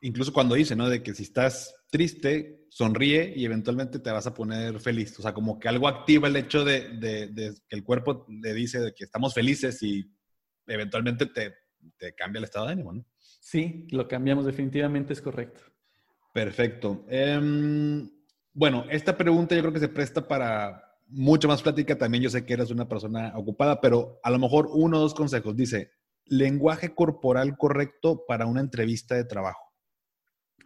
[0.00, 0.88] incluso cuando dice, ¿no?
[0.88, 5.18] De que si estás triste, sonríe y eventualmente te vas a poner feliz.
[5.18, 6.98] O sea, como que algo activa el hecho de,
[7.68, 10.10] que el cuerpo le dice de que estamos felices y
[10.66, 11.54] eventualmente te,
[12.14, 13.04] cambia el estado de ánimo, ¿no?
[13.40, 15.62] Sí, lo cambiamos definitivamente, es correcto.
[16.32, 17.04] Perfecto.
[17.08, 18.08] Em,
[18.52, 21.96] bueno, esta pregunta yo creo que se presta para mucha más plática.
[21.96, 25.14] También yo sé que eres una persona ocupada, pero a lo mejor uno o dos
[25.14, 25.56] consejos.
[25.56, 25.90] Dice,
[26.24, 29.70] lenguaje corporal correcto para una entrevista de trabajo.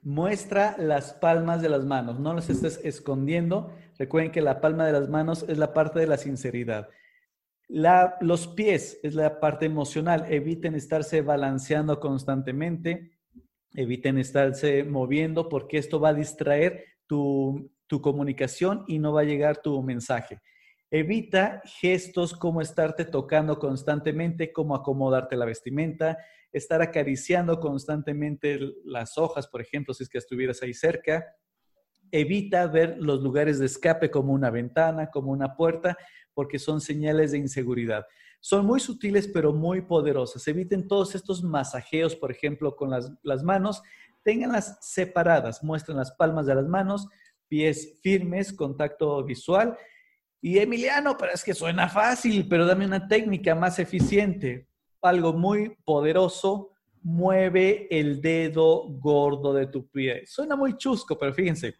[0.02, 3.72] Muestra las palmas de las manos, no las estés escondiendo.
[3.98, 6.88] Recuerden que la palma de las manos es la parte de la sinceridad.
[8.20, 10.26] los pies es la parte emocional.
[10.28, 13.12] Eviten estarse balanceando constantemente,
[13.74, 19.24] eviten estarse moviendo porque esto va a distraer tu, tu comunicación y no va a
[19.24, 20.40] llegar tu mensaje.
[20.90, 26.16] Evita gestos como estarte tocando constantemente, como acomodarte la vestimenta,
[26.52, 31.26] estar acariciando constantemente las hojas, por ejemplo, si es que estuvieras ahí cerca.
[32.12, 35.96] Evita ver los lugares de escape como una ventana, como una puerta,
[36.32, 38.04] porque son señales de inseguridad.
[38.44, 40.46] Son muy sutiles, pero muy poderosas.
[40.48, 43.82] Eviten todos estos masajeos, por ejemplo, con las, las manos.
[44.22, 45.64] Ténganlas separadas.
[45.64, 47.08] Muestren las palmas de las manos,
[47.48, 49.78] pies firmes, contacto visual.
[50.42, 54.68] Y Emiliano, pero es que suena fácil, pero dame una técnica más eficiente
[55.00, 56.70] algo muy poderoso,
[57.02, 60.24] mueve el dedo gordo de tu pie.
[60.26, 61.76] Suena muy chusco, pero fíjense,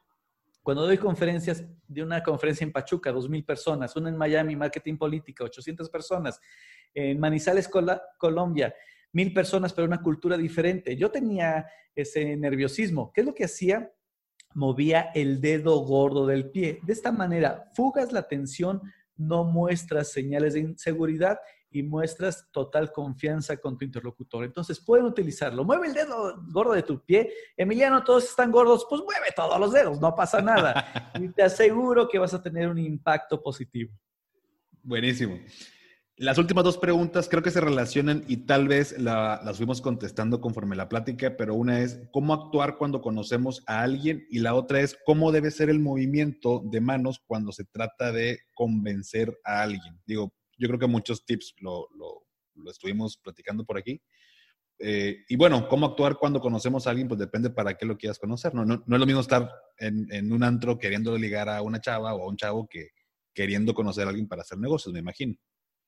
[0.65, 5.45] cuando doy conferencias, de una conferencia en Pachuca, 2.000 personas, una en Miami, Marketing Política,
[5.45, 6.41] 800 personas,
[6.95, 7.69] en Manizales,
[8.19, 8.75] Colombia,
[9.13, 10.97] 1.000 personas, pero una cultura diferente.
[10.97, 13.13] Yo tenía ese nerviosismo.
[13.13, 13.93] ¿Qué es lo que hacía?
[14.55, 16.81] Movía el dedo gordo del pie.
[16.83, 18.81] De esta manera, fugas la tensión
[19.17, 21.41] no muestras señales de inseguridad
[21.75, 24.45] y muestras total confianza con tu interlocutor.
[24.45, 25.65] Entonces pueden utilizarlo.
[25.65, 27.33] Mueve el dedo gordo de tu pie.
[27.57, 31.13] Emiliano, todos están gordos, pues mueve todos los dedos, no pasa nada.
[31.21, 33.93] y te aseguro que vas a tener un impacto positivo.
[34.85, 35.37] Buenísimo.
[36.17, 40.77] Las últimas dos preguntas creo que se relacionan y tal vez las fuimos contestando conforme
[40.77, 44.97] la plática, pero una es cómo actuar cuando conocemos a alguien y la otra es
[45.05, 50.01] cómo debe ser el movimiento de manos cuando se trata de convencer a alguien.
[50.07, 51.89] Digo, yo creo que muchos tips lo,
[52.69, 54.01] estuvimos platicando por aquí.
[54.79, 58.19] Eh, y bueno, cómo actuar cuando conocemos a alguien, pues depende para qué lo quieras
[58.19, 58.55] conocer.
[58.55, 62.15] No, no, es lo mismo estar en, en, un antro queriendo ligar a una chava
[62.15, 62.91] o a un chavo que
[63.35, 65.35] queriendo conocer a alguien para hacer negocios, me imagino.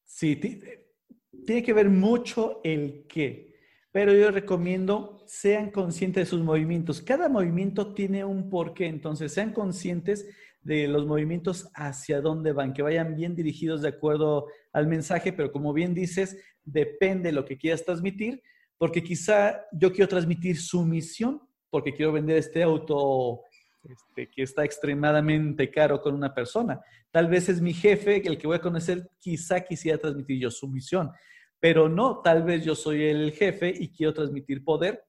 [0.05, 3.55] Sí, tiene que ver mucho el qué,
[3.93, 7.01] pero yo recomiendo sean conscientes de sus movimientos.
[7.03, 10.27] Cada movimiento tiene un porqué, entonces sean conscientes
[10.67, 15.53] de los movimientos hacia dónde van, que vayan bien dirigidos de acuerdo al mensaje, pero
[15.53, 18.43] como bien dices, depende de lo que quieras transmitir,
[18.77, 21.41] porque quizá yo quiero transmitir su misión,
[21.71, 23.43] porque quiero vender este auto
[23.85, 26.81] este, que está extremadamente caro con una persona.
[27.13, 30.67] Tal vez es mi jefe, el que voy a conocer, quizá quisiera transmitir yo su
[30.67, 31.13] misión,
[31.61, 35.05] pero no, tal vez yo soy el jefe y quiero transmitir poder.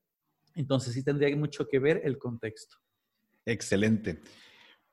[0.54, 2.78] Entonces sí tendría mucho que ver el contexto.
[3.44, 4.22] Excelente.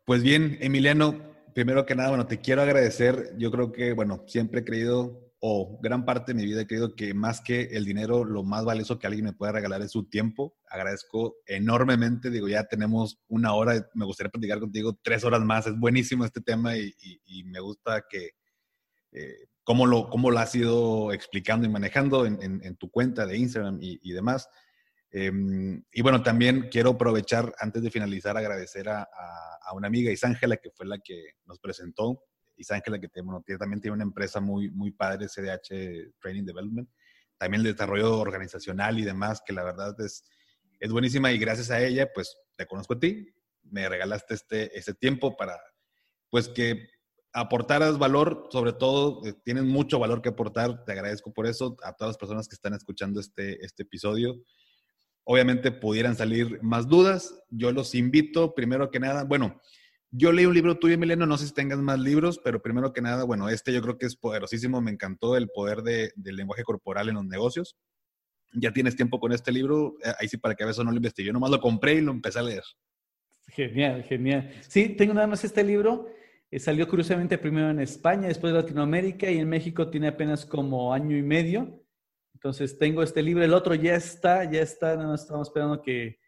[0.05, 1.18] Pues bien, Emiliano,
[1.55, 3.35] primero que nada, bueno, te quiero agradecer.
[3.39, 6.94] Yo creo que, bueno, siempre he creído, o gran parte de mi vida he creído
[6.94, 10.05] que más que el dinero, lo más valioso que alguien me puede regalar es su
[10.05, 10.59] tiempo.
[10.68, 12.28] Agradezco enormemente.
[12.28, 15.66] Digo, ya tenemos una hora, me gustaría platicar contigo tres horas más.
[15.66, 16.93] Es buenísimo este tema y,
[17.47, 18.32] me gusta que,
[19.12, 23.78] eh, cómo, lo, cómo lo has ido explicando y manejando en, tu cuenta de Instagram
[23.81, 24.51] y demás.
[25.16, 29.08] Em, y bueno, también quiero aprovechar, antes de finalizar, agradecer a,
[29.72, 32.24] una amiga, Isángela, que fue la que nos presentó.
[32.56, 33.08] Isángela, que
[33.56, 36.88] también tiene una empresa muy, muy padre, CDH Training Development.
[37.38, 40.24] También el desarrollo organizacional y demás, que la verdad es,
[40.80, 41.30] es buenísima.
[41.30, 43.32] Y gracias a ella, pues te conozco a ti.
[43.62, 45.60] Me regalaste este, este tiempo para,
[46.28, 46.88] pues que
[47.32, 50.84] aportaras valor, sobre todo, eh, tienes mucho valor que aportar.
[50.84, 54.42] Te agradezco por eso a todas las personas que están escuchando este, este episodio.
[55.24, 57.42] Obviamente pudieran salir más dudas.
[57.51, 59.60] Yo los invito, primero que nada, bueno,
[60.16, 63.01] yo leí un libro tuyo, Emiliano, no sé si tengas más libros, pero primero que
[63.01, 67.09] nada, bueno, este yo creo que es poderosísimo, me encantó el poder del lenguaje corporal
[67.09, 67.76] en los negocios.
[68.52, 70.96] Ya tienes tiempo con este libro, eh, ahí sí para que a veces no lo
[70.98, 72.62] investigué, nomás lo compré y lo empecé a leer.
[73.48, 74.52] Genial, genial.
[74.68, 76.06] Sí, tengo nada más este libro.
[76.48, 80.94] Eh, salió curiosamente primero en España, después de Latinoamérica y en México tiene apenas como
[80.94, 81.84] año y medio.
[82.44, 86.18] Entonces tengo este libro, el otro ya está, ya está, más estamos esperando que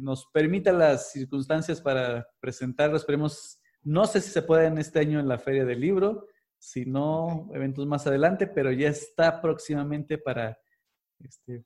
[0.00, 2.96] nos permita las circunstancias para presentarlo.
[2.96, 6.26] Esperemos, no sé si se puede en este año en la Feria del Libro,
[6.58, 10.58] si no, eventos más adelante, pero ya está próximamente para,
[11.20, 11.64] este,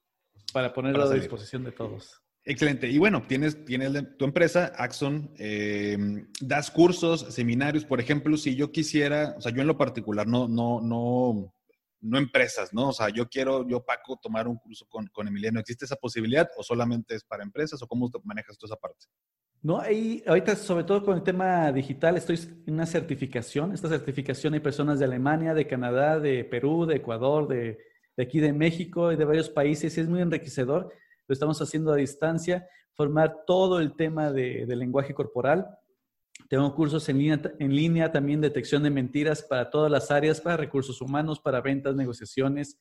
[0.53, 2.21] para ponerlo a disposición de todos.
[2.45, 2.91] Excelente.
[2.91, 8.71] Y bueno, tienes, tienes tu empresa, Axon, em, das cursos, seminarios, por ejemplo, si yo
[8.71, 11.55] quisiera, o sea, yo en lo particular no, no, no,
[12.01, 12.89] no empresas, ¿no?
[12.89, 15.61] O sea, yo quiero, yo Paco, tomar un curso con, con Emiliano.
[15.61, 19.07] ¿Existe esa posibilidad o solamente es para empresas o cómo manejas tú esa parte?
[19.61, 23.73] No, ahí, ahorita sobre todo con el tema digital estoy en una certificación.
[23.73, 27.79] Esta certificación hay personas de Alemania, de Canadá, de Perú, de Ecuador, de,
[28.17, 30.93] de aquí de México y de varios países es muy enriquecedor.
[31.27, 35.67] Lo estamos haciendo a distancia, formar todo el tema de, de lenguaje corporal
[36.49, 41.01] tengo cursos en línea, línea también, detección de mentiras para todas las áreas, para recursos
[41.01, 42.79] humanos, para ventas, negociaciones,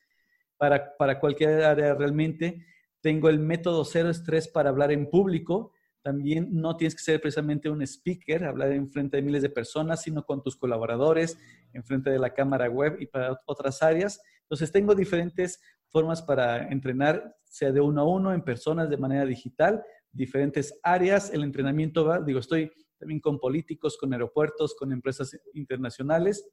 [0.58, 2.66] para, para cualquier área realmente.
[3.02, 5.74] Tengo el método cero estrés para hablar en público.
[6.02, 10.02] También no tienes que ser precisamente un speaker, hablar en frente de miles de personas,
[10.02, 11.38] sino con tus colaboradores,
[11.74, 14.22] en frente de la cámara web y para otras áreas.
[14.44, 15.60] Entonces, tengo diferentes
[15.90, 21.34] formas para entrenar, sea de uno a uno, en personas, de manera digital, diferentes áreas.
[21.34, 26.50] El entrenamiento va, digo, estoy también con políticos, con aeropuertos, con empresas internacionales,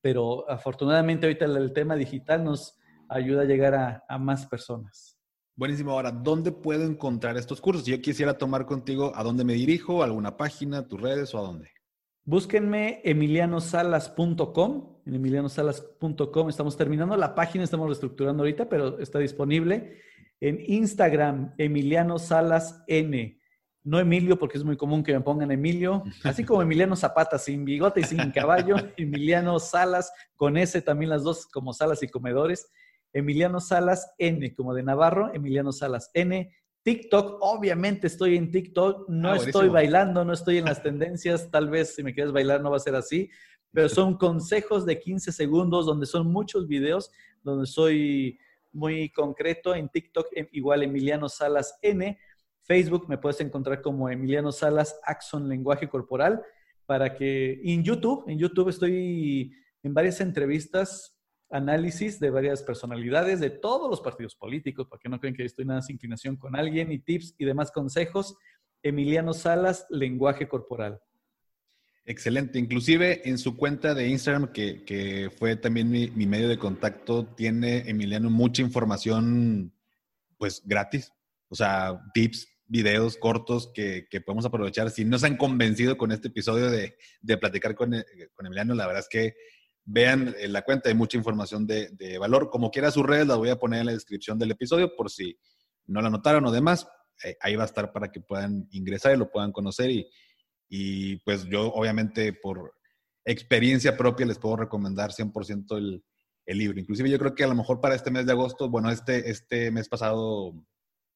[0.00, 2.78] pero afortunadamente ahorita el tema digital nos
[3.08, 5.18] ayuda a llegar a, más personas.
[5.54, 5.92] Buenísimo.
[5.92, 7.84] Ahora, ¿dónde puedo encontrar estos cursos?
[7.84, 10.02] Si yo quisiera tomar contigo, ¿a dónde me dirijo?
[10.02, 11.70] ¿Alguna página, tus redes o a dónde?
[12.24, 14.96] Búsquenme emilianosalas.com.
[15.06, 19.98] En emilianosalas.com estamos terminando la página, estamos reestructurando ahorita, pero está disponible.
[20.40, 23.40] En Instagram, Emiliano Salas N
[23.86, 27.64] no Emilio, porque es muy común que me pongan Emilio, así como Emiliano Zapata, sin
[27.64, 32.68] bigote y sin caballo, Emiliano Salas, con S también las dos como Salas y Comedores,
[33.12, 36.52] Emiliano Salas N, como de Navarro, Emiliano Salas N,
[36.82, 41.70] TikTok, obviamente estoy en TikTok, no ah, estoy bailando, no estoy en las tendencias, tal
[41.70, 43.30] vez si me quieres bailar no va a ser así,
[43.70, 47.12] pero son consejos de 15 segundos donde son muchos videos,
[47.44, 48.36] donde soy
[48.72, 49.74] muy concreto.
[49.74, 52.18] En TikTok, igual Emiliano Salas N.
[52.66, 56.42] Facebook me puedes encontrar como Emiliano Salas Axon Lenguaje Corporal.
[56.84, 59.52] Para que en YouTube, en YouTube estoy
[59.82, 61.16] en varias entrevistas,
[61.50, 65.64] análisis de varias personalidades de todos los partidos políticos, para que no crean que estoy
[65.64, 68.36] nada sin inclinación con alguien, y tips y demás consejos.
[68.82, 71.00] Emiliano Salas, Lenguaje Corporal.
[72.04, 72.58] Excelente.
[72.60, 78.30] Inclusive en su cuenta de Instagram, que, fue también mi, medio de contacto, tiene Emiliano
[78.30, 79.72] mucha información,
[80.38, 81.12] pues gratis.
[81.48, 84.90] O sea, tips, videos cortos que, podemos aprovechar.
[84.90, 86.96] Si no se han convencido con este episodio de,
[87.38, 87.90] platicar con,
[88.34, 89.34] con, Emiliano, la verdad es que
[89.84, 92.50] vean en la cuenta, hay mucha información de, valor.
[92.50, 95.38] Como quiera sus redes, las voy a poner en la descripción del episodio por si
[95.86, 96.88] no la notaron o demás.
[97.24, 100.06] Eh, ahí va a estar para que puedan ingresar y lo puedan conocer y
[100.68, 102.74] y pues yo obviamente por
[103.24, 106.04] experiencia propia les puedo recomendar 100% el,
[106.46, 106.78] el libro.
[106.78, 109.70] Inclusive yo creo que a lo mejor para este mes de agosto, bueno, este, este
[109.70, 110.54] mes pasado,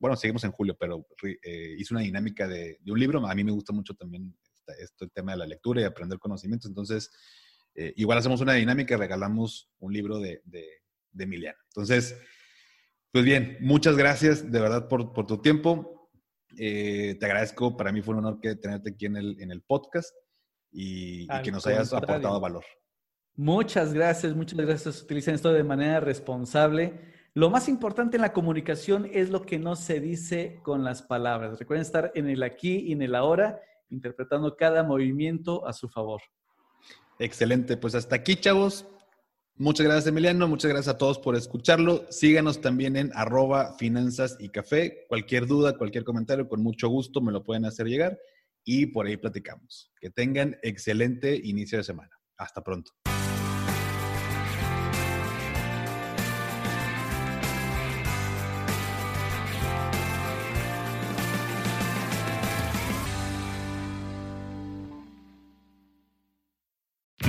[0.00, 3.24] bueno, seguimos en julio, pero eh, hice una dinámica de, de, un libro.
[3.26, 4.34] A mí me gusta mucho también
[4.78, 6.68] este, el tema de la lectura y aprender conocimientos.
[6.68, 7.10] Entonces,
[7.74, 10.66] eh, igual hacemos una dinámica y regalamos un libro de, de,
[11.12, 11.58] de Emiliano.
[11.68, 12.18] Entonces,
[13.12, 16.10] pues bien, muchas gracias de verdad por, por tu tiempo.
[16.58, 19.62] Eh, te agradezco, para mí fue un honor que tenerte aquí en el, en el
[19.62, 20.14] podcast
[20.72, 22.64] y, que nos hayas aportado valor.
[23.36, 25.02] Muchas gracias, muchas gracias.
[25.02, 27.00] Utilicen esto de manera responsable.
[27.34, 31.58] Lo más importante en la comunicación es lo que no se dice con las palabras.
[31.60, 36.20] Recuerden estar en el aquí y en el ahora, interpretando cada movimiento a su favor.
[37.20, 38.86] Excelente, pues hasta aquí, chavos.
[39.54, 40.48] Muchas gracias, Emiliano.
[40.48, 42.04] Muchas gracias a todos por escucharlo.
[42.10, 45.04] Síganos también en arroba finanzas y café.
[45.08, 48.18] Cualquier duda, cualquier comentario, con mucho gusto me lo pueden hacer llegar
[48.64, 49.92] y por ahí platicamos.
[50.00, 52.10] Que tengan excelente inicio de semana.
[52.38, 52.90] Hasta pronto.